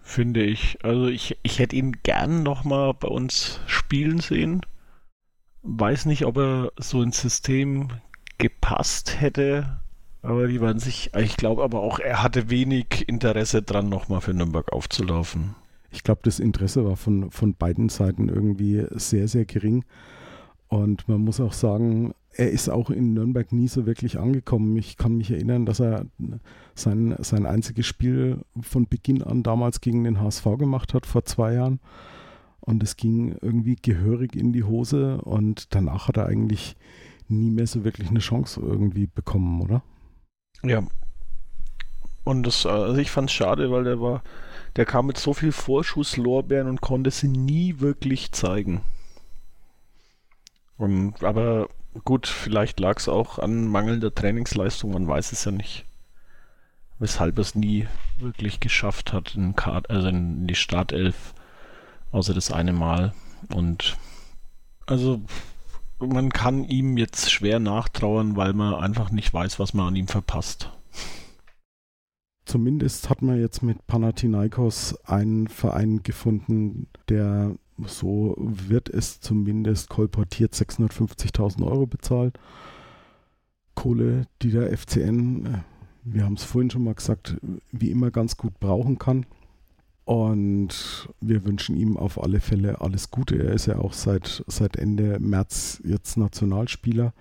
Finde 0.02 0.42
ich. 0.42 0.78
Also 0.82 1.06
ich, 1.06 1.38
ich 1.42 1.58
hätte 1.58 1.76
ihn 1.76 1.92
gern 2.02 2.42
nochmal 2.42 2.94
bei 2.94 3.08
uns 3.08 3.60
spielen 3.66 4.20
sehen. 4.20 4.62
Weiß 5.62 6.06
nicht, 6.06 6.24
ob 6.24 6.38
er 6.38 6.72
so 6.78 7.02
ins 7.02 7.20
System 7.20 7.88
gepasst 8.38 9.20
hätte. 9.20 9.80
Aber 10.22 10.48
die 10.48 10.60
waren 10.60 10.78
sich, 10.78 11.10
ich 11.14 11.36
glaube 11.36 11.62
aber 11.62 11.80
auch, 11.80 11.98
er 11.98 12.22
hatte 12.22 12.50
wenig 12.50 13.08
Interesse 13.08 13.62
dran, 13.62 13.88
nochmal 13.88 14.20
für 14.20 14.34
Nürnberg 14.34 14.72
aufzulaufen. 14.72 15.54
Ich 15.90 16.02
glaube, 16.02 16.20
das 16.24 16.38
Interesse 16.38 16.84
war 16.84 16.96
von, 16.96 17.30
von 17.30 17.54
beiden 17.54 17.88
Seiten 17.88 18.28
irgendwie 18.28 18.84
sehr, 18.90 19.28
sehr 19.28 19.44
gering. 19.44 19.84
Und 20.68 21.08
man 21.08 21.22
muss 21.22 21.40
auch 21.40 21.54
sagen, 21.54 22.14
er 22.32 22.50
ist 22.50 22.68
auch 22.68 22.90
in 22.90 23.14
Nürnberg 23.14 23.52
nie 23.52 23.68
so 23.68 23.86
wirklich 23.86 24.18
angekommen. 24.18 24.76
Ich 24.76 24.96
kann 24.96 25.16
mich 25.16 25.30
erinnern, 25.30 25.64
dass 25.64 25.80
er 25.80 26.04
sein, 26.74 27.16
sein 27.20 27.46
einziges 27.46 27.86
Spiel 27.86 28.38
von 28.60 28.86
Beginn 28.86 29.22
an 29.22 29.42
damals 29.42 29.80
gegen 29.80 30.04
den 30.04 30.20
HSV 30.20 30.44
gemacht 30.58 30.92
hat, 30.92 31.06
vor 31.06 31.24
zwei 31.24 31.54
Jahren. 31.54 31.80
Und 32.60 32.82
es 32.82 32.96
ging 32.96 33.36
irgendwie 33.40 33.76
gehörig 33.76 34.36
in 34.36 34.52
die 34.52 34.64
Hose 34.64 35.22
und 35.22 35.74
danach 35.74 36.08
hat 36.08 36.18
er 36.18 36.26
eigentlich 36.26 36.76
nie 37.28 37.50
mehr 37.50 37.66
so 37.66 37.82
wirklich 37.82 38.10
eine 38.10 38.18
Chance 38.18 38.60
irgendwie 38.60 39.06
bekommen, 39.06 39.62
oder? 39.62 39.82
Ja. 40.62 40.82
Und 42.24 42.46
das, 42.46 42.66
also 42.66 42.98
ich 42.98 43.10
fand 43.10 43.30
es 43.30 43.34
schade, 43.34 43.70
weil 43.70 43.84
der 43.84 44.00
war, 44.00 44.22
der 44.78 44.86
kam 44.86 45.06
mit 45.06 45.18
so 45.18 45.34
viel 45.34 45.50
Vorschusslorbeeren 45.50 46.68
und 46.68 46.80
konnte 46.80 47.10
sie 47.10 47.26
nie 47.26 47.80
wirklich 47.80 48.30
zeigen. 48.30 48.82
Und, 50.76 51.24
aber 51.24 51.68
gut, 52.04 52.28
vielleicht 52.28 52.78
lag 52.78 52.96
es 52.98 53.08
auch 53.08 53.40
an 53.40 53.66
mangelnder 53.66 54.14
Trainingsleistung, 54.14 54.92
man 54.92 55.08
weiß 55.08 55.32
es 55.32 55.44
ja 55.44 55.50
nicht. 55.50 55.84
Weshalb 57.00 57.40
es 57.40 57.56
nie 57.56 57.88
wirklich 58.18 58.60
geschafft 58.60 59.12
hat, 59.12 59.34
in, 59.34 59.56
Kart, 59.56 59.90
also 59.90 60.06
in 60.06 60.46
die 60.46 60.54
Startelf, 60.54 61.34
außer 62.12 62.32
das 62.32 62.52
eine 62.52 62.72
Mal. 62.72 63.12
Und 63.52 63.96
also 64.86 65.20
man 65.98 66.30
kann 66.30 66.62
ihm 66.62 66.96
jetzt 66.96 67.32
schwer 67.32 67.58
nachtrauern, 67.58 68.36
weil 68.36 68.52
man 68.52 68.74
einfach 68.74 69.10
nicht 69.10 69.34
weiß, 69.34 69.58
was 69.58 69.74
man 69.74 69.88
an 69.88 69.96
ihm 69.96 70.06
verpasst. 70.06 70.70
Zumindest 72.48 73.10
hat 73.10 73.20
man 73.20 73.38
jetzt 73.38 73.62
mit 73.62 73.86
Panathinaikos 73.86 74.96
einen 75.04 75.48
Verein 75.48 76.02
gefunden, 76.02 76.86
der 77.10 77.54
so 77.84 78.34
wird 78.38 78.88
es 78.88 79.20
zumindest 79.20 79.90
kolportiert 79.90 80.54
650.000 80.54 81.62
Euro 81.66 81.86
bezahlt. 81.86 82.38
Kohle, 83.74 84.22
die 84.40 84.50
der 84.50 84.74
FCN, 84.74 85.44
äh, 85.44 85.58
wir 86.04 86.24
haben 86.24 86.36
es 86.36 86.44
vorhin 86.44 86.70
schon 86.70 86.84
mal 86.84 86.94
gesagt, 86.94 87.36
wie 87.70 87.90
immer 87.90 88.10
ganz 88.10 88.38
gut 88.38 88.58
brauchen 88.60 88.98
kann. 88.98 89.26
Und 90.06 91.10
wir 91.20 91.44
wünschen 91.44 91.76
ihm 91.76 91.98
auf 91.98 92.18
alle 92.18 92.40
Fälle 92.40 92.80
alles 92.80 93.10
Gute. 93.10 93.36
Er 93.44 93.52
ist 93.52 93.66
ja 93.66 93.76
auch 93.76 93.92
seit, 93.92 94.42
seit 94.46 94.76
Ende 94.76 95.18
März 95.20 95.82
jetzt 95.84 96.16
Nationalspieler. 96.16 97.12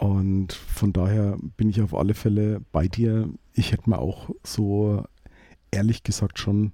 Und 0.00 0.54
von 0.54 0.94
daher 0.94 1.36
bin 1.58 1.68
ich 1.68 1.82
auf 1.82 1.94
alle 1.94 2.14
Fälle 2.14 2.62
bei 2.72 2.88
dir. 2.88 3.28
Ich 3.60 3.72
hätte 3.72 3.90
mir 3.90 3.98
auch 3.98 4.30
so 4.42 5.04
ehrlich 5.70 6.02
gesagt 6.02 6.38
schon 6.38 6.72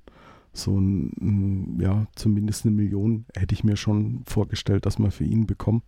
so 0.52 0.78
ein, 0.78 1.80
ja, 1.80 2.06
zumindest 2.14 2.64
eine 2.64 2.76
Million 2.76 3.26
hätte 3.34 3.54
ich 3.54 3.64
mir 3.64 3.76
schon 3.76 4.22
vorgestellt, 4.24 4.86
dass 4.86 5.00
wir 5.00 5.10
für 5.10 5.24
ihn 5.24 5.48
bekommen. 5.48 5.82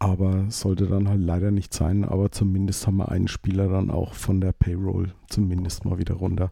Aber 0.00 0.50
sollte 0.50 0.88
dann 0.88 1.08
halt 1.08 1.20
leider 1.20 1.52
nicht 1.52 1.72
sein. 1.72 2.04
Aber 2.04 2.32
zumindest 2.32 2.84
haben 2.84 2.96
wir 2.96 3.12
einen 3.12 3.28
Spieler 3.28 3.68
dann 3.68 3.92
auch 3.92 4.14
von 4.14 4.40
der 4.40 4.50
Payroll 4.50 5.14
zumindest 5.28 5.84
mal 5.84 5.98
wieder 5.98 6.14
runter. 6.14 6.50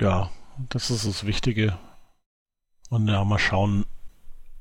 Ja, 0.00 0.30
das 0.70 0.90
ist 0.90 1.06
das 1.06 1.26
Wichtige. 1.26 1.76
Und 2.88 3.06
ja, 3.06 3.22
mal 3.22 3.38
schauen, 3.38 3.84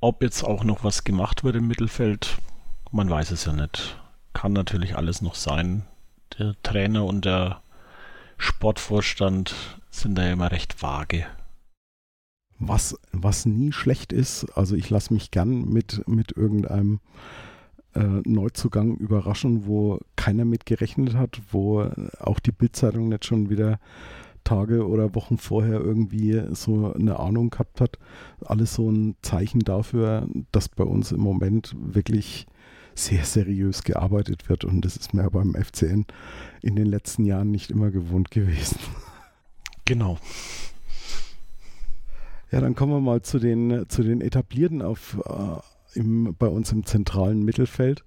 ob 0.02 0.22
jetzt 0.22 0.44
auch 0.44 0.66
noch 0.66 0.84
was 0.84 1.06
gemacht 1.06 1.46
wird 1.46 1.56
im 1.56 1.68
Mittelfeld. 1.68 2.40
Man 2.92 3.10
weiß 3.10 3.32
es 3.32 3.46
ja 3.46 3.54
nicht. 3.54 3.98
Kann 4.34 4.52
natürlich 4.52 4.98
alles 4.98 5.22
noch 5.22 5.36
sein. 5.36 5.86
Der 6.40 6.56
Trainer 6.64 7.06
und 7.06 7.26
der 7.26 7.62
Sportvorstand 8.38 9.54
sind 9.90 10.18
da 10.18 10.26
ja 10.26 10.34
immer 10.34 10.52
recht 10.52 10.82
vage. 10.82 11.26
Was, 12.58 12.98
was 13.12 13.46
nie 13.46 13.72
schlecht 13.72 14.14
ist, 14.14 14.46
also 14.56 14.76
ich 14.76 14.90
lasse 14.90 15.14
mich 15.14 15.32
gern 15.32 15.68
mit, 15.68 16.08
mit 16.08 16.38
irgendeinem 16.38 17.00
äh, 17.96 18.22
Neuzugang 18.24 18.96
überraschen, 18.98 19.66
wo 19.66 20.00
keiner 20.16 20.46
mit 20.46 20.66
gerechnet 20.66 21.16
hat, 21.16 21.42
wo 21.52 21.90
auch 22.20 22.40
die 22.40 22.52
Bildzeitung 22.52 23.10
nicht 23.10 23.26
schon 23.26 23.50
wieder 23.50 23.80
Tage 24.44 24.88
oder 24.88 25.14
Wochen 25.16 25.38
vorher 25.38 25.80
irgendwie 25.80 26.42
so 26.52 26.94
eine 26.94 27.20
Ahnung 27.20 27.50
gehabt 27.50 27.82
hat. 27.82 28.00
Alles 28.46 28.74
so 28.76 28.90
ein 28.90 29.16
Zeichen 29.22 29.60
dafür, 29.60 30.28
dass 30.52 30.70
bei 30.70 30.84
uns 30.84 31.12
im 31.12 31.22
Moment 31.22 31.76
wirklich 31.80 32.48
sehr 32.96 33.24
seriös 33.24 33.84
gearbeitet 33.84 34.50
wird. 34.50 34.66
Und 34.66 34.84
das 34.84 34.98
ist 34.98 35.14
mir 35.14 35.30
beim 35.30 35.56
FCN 35.56 36.06
in 36.62 36.76
den 36.76 36.88
letzten 36.88 37.26
Jahren 37.26 37.52
nicht 37.52 37.72
immer 37.72 37.92
gewohnt 37.92 38.32
gewesen. 38.32 38.78
Genau. 39.84 40.20
Ja, 42.52 42.62
dann 42.62 42.76
kommen 42.76 42.94
wir 42.94 43.02
mal 43.02 43.22
zu 43.24 43.40
den, 43.40 43.86
zu 43.90 44.04
den 44.04 44.22
Etablierten 44.22 44.82
auf, 44.82 45.18
äh, 45.26 46.00
im, 46.00 46.36
bei 46.38 46.48
uns 46.48 46.72
im 46.72 46.86
zentralen 46.86 47.44
Mittelfeld. 47.44 48.04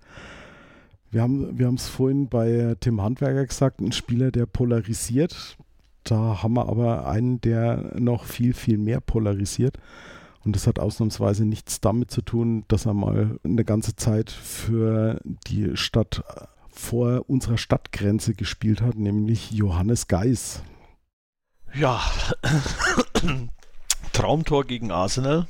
Wir 1.10 1.22
haben 1.22 1.58
wir 1.58 1.68
es 1.72 1.88
vorhin 1.88 2.28
bei 2.28 2.74
Tim 2.80 3.02
Handwerker 3.02 3.46
gesagt, 3.46 3.80
ein 3.80 3.92
Spieler, 3.92 4.30
der 4.30 4.46
polarisiert. 4.46 5.56
Da 6.02 6.42
haben 6.42 6.54
wir 6.54 6.68
aber 6.68 7.06
einen, 7.06 7.40
der 7.40 7.92
noch 7.98 8.24
viel, 8.24 8.52
viel 8.52 8.78
mehr 8.78 9.00
polarisiert. 9.00 9.78
Und 10.44 10.54
das 10.54 10.66
hat 10.66 10.78
ausnahmsweise 10.78 11.44
nichts 11.44 11.80
damit 11.80 12.10
zu 12.10 12.20
tun, 12.22 12.64
dass 12.68 12.86
er 12.86 12.94
mal 12.94 13.38
eine 13.44 13.64
ganze 13.64 13.96
Zeit 13.96 14.30
für 14.30 15.20
die 15.46 15.76
Stadt 15.76 16.22
vor 16.68 17.28
unserer 17.28 17.56
Stadtgrenze 17.56 18.34
gespielt 18.34 18.82
hat, 18.82 18.96
nämlich 18.96 19.52
Johannes 19.52 20.08
Geis. 20.08 20.62
Ja, 21.72 22.02
Traumtor 24.12 24.64
gegen 24.64 24.90
Arsenal. 24.90 25.48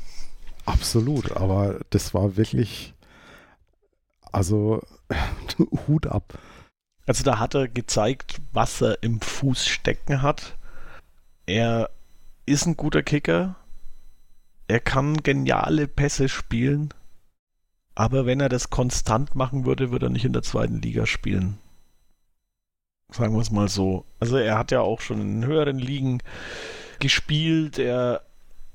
Absolut, 0.64 1.32
aber 1.32 1.80
das 1.90 2.14
war 2.14 2.36
wirklich, 2.36 2.95
also 4.32 4.82
Hut 5.86 6.07
ab. 6.07 6.38
Also 7.07 7.22
da 7.24 7.38
hat 7.38 7.55
er 7.55 7.68
gezeigt, 7.68 8.40
was 8.53 8.80
er 8.80 9.03
im 9.03 9.20
Fuß 9.20 9.66
stecken 9.66 10.22
hat. 10.22 10.57
Er 11.47 11.90
ist 12.47 12.66
ein 12.66 12.76
guter 12.76 13.03
Kicker. 13.03 13.57
Er 14.69 14.81
kann 14.81 15.23
geniale 15.23 15.89
Pässe 15.89 16.29
spielen. 16.29 16.93
Aber 17.95 18.27
wenn 18.27 18.41
er 18.41 18.49
das 18.49 18.71
konstant 18.71 19.35
machen 19.35 19.67
würde, 19.67 19.91
würde 19.91 20.07
er 20.07 20.11
nicht 20.11 20.25
in 20.25 20.33
der 20.33 20.43
zweiten 20.43 20.83
Liga 20.83 21.07
spielen. 21.07 21.59
Sagen 23.11 23.35
wir 23.35 23.41
es 23.41 23.53
mal 23.53 23.69
so. 23.69 24.05
Also 24.19 24.37
er 24.37 24.59
hat 24.59 24.73
ja 24.73 24.81
auch 24.81 25.01
schon 25.01 25.21
in 25.21 25.47
höheren 25.47 25.79
Ligen 25.79 26.21
gespielt. 26.99 27.79
Er 27.79 28.23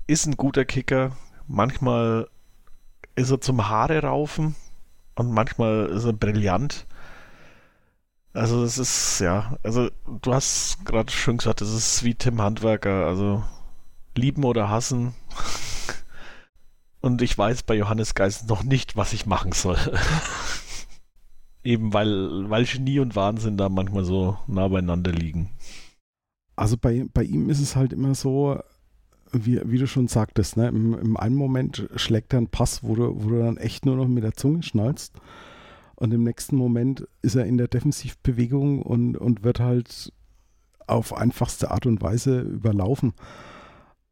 ist 0.07 0.25
ein 0.25 0.37
guter 0.37 0.63
Kicker. 0.63 1.17
Manchmal 1.47 2.29
ist 3.15 3.31
er 3.31 3.41
zum 3.41 3.67
Haare 3.67 4.01
raufen 4.01 4.55
und 5.15 5.31
manchmal 5.31 5.87
ist 5.87 6.05
er 6.05 6.13
brillant. 6.13 6.87
Also 8.33 8.63
das 8.63 8.77
ist, 8.77 9.19
ja, 9.19 9.57
also 9.63 9.89
du 10.21 10.33
hast 10.33 10.85
gerade 10.85 11.11
schön 11.11 11.37
gesagt, 11.37 11.61
das 11.61 11.73
ist 11.73 12.03
wie 12.03 12.15
Tim 12.15 12.41
Handwerker, 12.41 13.05
also 13.05 13.43
lieben 14.15 14.43
oder 14.45 14.69
hassen. 14.69 15.13
Und 17.01 17.21
ich 17.21 17.37
weiß 17.37 17.63
bei 17.63 17.75
Johannes 17.75 18.13
Geist 18.13 18.49
noch 18.49 18.63
nicht, 18.63 18.95
was 18.97 19.13
ich 19.13 19.25
machen 19.25 19.51
soll. 19.53 19.77
Eben 21.63 21.93
weil, 21.93 22.49
weil 22.49 22.65
Genie 22.65 22.99
und 22.99 23.15
Wahnsinn 23.15 23.57
da 23.57 23.69
manchmal 23.69 24.03
so 24.03 24.37
nah 24.47 24.67
beieinander 24.67 25.11
liegen. 25.11 25.49
Also 26.55 26.77
bei, 26.77 27.05
bei 27.13 27.23
ihm 27.23 27.49
ist 27.49 27.61
es 27.61 27.75
halt 27.75 27.93
immer 27.93 28.15
so, 28.15 28.59
wie, 29.31 29.61
wie 29.65 29.77
du 29.77 29.87
schon 29.87 30.07
sagtest, 30.07 30.57
ne? 30.57 30.67
Im, 30.67 30.93
Im, 30.93 31.17
einen 31.17 31.35
Moment 31.35 31.87
schlägt 31.95 32.33
er 32.33 32.37
einen 32.37 32.47
Pass, 32.47 32.83
wo 32.83 32.95
du, 32.95 33.23
wo 33.23 33.29
du 33.29 33.39
dann 33.39 33.57
echt 33.57 33.85
nur 33.85 33.95
noch 33.95 34.07
mit 34.07 34.23
der 34.23 34.33
Zunge 34.33 34.63
schnallst. 34.63 35.13
Und 35.95 36.13
im 36.13 36.23
nächsten 36.23 36.55
Moment 36.55 37.07
ist 37.21 37.35
er 37.35 37.45
in 37.45 37.57
der 37.57 37.67
Defensivbewegung 37.67 38.81
und, 38.81 39.17
und 39.17 39.43
wird 39.43 39.59
halt 39.59 40.13
auf 40.87 41.15
einfachste 41.15 41.71
Art 41.71 41.85
und 41.85 42.01
Weise 42.01 42.39
überlaufen. 42.39 43.13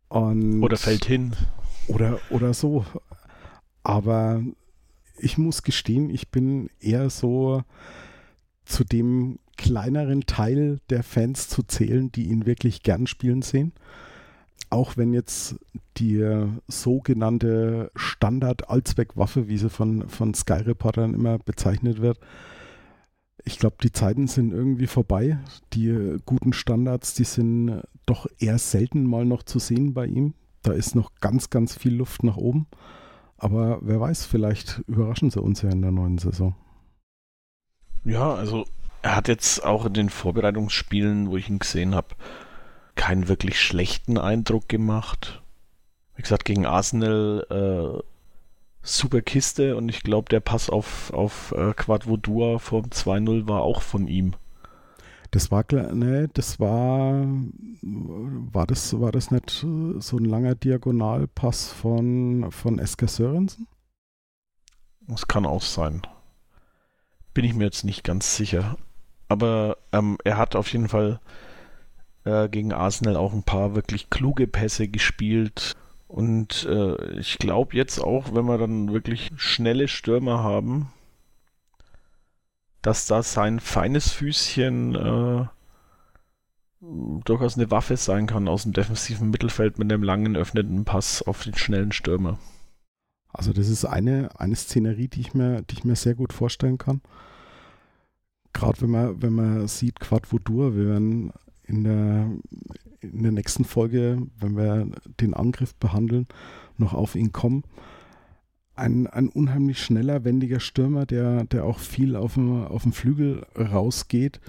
Und 0.09 0.63
oder 0.63 0.77
fällt 0.77 1.05
hin. 1.05 1.33
Oder, 1.87 2.19
oder 2.29 2.53
so. 2.53 2.85
Aber 3.83 4.43
ich 5.17 5.37
muss 5.37 5.63
gestehen, 5.63 6.09
ich 6.09 6.29
bin 6.29 6.69
eher 6.79 7.09
so 7.09 7.63
zu 8.65 8.83
dem 8.83 9.39
kleineren 9.55 10.21
Teil 10.27 10.79
der 10.89 11.01
Fans 11.01 11.47
zu 11.47 11.63
zählen, 11.63 12.11
die 12.11 12.27
ihn 12.27 12.45
wirklich 12.45 12.83
gern 12.83 13.07
spielen 13.07 13.41
sehen. 13.41 13.71
Auch 14.69 14.97
wenn 14.97 15.13
jetzt 15.13 15.55
die 15.97 16.23
sogenannte 16.67 17.89
Standard-Allzweckwaffe, 17.95 19.47
wie 19.47 19.57
sie 19.57 19.69
von, 19.69 20.09
von 20.09 20.33
Sky-Reportern 20.33 21.13
immer 21.13 21.39
bezeichnet 21.39 22.01
wird, 22.01 22.19
Ich 23.45 23.59
glaube, 23.59 23.77
die 23.81 23.93
Zeiten 23.93 24.27
sind 24.27 24.51
irgendwie 24.51 24.87
vorbei. 24.87 25.39
Die 25.71 26.17
guten 26.25 26.51
Standards, 26.51 27.13
die 27.13 27.23
sind 27.23 27.81
doch 28.05 28.27
eher 28.39 28.57
selten 28.57 29.05
mal 29.05 29.23
noch 29.23 29.43
zu 29.43 29.57
sehen 29.57 29.93
bei 29.93 30.05
ihm. 30.05 30.33
Da 30.67 30.73
ist 30.73 30.95
noch 30.95 31.11
ganz, 31.21 31.49
ganz 31.49 31.77
viel 31.77 31.95
Luft 31.95 32.23
nach 32.23 32.35
oben. 32.35 32.67
Aber 33.37 33.79
wer 33.81 34.01
weiß, 34.01 34.25
vielleicht 34.25 34.79
überraschen 34.87 35.29
sie 35.29 35.41
uns 35.41 35.61
ja 35.61 35.69
in 35.69 35.81
der 35.81 35.91
neuen 35.91 36.17
Saison. 36.17 36.55
Ja, 38.03 38.33
also 38.33 38.65
er 39.01 39.15
hat 39.15 39.29
jetzt 39.29 39.63
auch 39.63 39.85
in 39.85 39.93
den 39.93 40.09
Vorbereitungsspielen, 40.09 41.29
wo 41.29 41.37
ich 41.37 41.49
ihn 41.49 41.59
gesehen 41.59 41.95
habe, 41.95 42.15
keinen 42.95 43.29
wirklich 43.29 43.61
schlechten 43.61 44.17
Eindruck 44.17 44.67
gemacht. 44.67 45.41
Wie 46.17 46.21
gesagt, 46.21 46.43
gegen 46.43 46.65
Arsenal 46.65 47.45
äh, 47.49 48.03
super 48.81 49.21
Kiste 49.21 49.77
und 49.77 49.87
ich 49.87 50.03
glaube, 50.03 50.27
der 50.27 50.41
Pass 50.41 50.69
auf, 50.69 51.13
auf 51.13 51.53
äh, 51.55 51.73
Quadvodua 51.73 52.59
vom 52.59 52.87
2-0 52.87 53.47
war 53.47 53.61
auch 53.61 53.81
von 53.81 54.09
ihm. 54.09 54.33
Das 55.31 55.51
war, 55.51 55.65
ne, 55.71 56.29
das 56.33 56.59
war, 56.59 57.25
war 57.81 58.67
das, 58.67 58.99
war 58.99 59.11
das 59.11 59.31
nicht 59.31 59.49
so 59.49 60.17
ein 60.17 60.25
langer 60.25 60.55
Diagonalpass 60.55 61.69
von, 61.71 62.51
von 62.51 62.79
Esker 62.79 63.07
Sörensen? 63.07 63.67
Das 65.07 65.27
kann 65.27 65.45
auch 65.45 65.61
sein. 65.61 66.01
Bin 67.33 67.45
ich 67.45 67.53
mir 67.53 67.65
jetzt 67.65 67.83
nicht 67.83 68.03
ganz 68.03 68.35
sicher. 68.35 68.77
Aber 69.29 69.77
ähm, 69.91 70.17
er 70.23 70.37
hat 70.37 70.55
auf 70.55 70.71
jeden 70.71 70.89
Fall 70.89 71.19
äh, 72.23 72.49
gegen 72.49 72.73
Arsenal 72.73 73.15
auch 73.15 73.33
ein 73.33 73.43
paar 73.43 73.75
wirklich 73.75 74.09
kluge 74.09 74.47
Pässe 74.47 74.87
gespielt. 74.87 75.75
Und 76.07 76.65
äh, 76.65 77.19
ich 77.19 77.37
glaube 77.37 77.75
jetzt 77.75 77.99
auch, 77.99 78.33
wenn 78.33 78.45
wir 78.45 78.57
dann 78.57 78.93
wirklich 78.93 79.31
schnelle 79.35 79.87
Stürmer 79.87 80.43
haben, 80.43 80.91
dass 82.87 83.05
da 83.05 83.21
sein 83.21 83.59
feines 83.59 84.13
Füßchen 84.13 84.95
äh, 84.95 85.45
durchaus 87.25 87.57
eine 87.57 87.69
Waffe 87.69 87.97
sein 87.97 88.27
kann 88.27 88.47
aus 88.47 88.63
dem 88.63 88.71
defensiven 88.71 89.29
Mittelfeld 89.29 89.77
mit 89.77 89.91
einem 89.91 90.03
langen 90.03 90.37
öffnenden 90.37 90.85
Pass 90.85 91.21
auf 91.21 91.43
den 91.43 91.55
schnellen 91.55 91.91
Stürmer. 91.91 92.39
Also 93.27 93.51
das 93.51 93.67
ist 93.67 93.83
eine, 93.83 94.29
eine 94.39 94.55
Szenerie, 94.55 95.09
die 95.09 95.19
ich 95.19 95.33
mir, 95.33 95.63
die 95.63 95.73
ich 95.73 95.83
mir 95.83 95.97
sehr 95.97 96.15
gut 96.15 96.31
vorstellen 96.31 96.77
kann. 96.77 97.01
Gerade 98.53 98.79
wenn 98.79 98.91
man, 98.91 99.21
wenn 99.21 99.33
man 99.33 99.67
sieht, 99.67 99.99
Quad 99.99 100.25
Vodur, 100.25 100.77
wir 100.77 100.87
werden 100.87 101.33
in 101.63 101.83
der, 101.83 102.31
in 103.01 103.21
der 103.21 103.33
nächsten 103.33 103.65
Folge, 103.65 104.21
wenn 104.39 104.55
wir 104.55 104.87
den 105.19 105.33
Angriff 105.33 105.75
behandeln, 105.75 106.25
noch 106.77 106.93
auf 106.93 107.15
ihn 107.15 107.33
kommen 107.33 107.65
ein, 108.77 109.07
ein 109.07 109.29
unheimlich 109.29 109.81
schneller, 109.81 110.23
wendiger 110.23 110.59
Stürmer, 110.59 111.05
der, 111.05 111.45
der 111.45 111.65
auch 111.65 111.79
viel 111.79 112.15
auf 112.15 112.35
dem, 112.35 112.63
auf 112.65 112.83
dem 112.83 112.93
Flügel 112.93 113.45
rausgeht. 113.57 114.39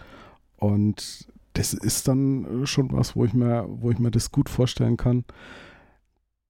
Und 0.57 1.29
das 1.55 1.72
ist 1.74 2.09
dann 2.09 2.66
schon 2.66 2.93
was, 2.93 3.16
wo 3.16 3.24
ich 3.24 3.35
mir, 3.35 3.66
wo 3.68 3.91
ich 3.91 3.99
mir 3.99 4.11
das 4.11 4.31
gut 4.31 4.49
vorstellen 4.49 4.97
kann, 4.97 5.24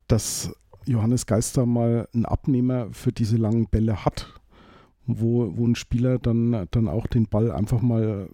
dass 0.07 0.53
Johannes 0.87 1.27
Geister 1.27 1.67
mal 1.67 2.09
einen 2.15 2.25
Abnehmer 2.25 2.89
für 2.93 3.13
diese 3.13 3.37
langen 3.37 3.67
Bälle 3.67 4.05
hat, 4.05 4.35
wo, 5.07 5.57
wo 5.57 5.67
ein 5.67 5.75
Spieler 5.75 6.19
dann, 6.19 6.67
dann 6.71 6.89
auch 6.89 7.07
den 7.07 7.27
Ball 7.27 7.53
einfach 7.53 7.83
mal 7.83 8.29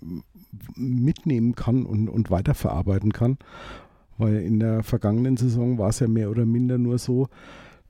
mitnehmen 0.76 1.54
kann 1.54 1.84
und, 1.84 2.08
und 2.08 2.30
weiterverarbeiten 2.30 3.12
kann. 3.12 3.38
Weil 4.16 4.36
in 4.36 4.60
der 4.60 4.84
vergangenen 4.84 5.36
Saison 5.36 5.78
war 5.78 5.88
es 5.88 5.98
ja 5.98 6.06
mehr 6.06 6.30
oder 6.30 6.46
minder 6.46 6.78
nur 6.78 6.98
so, 6.98 7.28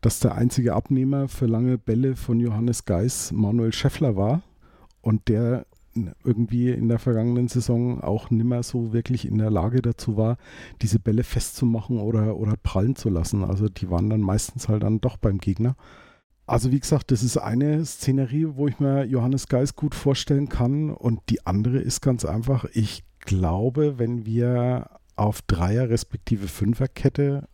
dass 0.04 0.20
der 0.20 0.34
einzige 0.34 0.74
Abnehmer 0.74 1.28
für 1.28 1.46
lange 1.46 1.78
Bälle 1.78 2.14
von 2.14 2.38
Johannes 2.38 2.84
Geis 2.84 3.32
Manuel 3.32 3.72
Scheffler 3.72 4.16
war 4.16 4.42
und 5.00 5.28
der 5.28 5.64
irgendwie 6.24 6.70
in 6.70 6.90
der 6.90 6.98
vergangenen 6.98 7.48
Saison 7.48 8.02
auch 8.02 8.28
nimmer 8.28 8.62
so 8.62 8.92
wirklich 8.92 9.26
in 9.26 9.38
der 9.38 9.50
Lage 9.50 9.80
dazu 9.80 10.18
war, 10.18 10.36
diese 10.82 10.98
Bälle 10.98 11.24
festzumachen 11.24 12.00
oder, 12.00 12.36
oder 12.36 12.54
prallen 12.62 12.96
zu 12.96 13.08
lassen. 13.08 13.44
Also 13.44 13.70
die 13.70 13.88
waren 13.88 14.10
dann 14.10 14.20
meistens 14.20 14.68
halt 14.68 14.82
dann 14.82 15.00
doch 15.00 15.16
beim 15.16 15.38
Gegner. 15.38 15.74
Also 16.46 16.70
wie 16.70 16.80
gesagt, 16.80 17.10
das 17.10 17.22
ist 17.22 17.38
eine 17.38 17.82
Szenerie, 17.86 18.48
wo 18.56 18.68
ich 18.68 18.78
mir 18.80 19.04
Johannes 19.06 19.48
Geis 19.48 19.74
gut 19.74 19.94
vorstellen 19.94 20.50
kann. 20.50 20.90
Und 20.90 21.20
die 21.30 21.46
andere 21.46 21.78
ist 21.78 22.02
ganz 22.02 22.26
einfach, 22.26 22.66
ich 22.74 23.04
glaube, 23.20 23.98
wenn 23.98 24.26
wir 24.26 24.90
auf 25.16 25.40
Dreier 25.42 25.88
respektive 25.88 26.46
Fünferkette 26.46 27.48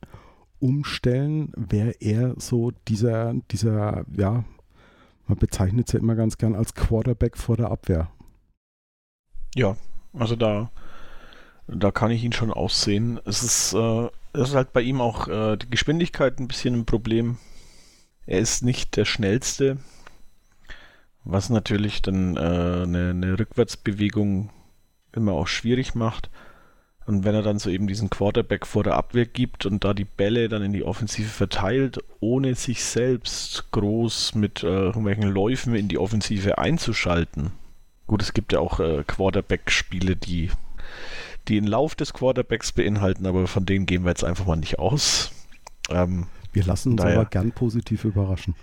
umstellen, 0.61 1.53
wäre 1.57 1.93
er 2.01 2.35
so 2.39 2.73
dieser, 2.89 3.35
dieser, 3.51 4.05
ja, 4.17 4.45
man 5.27 5.39
bezeichnet 5.39 5.89
es 5.89 5.93
ja 5.93 6.01
immer 6.01 6.15
ganz 6.15 6.39
gern 6.39 6.55
als 6.55 6.75
Quarterback 6.75 7.37
vor 7.37 7.57
der 7.57 7.71
Abwehr. 7.71 8.11
Ja, 9.55 9.77
also 10.13 10.37
da, 10.37 10.71
da 11.67 11.91
kann 11.91 12.11
ich 12.11 12.25
ihn 12.25 12.33
schon 12.33 12.53
aussehen. 12.53 13.21
Es 13.25 13.43
ist, 13.43 13.73
äh, 13.75 14.09
es 14.33 14.51
ist 14.51 14.55
halt 14.55 14.73
bei 14.73 14.83
ihm 14.83 15.01
auch 15.01 15.29
äh, 15.29 15.57
die 15.57 15.71
Geschwindigkeit 15.71 16.39
ein 16.39 16.49
bisschen 16.49 16.75
ein 16.75 16.87
Problem. 16.87 17.39
Er 18.27 18.39
ist 18.39 18.63
nicht 18.63 18.97
der 18.97 19.05
schnellste, 19.05 19.79
was 21.25 21.51
natürlich 21.51 22.03
dann 22.03 22.37
äh, 22.37 22.41
eine, 22.41 23.11
eine 23.11 23.39
Rückwärtsbewegung 23.39 24.51
immer 25.13 25.33
auch 25.33 25.49
schwierig 25.49 25.95
macht. 25.95 26.31
Und 27.07 27.25
wenn 27.25 27.35
er 27.35 27.43
dann 27.43 27.59
so 27.59 27.71
eben 27.71 27.87
diesen 27.87 28.11
Quarterback 28.11 28.67
vor 28.67 28.85
der 28.85 28.95
Abwehr 28.95 29.27
gibt 29.27 29.67
und 29.67 29.85
da 29.85 29.95
die 29.95 30.05
Bälle 30.05 30.49
dann 30.49 30.63
in 30.63 30.73
die 30.73 30.85
Offensive 30.85 31.29
verteilt, 31.29 31.99
ohne 32.21 32.55
sich 32.55 32.85
selbst 32.85 33.71
groß 33.73 34.35
mit 34.35 34.63
äh, 34.63 34.67
irgendwelchen 34.67 35.25
Läufen 35.25 35.75
in 35.75 35.89
die 35.89 35.99
Offensive 35.99 36.59
einzuschalten. 36.59 37.53
Gut, 38.07 38.23
es 38.23 38.33
gibt 38.33 38.53
ja 38.53 38.61
auch 38.61 38.81
äh, 38.81 39.03
Quarterback-Spiele, 39.07 40.17
die, 40.17 40.51
die 41.49 41.55
den 41.55 41.67
Lauf 41.67 41.95
des 41.95 42.13
Quarterbacks 42.13 42.73
beinhalten, 42.73 43.27
aber 43.27 43.47
von 43.47 43.67
denen 43.67 43.87
gehen 43.87 44.05
wir 44.05 44.11
jetzt 44.11 44.25
einfach 44.25 44.47
mal 44.47 44.57
nicht 44.57 44.79
aus. 44.79 45.33
Ähm, 45.89 46.27
wir 46.53 46.65
lassen 46.65 46.93
uns 46.93 47.03
daher, 47.03 47.21
aber 47.21 47.31
gern 47.31 47.53
positiv 47.53 48.05
überraschen. 48.05 48.55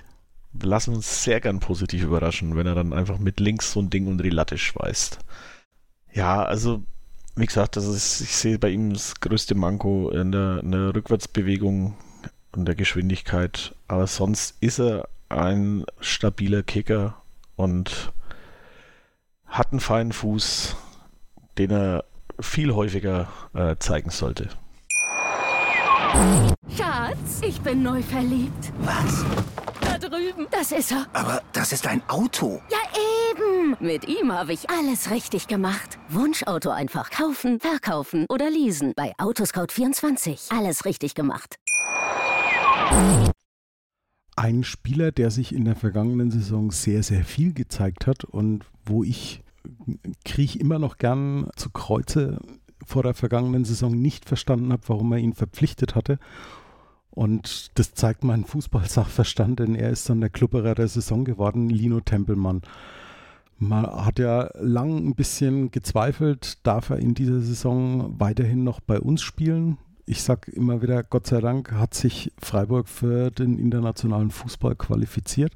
Wir 0.53 0.69
lassen 0.69 0.93
uns 0.93 1.23
sehr 1.23 1.39
gern 1.41 1.59
positiv 1.59 2.03
überraschen, 2.03 2.55
wenn 2.55 2.67
er 2.67 2.75
dann 2.75 2.93
einfach 2.93 3.19
mit 3.19 3.39
links 3.39 3.71
so 3.71 3.81
ein 3.81 3.89
Ding 3.89 4.07
unter 4.07 4.23
die 4.23 4.29
Latte 4.29 4.57
schweißt. 4.57 5.19
Ja, 6.13 6.43
also 6.43 6.83
wie 7.37 7.45
gesagt, 7.45 7.75
das 7.75 7.85
ist, 7.85 8.21
ich 8.21 8.35
sehe 8.35 8.57
bei 8.57 8.69
ihm 8.69 8.93
das 8.93 9.19
größte 9.19 9.53
Manko 9.53 10.09
in 10.09 10.31
der, 10.31 10.59
in 10.63 10.71
der 10.71 10.95
Rückwärtsbewegung 10.95 11.95
und 12.51 12.65
der 12.65 12.75
Geschwindigkeit. 12.75 13.75
Aber 13.87 14.07
sonst 14.07 14.55
ist 14.59 14.79
er 14.79 15.07
ein 15.29 15.85
stabiler 15.99 16.63
Kicker 16.63 17.21
und 17.55 18.11
hat 19.45 19.71
einen 19.71 19.79
feinen 19.79 20.11
Fuß, 20.11 20.75
den 21.57 21.71
er 21.71 22.05
viel 22.39 22.73
häufiger 22.73 23.27
äh, 23.53 23.75
zeigen 23.77 24.09
sollte. 24.09 24.49
Schatz, 26.75 27.41
ich 27.41 27.61
bin 27.61 27.83
neu 27.83 28.01
verliebt. 28.01 28.71
Was? 28.79 29.25
Da 29.81 29.97
drüben. 29.97 30.47
Das 30.51 30.71
ist 30.71 30.91
er. 30.91 31.05
Aber 31.13 31.41
das 31.53 31.71
ist 31.71 31.87
ein 31.87 32.01
Auto. 32.07 32.61
Ja, 32.69 32.77
eben. 33.31 33.75
Mit 33.79 34.07
ihm 34.07 34.31
habe 34.31 34.53
ich 34.53 34.69
alles 34.69 35.11
richtig 35.11 35.47
gemacht. 35.47 35.97
Wunschauto 36.09 36.69
einfach 36.69 37.09
kaufen, 37.09 37.59
verkaufen 37.59 38.25
oder 38.29 38.49
leasen. 38.49 38.93
Bei 38.95 39.13
Autoscout24. 39.17 40.55
Alles 40.57 40.85
richtig 40.85 41.15
gemacht. 41.15 41.57
Ein 44.35 44.63
Spieler, 44.63 45.11
der 45.11 45.31
sich 45.31 45.53
in 45.53 45.65
der 45.65 45.75
vergangenen 45.75 46.31
Saison 46.31 46.71
sehr, 46.71 47.03
sehr 47.03 47.23
viel 47.23 47.53
gezeigt 47.53 48.07
hat 48.07 48.23
und 48.23 48.65
wo 48.85 49.03
ich 49.03 49.43
kriege 50.25 50.59
immer 50.59 50.79
noch 50.79 50.97
gern 50.97 51.49
zu 51.55 51.69
Kreuze 51.69 52.39
vor 52.87 53.03
der 53.03 53.13
vergangenen 53.13 53.65
Saison 53.65 53.91
nicht 53.91 54.25
verstanden 54.25 54.71
habe, 54.71 54.83
warum 54.87 55.11
er 55.11 55.19
ihn 55.19 55.33
verpflichtet 55.33 55.93
hatte. 55.93 56.19
Und 57.11 57.77
das 57.79 57.93
zeigt 57.93 58.23
meinen 58.23 58.45
Fußballsachverstand, 58.45 59.59
denn 59.59 59.75
er 59.75 59.89
ist 59.89 60.09
dann 60.09 60.21
der 60.21 60.29
Klubberer 60.29 60.75
der 60.75 60.87
Saison 60.87 61.25
geworden, 61.25 61.69
Lino 61.69 61.99
Tempelmann. 61.99 62.61
Man 63.59 63.87
hat 63.87 64.19
ja 64.19 64.51
lang 64.59 64.97
ein 64.97 65.15
bisschen 65.15 65.71
gezweifelt, 65.71 66.65
darf 66.65 66.91
er 66.91 66.99
in 66.99 67.15
dieser 67.15 67.41
Saison 67.41 68.13
weiterhin 68.19 68.63
noch 68.63 68.79
bei 68.79 68.99
uns 68.99 69.23
spielen? 69.23 69.79
Ich 70.05 70.21
sage 70.21 70.51
immer 70.51 70.81
wieder, 70.83 71.03
Gott 71.03 71.25
sei 71.25 71.41
Dank 71.41 71.71
hat 71.71 71.95
sich 71.95 72.31
Freiburg 72.37 72.87
für 72.87 73.31
den 73.31 73.57
internationalen 73.57 74.29
Fußball 74.29 74.75
qualifiziert. 74.75 75.53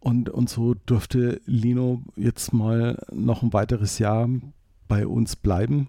Und, 0.00 0.28
und 0.28 0.50
so 0.50 0.74
dürfte 0.74 1.40
Lino 1.46 2.02
jetzt 2.14 2.52
mal 2.52 3.02
noch 3.10 3.42
ein 3.42 3.52
weiteres 3.54 3.98
Jahr 3.98 4.28
bei 4.86 5.06
uns 5.06 5.34
bleiben. 5.34 5.88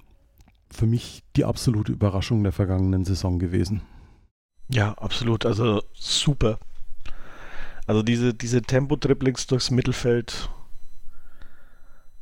Für 0.69 0.85
mich 0.85 1.23
die 1.35 1.45
absolute 1.45 1.91
Überraschung 1.91 2.43
der 2.43 2.51
vergangenen 2.51 3.05
Saison 3.05 3.39
gewesen. 3.39 3.81
Ja, 4.69 4.93
absolut. 4.93 5.45
Also 5.45 5.81
super. 5.93 6.59
Also 7.85 8.03
diese, 8.03 8.33
diese 8.33 8.61
Tempo-Dribblings 8.61 9.47
durchs 9.47 9.71
Mittelfeld 9.71 10.49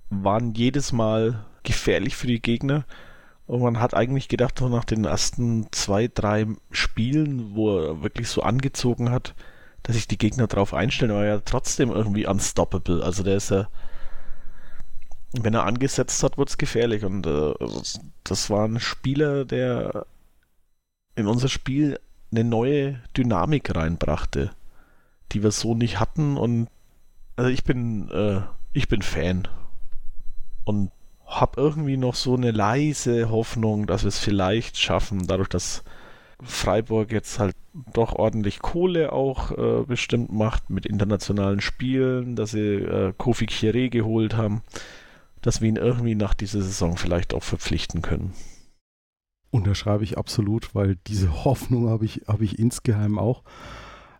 waren 0.09 0.53
jedes 0.53 0.91
Mal 0.91 1.43
gefährlich 1.63 2.15
für 2.15 2.27
die 2.27 2.41
Gegner. 2.41 2.85
Und 3.47 3.61
man 3.61 3.79
hat 3.79 3.93
eigentlich 3.93 4.27
gedacht, 4.27 4.59
so 4.59 4.69
nach 4.69 4.85
den 4.85 5.05
ersten 5.05 5.67
zwei, 5.71 6.07
drei 6.07 6.47
Spielen, 6.71 7.55
wo 7.55 7.79
er 7.79 8.01
wirklich 8.01 8.29
so 8.29 8.41
angezogen 8.41 9.11
hat, 9.11 9.35
dass 9.83 9.95
sich 9.95 10.07
die 10.07 10.17
Gegner 10.17 10.47
darauf 10.47 10.73
einstellen, 10.73 11.11
aber 11.11 11.25
ja 11.25 11.39
trotzdem 11.39 11.91
irgendwie 11.91 12.25
unstoppable. 12.25 13.03
Also 13.03 13.21
der 13.23 13.37
ist 13.37 13.51
ja 13.51 13.67
wenn 15.43 15.53
er 15.53 15.65
angesetzt 15.65 16.23
hat, 16.23 16.37
wird 16.37 16.49
es 16.49 16.57
gefährlich. 16.57 17.03
Und 17.03 17.25
äh, 17.25 17.53
das 18.23 18.49
war 18.49 18.67
ein 18.67 18.79
Spieler, 18.79 19.45
der 19.45 20.05
in 21.15 21.27
unser 21.27 21.49
Spiel 21.49 21.99
eine 22.31 22.43
neue 22.43 23.01
Dynamik 23.15 23.75
reinbrachte, 23.75 24.51
die 25.31 25.43
wir 25.43 25.51
so 25.51 25.75
nicht 25.75 25.99
hatten. 25.99 26.37
Und 26.37 26.67
also 27.35 27.49
ich 27.49 27.63
bin, 27.63 28.09
äh, 28.09 28.41
ich 28.73 28.87
bin 28.87 29.01
Fan. 29.01 29.47
Und 30.63 30.91
habe 31.25 31.59
irgendwie 31.59 31.97
noch 31.97 32.15
so 32.15 32.35
eine 32.35 32.51
leise 32.51 33.29
Hoffnung, 33.29 33.87
dass 33.87 34.03
wir 34.03 34.09
es 34.09 34.19
vielleicht 34.19 34.77
schaffen, 34.77 35.27
dadurch, 35.27 35.49
dass 35.49 35.83
Freiburg 36.41 37.11
jetzt 37.11 37.39
halt 37.39 37.55
doch 37.93 38.13
ordentlich 38.13 38.59
Kohle 38.59 39.11
auch 39.11 39.51
äh, 39.51 39.83
bestimmt 39.85 40.31
macht 40.31 40.69
mit 40.69 40.85
internationalen 40.85 41.61
Spielen, 41.61 42.35
dass 42.35 42.51
sie 42.51 42.75
äh, 42.75 43.13
Kofi 43.17 43.45
Chiré 43.45 43.89
geholt 43.89 44.35
haben, 44.35 44.61
dass 45.45 45.61
wir 45.61 45.69
ihn 45.69 45.75
irgendwie 45.75 46.15
nach 46.15 46.33
dieser 46.33 46.63
Saison 46.63 46.97
vielleicht 46.97 47.35
auch 47.35 47.43
verpflichten 47.43 48.01
können. 48.01 48.33
Unterschreibe 49.51 50.03
ich 50.03 50.17
absolut, 50.17 50.73
weil 50.73 50.97
diese 51.05 51.43
Hoffnung 51.45 51.87
habe 51.87 52.03
ich, 52.03 52.23
habe 52.27 52.43
ich 52.43 52.57
insgeheim 52.57 53.19
auch. 53.19 53.43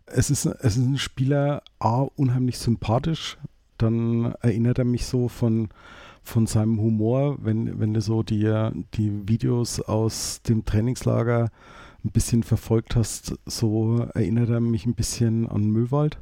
Es 0.06 0.30
ist, 0.30 0.46
es 0.46 0.76
ist 0.76 0.86
ein 0.86 0.98
Spieler, 0.98 1.62
A, 1.80 2.02
unheimlich 2.14 2.58
sympathisch. 2.58 3.38
Dann 3.76 4.36
erinnert 4.40 4.78
er 4.78 4.84
mich 4.84 5.04
so 5.04 5.26
von, 5.26 5.70
von 6.22 6.46
seinem 6.46 6.80
Humor, 6.80 7.38
wenn, 7.40 7.80
wenn 7.80 7.92
du 7.92 8.00
so 8.00 8.22
die, 8.22 8.70
die 8.94 9.28
Videos 9.28 9.80
aus 9.80 10.42
dem 10.42 10.64
Trainingslager 10.64 11.50
ein 12.04 12.12
bisschen 12.12 12.44
verfolgt 12.44 12.94
hast, 12.94 13.34
so 13.46 14.08
erinnert 14.14 14.50
er 14.50 14.60
mich 14.60 14.86
ein 14.86 14.94
bisschen 14.94 15.48
an 15.48 15.70
Möwald. 15.70 16.20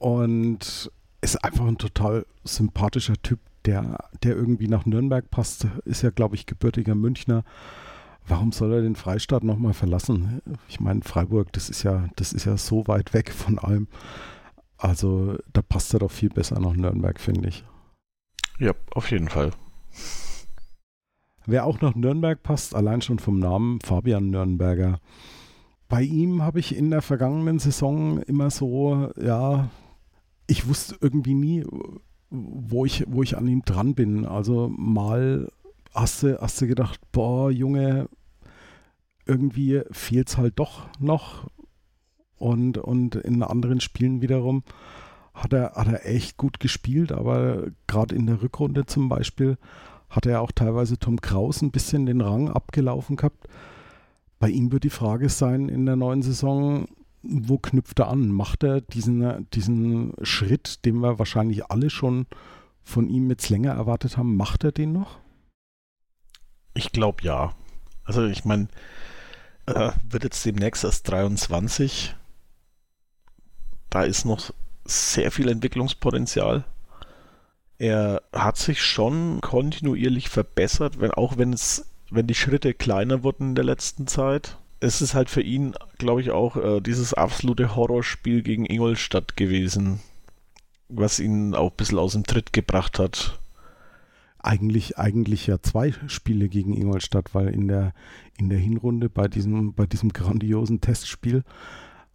Und 0.00 0.90
ist 1.20 1.44
einfach 1.44 1.66
ein 1.66 1.78
total 1.78 2.26
sympathischer 2.42 3.14
Typ, 3.22 3.38
der, 3.66 3.98
der 4.22 4.36
irgendwie 4.36 4.68
nach 4.68 4.86
Nürnberg 4.86 5.30
passt. 5.30 5.66
Ist 5.84 6.02
ja, 6.02 6.10
glaube 6.10 6.36
ich, 6.36 6.46
gebürtiger 6.46 6.94
Münchner. 6.94 7.44
Warum 8.26 8.52
soll 8.52 8.72
er 8.72 8.82
den 8.82 8.96
Freistaat 8.96 9.44
nochmal 9.44 9.74
verlassen? 9.74 10.40
Ich 10.68 10.80
meine, 10.80 11.02
Freiburg, 11.02 11.52
das 11.52 11.68
ist 11.68 11.82
ja, 11.82 12.08
das 12.16 12.32
ist 12.32 12.46
ja 12.46 12.56
so 12.56 12.86
weit 12.88 13.12
weg 13.12 13.30
von 13.30 13.58
allem. 13.58 13.88
Also 14.78 15.38
da 15.52 15.62
passt 15.62 15.92
er 15.94 16.00
doch 16.00 16.10
viel 16.10 16.30
besser 16.30 16.58
nach 16.58 16.74
Nürnberg, 16.74 17.20
finde 17.20 17.48
ich. 17.48 17.64
Ja, 18.58 18.72
auf 18.92 19.10
jeden 19.10 19.28
Fall. 19.28 19.50
Wer 21.46 21.66
auch 21.66 21.80
nach 21.80 21.94
Nürnberg 21.94 22.42
passt, 22.42 22.74
allein 22.74 23.02
schon 23.02 23.18
vom 23.18 23.38
Namen, 23.38 23.78
Fabian 23.82 24.30
Nürnberger. 24.30 25.00
Bei 25.88 26.02
ihm 26.02 26.42
habe 26.42 26.60
ich 26.60 26.74
in 26.74 26.90
der 26.90 27.02
vergangenen 27.02 27.58
Saison 27.58 28.18
immer 28.22 28.50
so, 28.50 29.10
ja, 29.20 29.68
ich 30.46 30.66
wusste 30.66 30.96
irgendwie 31.00 31.34
nie, 31.34 31.64
wo 32.34 32.84
ich, 32.84 33.04
wo 33.08 33.22
ich 33.22 33.36
an 33.36 33.48
ihm 33.48 33.62
dran 33.64 33.94
bin. 33.94 34.26
Also 34.26 34.68
mal 34.76 35.48
hast 35.94 36.22
du, 36.22 36.40
hast 36.40 36.60
du 36.60 36.66
gedacht, 36.66 37.00
boah, 37.12 37.50
Junge, 37.50 38.08
irgendwie 39.26 39.82
fehlt 39.90 40.28
es 40.28 40.36
halt 40.36 40.58
doch 40.58 40.88
noch. 40.98 41.48
Und, 42.36 42.78
und 42.78 43.14
in 43.14 43.42
anderen 43.42 43.80
Spielen 43.80 44.20
wiederum 44.20 44.64
hat 45.32 45.52
er, 45.52 45.72
hat 45.74 45.88
er 45.88 46.06
echt 46.06 46.36
gut 46.36 46.60
gespielt, 46.60 47.12
aber 47.12 47.68
gerade 47.86 48.14
in 48.14 48.26
der 48.26 48.42
Rückrunde 48.42 48.86
zum 48.86 49.08
Beispiel 49.08 49.56
hat 50.10 50.26
er 50.26 50.40
auch 50.40 50.52
teilweise 50.52 50.98
Tom 50.98 51.20
Kraus 51.20 51.62
ein 51.62 51.70
bisschen 51.70 52.06
den 52.06 52.20
Rang 52.20 52.48
abgelaufen 52.48 53.16
gehabt. 53.16 53.48
Bei 54.38 54.48
ihm 54.48 54.70
wird 54.72 54.84
die 54.84 54.90
Frage 54.90 55.28
sein 55.28 55.68
in 55.68 55.86
der 55.86 55.96
neuen 55.96 56.22
Saison, 56.22 56.86
wo 57.24 57.58
knüpft 57.58 57.98
er 57.98 58.08
an? 58.08 58.28
Macht 58.28 58.62
er 58.62 58.80
diesen, 58.80 59.48
diesen 59.50 60.12
Schritt, 60.22 60.84
den 60.84 60.96
wir 60.96 61.18
wahrscheinlich 61.18 61.70
alle 61.70 61.90
schon 61.90 62.26
von 62.82 63.08
ihm 63.08 63.30
jetzt 63.30 63.48
länger 63.48 63.72
erwartet 63.72 64.16
haben, 64.16 64.36
macht 64.36 64.64
er 64.64 64.72
den 64.72 64.92
noch? 64.92 65.18
Ich 66.74 66.92
glaube 66.92 67.22
ja. 67.22 67.54
Also 68.04 68.26
ich 68.26 68.44
meine, 68.44 68.68
äh, 69.66 69.92
wird 70.08 70.24
jetzt 70.24 70.44
demnächst 70.44 70.84
erst 70.84 71.08
23. 71.08 72.14
Da 73.88 74.02
ist 74.02 74.24
noch 74.24 74.50
sehr 74.84 75.30
viel 75.30 75.48
Entwicklungspotenzial. 75.48 76.64
Er 77.78 78.22
hat 78.32 78.56
sich 78.56 78.82
schon 78.82 79.40
kontinuierlich 79.40 80.28
verbessert, 80.28 81.00
wenn, 81.00 81.10
auch 81.10 81.38
wenn 81.38 81.52
es, 81.52 81.90
wenn 82.10 82.26
die 82.26 82.34
Schritte 82.34 82.74
kleiner 82.74 83.22
wurden 83.22 83.50
in 83.50 83.54
der 83.54 83.64
letzten 83.64 84.06
Zeit. 84.06 84.58
Es 84.80 85.00
ist 85.00 85.14
halt 85.14 85.30
für 85.30 85.40
ihn, 85.40 85.74
glaube 85.98 86.20
ich, 86.20 86.30
auch 86.30 86.56
äh, 86.56 86.80
dieses 86.80 87.14
absolute 87.14 87.74
Horrorspiel 87.74 88.42
gegen 88.42 88.66
Ingolstadt 88.66 89.36
gewesen, 89.36 90.00
was 90.88 91.20
ihn 91.20 91.54
auch 91.54 91.70
ein 91.70 91.76
bisschen 91.76 91.98
aus 91.98 92.12
dem 92.12 92.24
Tritt 92.24 92.52
gebracht 92.52 92.98
hat. 92.98 93.38
Eigentlich, 94.38 94.98
eigentlich 94.98 95.46
ja 95.46 95.62
zwei 95.62 95.94
Spiele 96.06 96.48
gegen 96.48 96.74
Ingolstadt, 96.74 97.34
weil 97.34 97.48
in 97.48 97.66
der, 97.66 97.94
in 98.36 98.50
der 98.50 98.58
Hinrunde 98.58 99.08
bei 99.08 99.26
diesem, 99.26 99.72
bei 99.72 99.86
diesem 99.86 100.12
grandiosen 100.12 100.82
Testspiel 100.82 101.44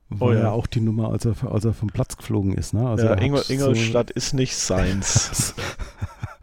war 0.09 0.29
oh, 0.29 0.33
ja. 0.33 0.39
ja. 0.39 0.51
auch 0.51 0.67
die 0.67 0.81
Nummer, 0.81 1.09
als 1.11 1.25
er, 1.25 1.35
als 1.51 1.65
er 1.65 1.73
vom 1.73 1.89
Platz 1.89 2.17
geflogen 2.17 2.53
ist. 2.53 2.73
Ne? 2.73 2.87
Also 2.87 3.05
ja, 3.05 3.13
Ingol 3.19 3.43
Ingolstadt 3.47 4.09
so 4.09 4.15
ist 4.15 4.33
nicht 4.33 4.55
seins. 4.57 5.53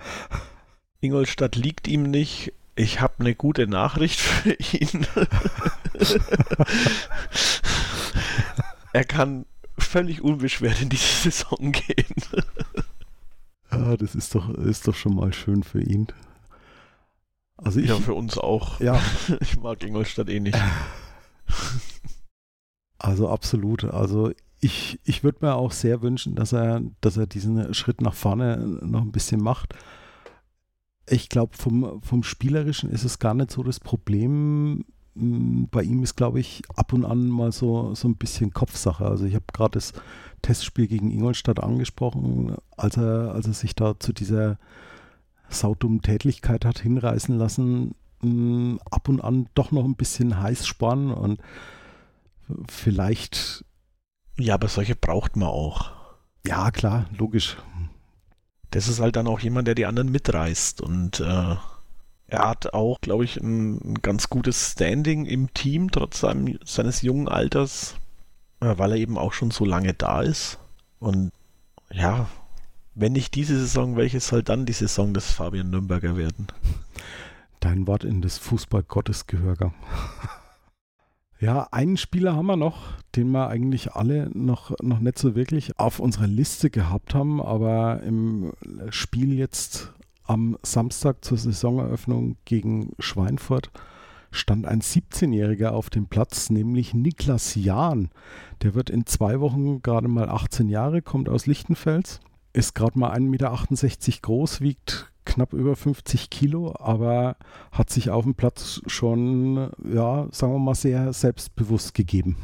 Ingolstadt 1.01 1.57
liegt 1.57 1.89
ihm 1.89 2.05
nicht. 2.05 2.53
Ich 2.75 3.01
habe 3.01 3.15
eine 3.19 3.35
gute 3.35 3.67
Nachricht 3.67 4.21
für 4.21 4.53
ihn. 4.53 5.07
er 8.93 9.05
kann 9.05 9.47
völlig 9.79 10.23
unbeschwert 10.23 10.81
in 10.83 10.89
diese 10.89 11.31
Saison 11.31 11.73
gehen. 11.73 12.15
ja, 13.71 13.97
das 13.97 14.15
ist 14.15 14.35
doch, 14.35 14.51
ist 14.51 14.87
doch 14.89 14.95
schon 14.95 15.15
mal 15.15 15.33
schön 15.33 15.63
für 15.63 15.83
ihn. 15.83 16.09
Also 17.57 17.81
ich, 17.81 17.89
ja, 17.89 17.97
für 17.97 18.15
uns 18.15 18.39
auch. 18.39 18.81
Ja. 18.81 19.01
Ich 19.41 19.59
mag 19.59 19.83
Ingolstadt 19.83 20.29
eh 20.29 20.41
nicht. 20.41 20.59
Also 22.99 23.29
absolut. 23.29 23.85
Also 23.85 24.33
ich, 24.61 25.01
ich 25.05 25.23
würde 25.23 25.45
mir 25.45 25.55
auch 25.55 25.73
sehr 25.73 26.03
wünschen, 26.03 26.35
dass 26.35 26.53
er, 26.53 26.83
dass 27.01 27.17
er 27.17 27.27
diesen 27.27 27.73
Schritt 27.75 28.01
nach 28.01 28.15
vorne 28.15 28.57
noch 28.83 29.03
ein 29.03 29.13
bisschen 29.13 29.41
macht. 29.41 29.75
Ich 31.09 31.29
glaube, 31.29 31.57
vom, 31.57 32.03
vom 32.03 32.23
Spielerischen 32.23 32.91
ist 32.91 33.05
es 33.05 33.19
gar 33.19 33.35
nicht 33.35 33.51
so 33.51 33.63
das 33.63 33.81
Problem. 33.81 34.85
Hm, 35.17 35.69
bei 35.71 35.83
ihm 35.83 36.03
ist, 36.03 36.17
glaube 36.17 36.41
ich, 36.41 36.63
ab 36.77 36.93
und 36.93 37.05
an 37.05 37.29
mal 37.29 37.53
so, 37.53 37.95
so 37.95 38.09
ein 38.09 38.17
bisschen 38.17 38.53
Kopfsache. 38.53 39.05
Also 39.05 39.25
ich 39.25 39.35
habe 39.35 39.47
gerade 39.53 39.73
das 39.73 39.93
Testspiel 40.43 40.87
gegen 40.87 41.11
Ingolstadt 41.11 41.61
angesprochen, 41.61 42.57
als 42.77 42.97
er, 42.97 43.33
als 43.35 43.47
er 43.47 43.55
sich 43.55 43.75
da 43.75 43.99
zu 43.99 44.13
dieser 44.13 44.59
saudummen 45.49 46.03
Tätigkeit 46.03 46.65
hat 46.65 46.81
hinreißen 46.81 47.37
lassen, 47.37 47.95
hm, 48.21 48.81
ab 48.91 49.09
und 49.09 49.21
an 49.21 49.49
doch 49.55 49.73
noch 49.73 49.85
ein 49.85 49.97
bisschen 49.97 50.41
heiß 50.41 50.67
spannen 50.67 51.13
und 51.13 51.41
vielleicht. 52.69 53.65
Ja, 54.39 54.55
aber 54.55 54.69
solche 54.69 54.97
braucht 54.97 55.37
man 55.37 55.49
auch. 55.49 55.93
Ja, 56.47 56.71
klar, 56.71 57.07
logisch. 57.17 57.57
Das 58.71 58.89
ist 58.89 59.01
halt 59.01 59.17
dann 59.17 59.27
auch 59.27 59.41
jemand, 59.41 59.67
der 59.69 59.75
die 59.75 59.87
anderen 59.87 60.11
mitreißt. 60.11 60.81
Und 60.81 61.21
äh, 61.21 61.57
er 62.29 62.49
hat 62.49 62.75
auch, 62.75 63.01
glaube 63.01 63.25
ich, 63.25 63.37
ein, 63.37 63.77
ein, 63.79 63.95
ganz 64.03 64.29
gutes 64.29 64.73
Standing 64.73 65.27
im 65.27 65.53
Team, 65.55 65.91
trotz 65.91 66.21
seinem, 66.21 66.59
seines 66.65 67.03
jungen 67.03 67.29
Alters, 67.29 67.95
äh, 68.61 68.75
weil 68.77 68.93
er 68.93 68.99
eben 68.99 69.17
auch 69.17 69.33
schon 69.33 69.51
so 69.51 69.65
lange 69.65 69.95
da 69.95 70.23
ist. 70.23 70.59
Und 70.99 71.31
ja, 71.93 72.29
wenn 72.95 73.13
nicht 73.13 73.35
diese 73.35 73.59
Saison, 73.59 73.97
welches 73.97 74.27
soll 74.27 74.43
dann 74.43 74.67
die 74.67 74.73
Saison 74.73 75.15
des 75.15 75.31
Fabian 75.31 75.71
Nürnberger 75.71 76.17
werden? 76.17 76.49
Dein 77.61 77.87
Wort 77.87 78.05
in 78.05 78.23
des 78.23 78.39
Fußballgottes 78.39 79.27
Gehörgang. 79.27 79.75
Ja, 81.39 81.69
einen 81.71 81.99
Spieler 81.99 82.35
haben 82.35 82.47
wir 82.47 82.57
noch, 82.57 82.95
den 83.15 83.31
wir 83.31 83.49
eigentlich 83.49 83.93
alle 83.93 84.31
noch, 84.33 84.73
noch 84.81 85.01
nicht 85.01 85.19
so 85.19 85.35
wirklich 85.35 85.79
auf 85.79 86.01
unserer 86.01 86.27
Liste 86.27 86.71
gehabt 86.71 87.15
haben, 87.15 87.43
aber 87.43 88.03
im 88.03 88.55
Spiel 88.89 89.35
jetzt 89.35 89.93
am 90.27 90.59
Samstag 90.63 91.25
zur 91.25 91.39
Saisoneröffnung 91.39 92.37
gegen 92.45 92.93
Schweinfurt 92.99 93.71
stand 94.31 94.67
ein 94.67 94.81
17-Jähriger 94.81 95.69
auf 95.69 95.91
dem 95.91 96.09
Platz, 96.09 96.51
nämlich 96.51 96.95
Niklas 96.95 97.55
Jahn. 97.55 98.11
Der 98.63 98.75
wird 98.75 98.91
in 98.91 99.07
zwei 99.07 99.41
Wochen 99.41 99.83
gerade 99.83 100.09
mal 100.09 100.29
18 100.29 100.69
Jahre, 100.69 101.03
kommt 101.03 101.29
aus 101.29 101.47
Lichtenfels, 101.47 102.21
ist 102.53 102.75
gerade 102.75 102.99
mal 102.99 103.13
1,68 103.13 103.21
Meter 103.29 104.21
groß, 104.23 104.61
wiegt 104.61 105.13
knapp 105.25 105.53
über 105.53 105.77
50 105.77 106.31
Kilo, 106.31 106.75
aber 106.79 107.37
hat 107.73 107.91
sich 107.91 108.11
auf 108.11 108.25
dem 108.25 108.35
Platz 108.35 108.81
schon, 108.87 109.71
ja, 109.85 110.29
sagen 110.31 110.53
wir 110.53 110.59
mal, 110.59 110.75
sehr 110.75 111.13
selbstbewusst 111.13 111.95
gegeben. 111.95 112.37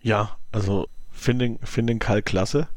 Ja, 0.00 0.38
also 0.52 0.86
finde 1.10 1.58
find 1.62 1.90
den 1.90 1.98
Karl 1.98 2.22
klasse. 2.22 2.68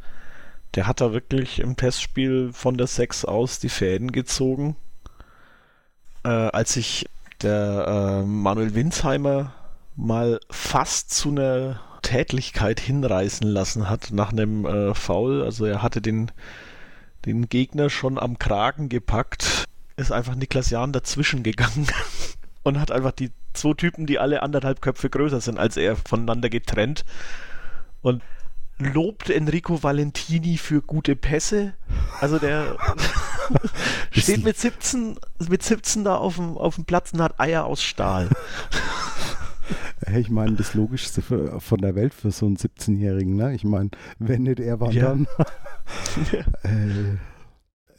Der 0.75 0.87
hat 0.87 1.01
da 1.01 1.13
wirklich 1.13 1.59
im 1.59 1.75
Testspiel 1.75 2.51
von 2.53 2.77
der 2.77 2.87
6 2.87 3.25
aus 3.25 3.59
die 3.59 3.69
Fäden 3.69 4.11
gezogen. 4.11 4.75
Äh, 6.23 6.29
als 6.29 6.73
sich 6.73 7.07
der 7.41 8.21
äh, 8.21 8.25
Manuel 8.25 8.75
Winsheimer 8.75 9.53
mal 9.95 10.39
fast 10.49 11.11
zu 11.11 11.29
einer 11.29 11.81
Tätlichkeit 12.01 12.79
hinreißen 12.79 13.47
lassen 13.47 13.89
hat 13.89 14.11
nach 14.11 14.31
einem 14.31 14.65
äh, 14.65 14.93
Foul. 14.93 15.43
Also 15.43 15.65
er 15.65 15.81
hatte 15.81 16.01
den 16.01 16.31
den 17.25 17.49
Gegner 17.49 17.89
schon 17.89 18.17
am 18.17 18.39
Kragen 18.39 18.89
gepackt, 18.89 19.65
ist 19.95 20.11
einfach 20.11 20.35
Niklas 20.35 20.69
Jahn 20.69 20.91
dazwischen 20.91 21.43
gegangen 21.43 21.87
und 22.63 22.79
hat 22.79 22.91
einfach 22.91 23.11
die 23.11 23.31
zwei 23.53 23.73
Typen, 23.73 24.07
die 24.07 24.19
alle 24.19 24.41
anderthalb 24.41 24.81
Köpfe 24.81 25.09
größer 25.09 25.41
sind 25.41 25.57
als 25.59 25.77
er, 25.77 25.95
voneinander 25.95 26.49
getrennt 26.49 27.05
und 28.01 28.23
lobt 28.81 29.29
Enrico 29.29 29.81
Valentini 29.83 30.57
für 30.57 30.81
gute 30.81 31.15
Pässe. 31.15 31.73
Also 32.19 32.39
der 32.39 32.77
steht 34.11 34.43
mit 34.43 34.57
17, 34.57 35.17
mit 35.49 35.63
17 35.63 36.03
da 36.03 36.15
auf 36.15 36.35
dem, 36.35 36.57
auf 36.57 36.75
dem 36.75 36.85
Platz 36.85 37.13
und 37.13 37.21
hat 37.21 37.39
Eier 37.39 37.65
aus 37.65 37.83
Stahl. 37.83 38.29
Ich 40.17 40.29
meine, 40.29 40.53
das 40.53 40.73
Logischste 40.73 41.21
für, 41.21 41.61
von 41.61 41.77
der 41.77 41.95
Welt 41.95 42.13
für 42.13 42.31
so 42.31 42.45
einen 42.47 42.57
17-Jährigen, 42.57 43.35
ne? 43.35 43.53
Ich 43.53 43.63
meine, 43.63 43.91
wenn 44.17 44.43
nicht 44.43 44.59
er, 44.59 44.79
wann 44.79 44.91
Ja. 44.91 45.09
dann? 45.09 45.27
äh, 46.63 47.17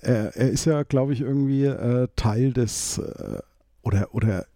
er, 0.01 0.37
er 0.37 0.51
ist 0.51 0.65
ja, 0.65 0.83
glaube 0.83 1.13
ich, 1.13 1.21
irgendwie 1.21 1.65
äh, 1.65 2.09
Teil 2.17 2.53
des 2.53 2.99
äh, 2.99 3.39
oder 3.83 4.09
oder 4.13 4.47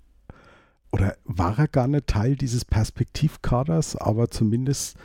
oder 0.90 1.16
war 1.24 1.58
er 1.58 1.68
gar 1.68 1.86
nicht 1.88 2.08
Teil 2.08 2.36
dieses 2.36 2.64
Perspektivkaders, 2.64 3.96
aber 3.96 4.28
zumindest 4.30 4.96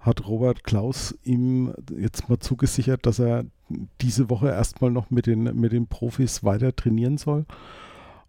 hat 0.00 0.26
Robert 0.26 0.64
Klaus 0.64 1.14
ihm 1.22 1.74
jetzt 1.96 2.28
mal 2.28 2.38
zugesichert, 2.38 3.06
dass 3.06 3.18
er 3.18 3.44
diese 4.00 4.30
Woche 4.30 4.48
erstmal 4.48 4.90
noch 4.90 5.10
mit 5.10 5.26
den, 5.26 5.42
mit 5.58 5.72
den 5.72 5.86
Profis 5.86 6.42
weiter 6.42 6.74
trainieren 6.74 7.18
soll. 7.18 7.44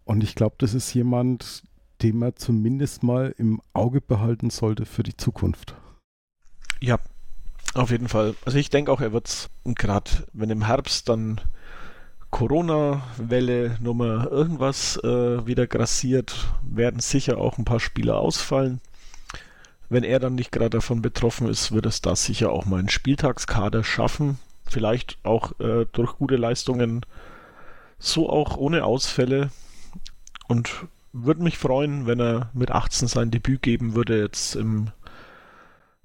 Und 0.04 0.22
ich 0.22 0.34
glaube, 0.34 0.56
das 0.58 0.74
ist 0.74 0.92
jemand, 0.92 1.64
den 2.02 2.18
man 2.18 2.36
zumindest 2.36 3.02
mal 3.02 3.34
im 3.38 3.60
Auge 3.72 4.00
behalten 4.00 4.50
sollte 4.50 4.84
für 4.84 5.02
die 5.02 5.16
Zukunft. 5.16 5.74
Ja, 6.80 6.98
auf 7.74 7.90
jeden 7.90 8.08
Fall. 8.08 8.34
Also 8.44 8.58
ich 8.58 8.70
denke 8.70 8.92
auch, 8.92 9.00
er 9.00 9.12
wird 9.12 9.28
es 9.28 9.50
gerade, 9.64 10.10
wenn 10.32 10.50
im 10.50 10.66
Herbst 10.66 11.08
dann 11.08 11.40
Corona-Welle 12.30 13.78
Nummer 13.80 14.30
irgendwas 14.30 14.96
äh, 15.04 15.46
wieder 15.46 15.66
grassiert, 15.66 16.48
werden 16.62 17.00
sicher 17.00 17.38
auch 17.38 17.58
ein 17.58 17.64
paar 17.64 17.80
Spieler 17.80 18.18
ausfallen. 18.18 18.80
Wenn 19.92 20.04
er 20.04 20.20
dann 20.20 20.36
nicht 20.36 20.52
gerade 20.52 20.70
davon 20.70 21.02
betroffen 21.02 21.48
ist, 21.48 21.70
wird 21.70 21.84
es 21.84 22.00
da 22.00 22.16
sicher 22.16 22.50
auch 22.50 22.64
mal 22.64 22.78
einen 22.78 22.88
Spieltagskader 22.88 23.84
schaffen. 23.84 24.38
Vielleicht 24.64 25.18
auch 25.22 25.60
äh, 25.60 25.84
durch 25.92 26.16
gute 26.16 26.36
Leistungen, 26.36 27.04
so 27.98 28.30
auch 28.30 28.56
ohne 28.56 28.86
Ausfälle. 28.86 29.50
Und 30.48 30.86
würde 31.12 31.42
mich 31.42 31.58
freuen, 31.58 32.06
wenn 32.06 32.20
er 32.20 32.48
mit 32.54 32.70
18 32.70 33.06
sein 33.06 33.30
Debüt 33.30 33.60
geben 33.60 33.94
würde 33.94 34.18
jetzt 34.18 34.56
im 34.56 34.92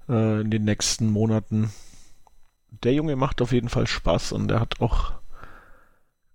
äh, 0.06 0.42
in 0.42 0.50
den 0.50 0.64
nächsten 0.64 1.08
Monaten. 1.10 1.72
Der 2.82 2.92
Junge 2.92 3.16
macht 3.16 3.40
auf 3.40 3.52
jeden 3.52 3.70
Fall 3.70 3.86
Spaß 3.86 4.32
und 4.32 4.50
er 4.50 4.60
hat 4.60 4.82
auch 4.82 5.12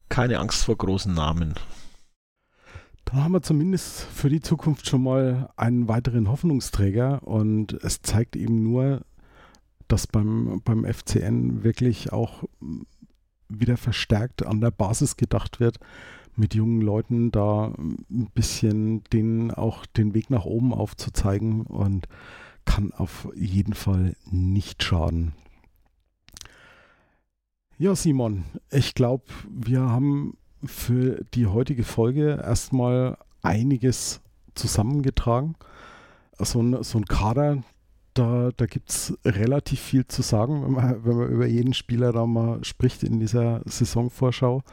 keine 0.09 0.39
Angst 0.39 0.65
vor 0.65 0.75
großen 0.75 1.13
Namen. 1.13 1.53
Da 3.14 3.22
haben 3.22 3.34
wir 3.34 3.43
zumindest 3.43 4.01
für 4.05 4.28
die 4.28 4.41
Zukunft 4.41 4.89
schon 4.89 5.03
mal 5.03 5.51
einen 5.55 5.88
weiteren 5.88 6.32
Hoffnungsträger 6.32 7.22
und 7.22 7.74
es 7.84 8.01
zeigt 8.01 8.36
eben 8.36 8.64
nur, 8.64 9.01
dass 9.88 10.07
beim, 10.07 10.64
beim 10.66 10.84
FCN 10.84 11.64
wirklich 11.64 12.11
auch 12.11 12.43
wieder 13.49 13.78
verstärkt 13.78 14.43
an 14.43 14.61
der 14.61 14.72
Basis 14.72 15.16
gedacht 15.16 15.59
wird, 15.59 15.78
mit 16.36 16.55
jungen 16.55 16.82
Leuten 16.82 17.30
da 17.30 17.76
ein 17.78 18.32
bisschen 18.34 19.03
denen 19.14 19.51
auch 19.51 19.86
den 19.86 20.16
Weg 20.16 20.32
nach 20.32 20.45
oben 20.45 20.74
aufzuzeigen 20.74 21.68
und 21.68 22.07
kann 22.66 22.91
auf 22.93 23.30
jeden 23.36 23.76
Fall 23.76 24.16
nicht 24.32 24.82
schaden. 24.82 25.34
Ja, 27.78 27.95
Simon, 27.95 28.45
ich 28.72 28.95
glaube, 28.95 29.26
wir 29.51 29.82
haben 29.82 30.36
für 30.66 31.24
die 31.34 31.47
heutige 31.47 31.84
Folge 31.84 32.41
erstmal 32.41 33.18
einiges 33.41 34.22
zusammengetragen. 34.55 35.55
So 36.39 36.61
ein, 36.61 36.84
so 36.84 36.97
ein 36.97 37.05
Kader, 37.05 37.64
da, 38.14 38.51
da 38.55 38.66
gibt 38.66 38.89
es 38.89 39.18
relativ 39.26 39.80
viel 39.80 40.07
zu 40.07 40.22
sagen, 40.22 40.64
wenn 40.64 40.72
man, 40.72 41.05
wenn 41.05 41.18
man 41.18 41.30
über 41.30 41.47
jeden 41.47 41.74
Spieler 41.74 42.11
da 42.11 42.26
mal 42.26 42.64
spricht 42.64 43.03
in 43.03 43.20
dieser 43.20 43.61
Saisonvorschau. 43.66 44.64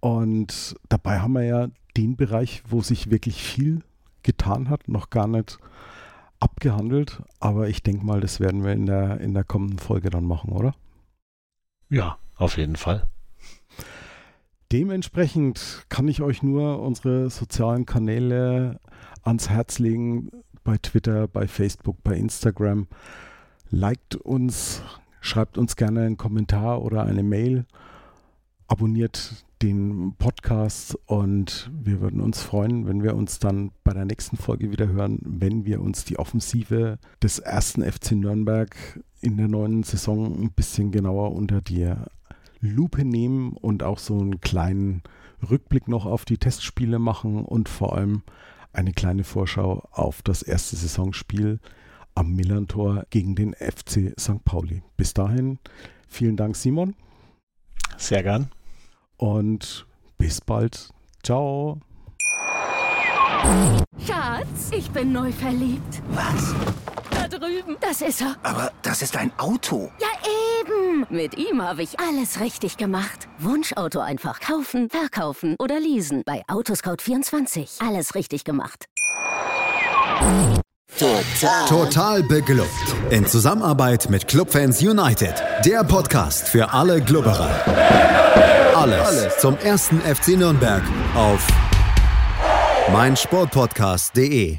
Und 0.00 0.76
dabei 0.88 1.20
haben 1.20 1.32
wir 1.32 1.44
ja 1.44 1.68
den 1.96 2.16
Bereich, 2.16 2.62
wo 2.68 2.82
sich 2.82 3.10
wirklich 3.10 3.42
viel 3.42 3.82
getan 4.22 4.68
hat, 4.68 4.88
noch 4.88 5.10
gar 5.10 5.26
nicht 5.26 5.58
abgehandelt. 6.40 7.22
Aber 7.40 7.68
ich 7.68 7.82
denke 7.82 8.04
mal, 8.04 8.20
das 8.20 8.40
werden 8.40 8.64
wir 8.64 8.72
in 8.72 8.86
der, 8.86 9.20
in 9.20 9.34
der 9.34 9.44
kommenden 9.44 9.78
Folge 9.78 10.10
dann 10.10 10.24
machen, 10.24 10.50
oder? 10.50 10.74
Ja, 11.88 12.18
auf 12.36 12.58
jeden 12.58 12.76
Fall. 12.76 13.08
Dementsprechend 14.74 15.86
kann 15.88 16.08
ich 16.08 16.20
euch 16.20 16.42
nur 16.42 16.82
unsere 16.82 17.30
sozialen 17.30 17.86
Kanäle 17.86 18.80
ans 19.22 19.48
Herz 19.48 19.78
legen. 19.78 20.32
Bei 20.64 20.78
Twitter, 20.78 21.28
bei 21.28 21.46
Facebook, 21.46 22.02
bei 22.02 22.16
Instagram. 22.16 22.88
Liked 23.70 24.16
uns, 24.16 24.82
schreibt 25.20 25.58
uns 25.58 25.76
gerne 25.76 26.00
einen 26.00 26.16
Kommentar 26.16 26.82
oder 26.82 27.04
eine 27.04 27.22
Mail. 27.22 27.66
Abonniert 28.66 29.44
den 29.62 30.16
Podcast 30.18 30.98
und 31.06 31.70
wir 31.72 32.00
würden 32.00 32.20
uns 32.20 32.42
freuen, 32.42 32.88
wenn 32.88 33.04
wir 33.04 33.14
uns 33.14 33.38
dann 33.38 33.70
bei 33.84 33.92
der 33.92 34.06
nächsten 34.06 34.36
Folge 34.36 34.72
wieder 34.72 34.88
hören, 34.88 35.20
wenn 35.22 35.64
wir 35.64 35.80
uns 35.80 36.04
die 36.04 36.18
Offensive 36.18 36.98
des 37.22 37.38
ersten 37.38 37.84
FC 37.84 38.16
Nürnberg 38.16 38.74
in 39.20 39.36
der 39.36 39.46
neuen 39.46 39.84
Saison 39.84 40.34
ein 40.42 40.50
bisschen 40.50 40.90
genauer 40.90 41.30
unter 41.30 41.60
die 41.60 41.94
Lupe 42.64 43.04
nehmen 43.04 43.52
und 43.52 43.82
auch 43.82 43.98
so 43.98 44.18
einen 44.18 44.40
kleinen 44.40 45.02
Rückblick 45.48 45.88
noch 45.88 46.06
auf 46.06 46.24
die 46.24 46.38
Testspiele 46.38 46.98
machen 46.98 47.44
und 47.44 47.68
vor 47.68 47.96
allem 47.96 48.22
eine 48.72 48.92
kleine 48.92 49.24
Vorschau 49.24 49.86
auf 49.92 50.22
das 50.22 50.42
erste 50.42 50.76
Saisonspiel 50.76 51.60
am 52.14 52.34
Millantor 52.34 53.04
gegen 53.10 53.34
den 53.34 53.54
FC 53.54 54.14
St. 54.18 54.44
Pauli. 54.44 54.82
Bis 54.96 55.14
dahin, 55.14 55.58
vielen 56.08 56.36
Dank, 56.36 56.56
Simon. 56.56 56.94
Sehr 57.96 58.22
gern. 58.22 58.50
Und 59.16 59.86
bis 60.18 60.40
bald. 60.40 60.90
Ciao. 61.22 61.80
Schatz, 63.98 64.70
ich 64.76 64.90
bin 64.90 65.12
neu 65.12 65.30
verliebt. 65.32 66.02
Was? 66.10 66.54
Da 67.30 67.38
drüben. 67.38 67.76
Das 67.80 68.02
ist 68.02 68.20
er. 68.20 68.36
Aber 68.42 68.70
das 68.82 69.00
ist 69.00 69.16
ein 69.16 69.32
Auto. 69.38 69.90
Ja, 69.98 70.08
eben. 70.60 71.06
Mit 71.08 71.38
ihm 71.38 71.62
habe 71.62 71.82
ich 71.82 71.98
alles 71.98 72.40
richtig 72.40 72.76
gemacht. 72.76 73.28
Wunschauto 73.38 74.00
einfach 74.00 74.40
kaufen, 74.40 74.90
verkaufen 74.90 75.56
oder 75.58 75.80
leasen. 75.80 76.22
Bei 76.26 76.42
Autoscout24. 76.48 77.86
Alles 77.86 78.14
richtig 78.14 78.44
gemacht. 78.44 78.86
Total. 80.98 81.66
Total 81.68 82.22
beglückt. 82.24 82.68
In 83.10 83.26
Zusammenarbeit 83.26 84.10
mit 84.10 84.28
Clubfans 84.28 84.82
United. 84.82 85.34
Der 85.64 85.82
Podcast 85.82 86.46
für 86.48 86.72
alle 86.72 87.00
Glubberer. 87.00 87.50
Alles, 88.76 89.38
zum 89.38 89.56
ersten 89.58 90.00
FC 90.00 90.36
Nürnberg 90.36 90.82
auf 91.14 91.46
meinsportpodcast.de. 92.92 94.58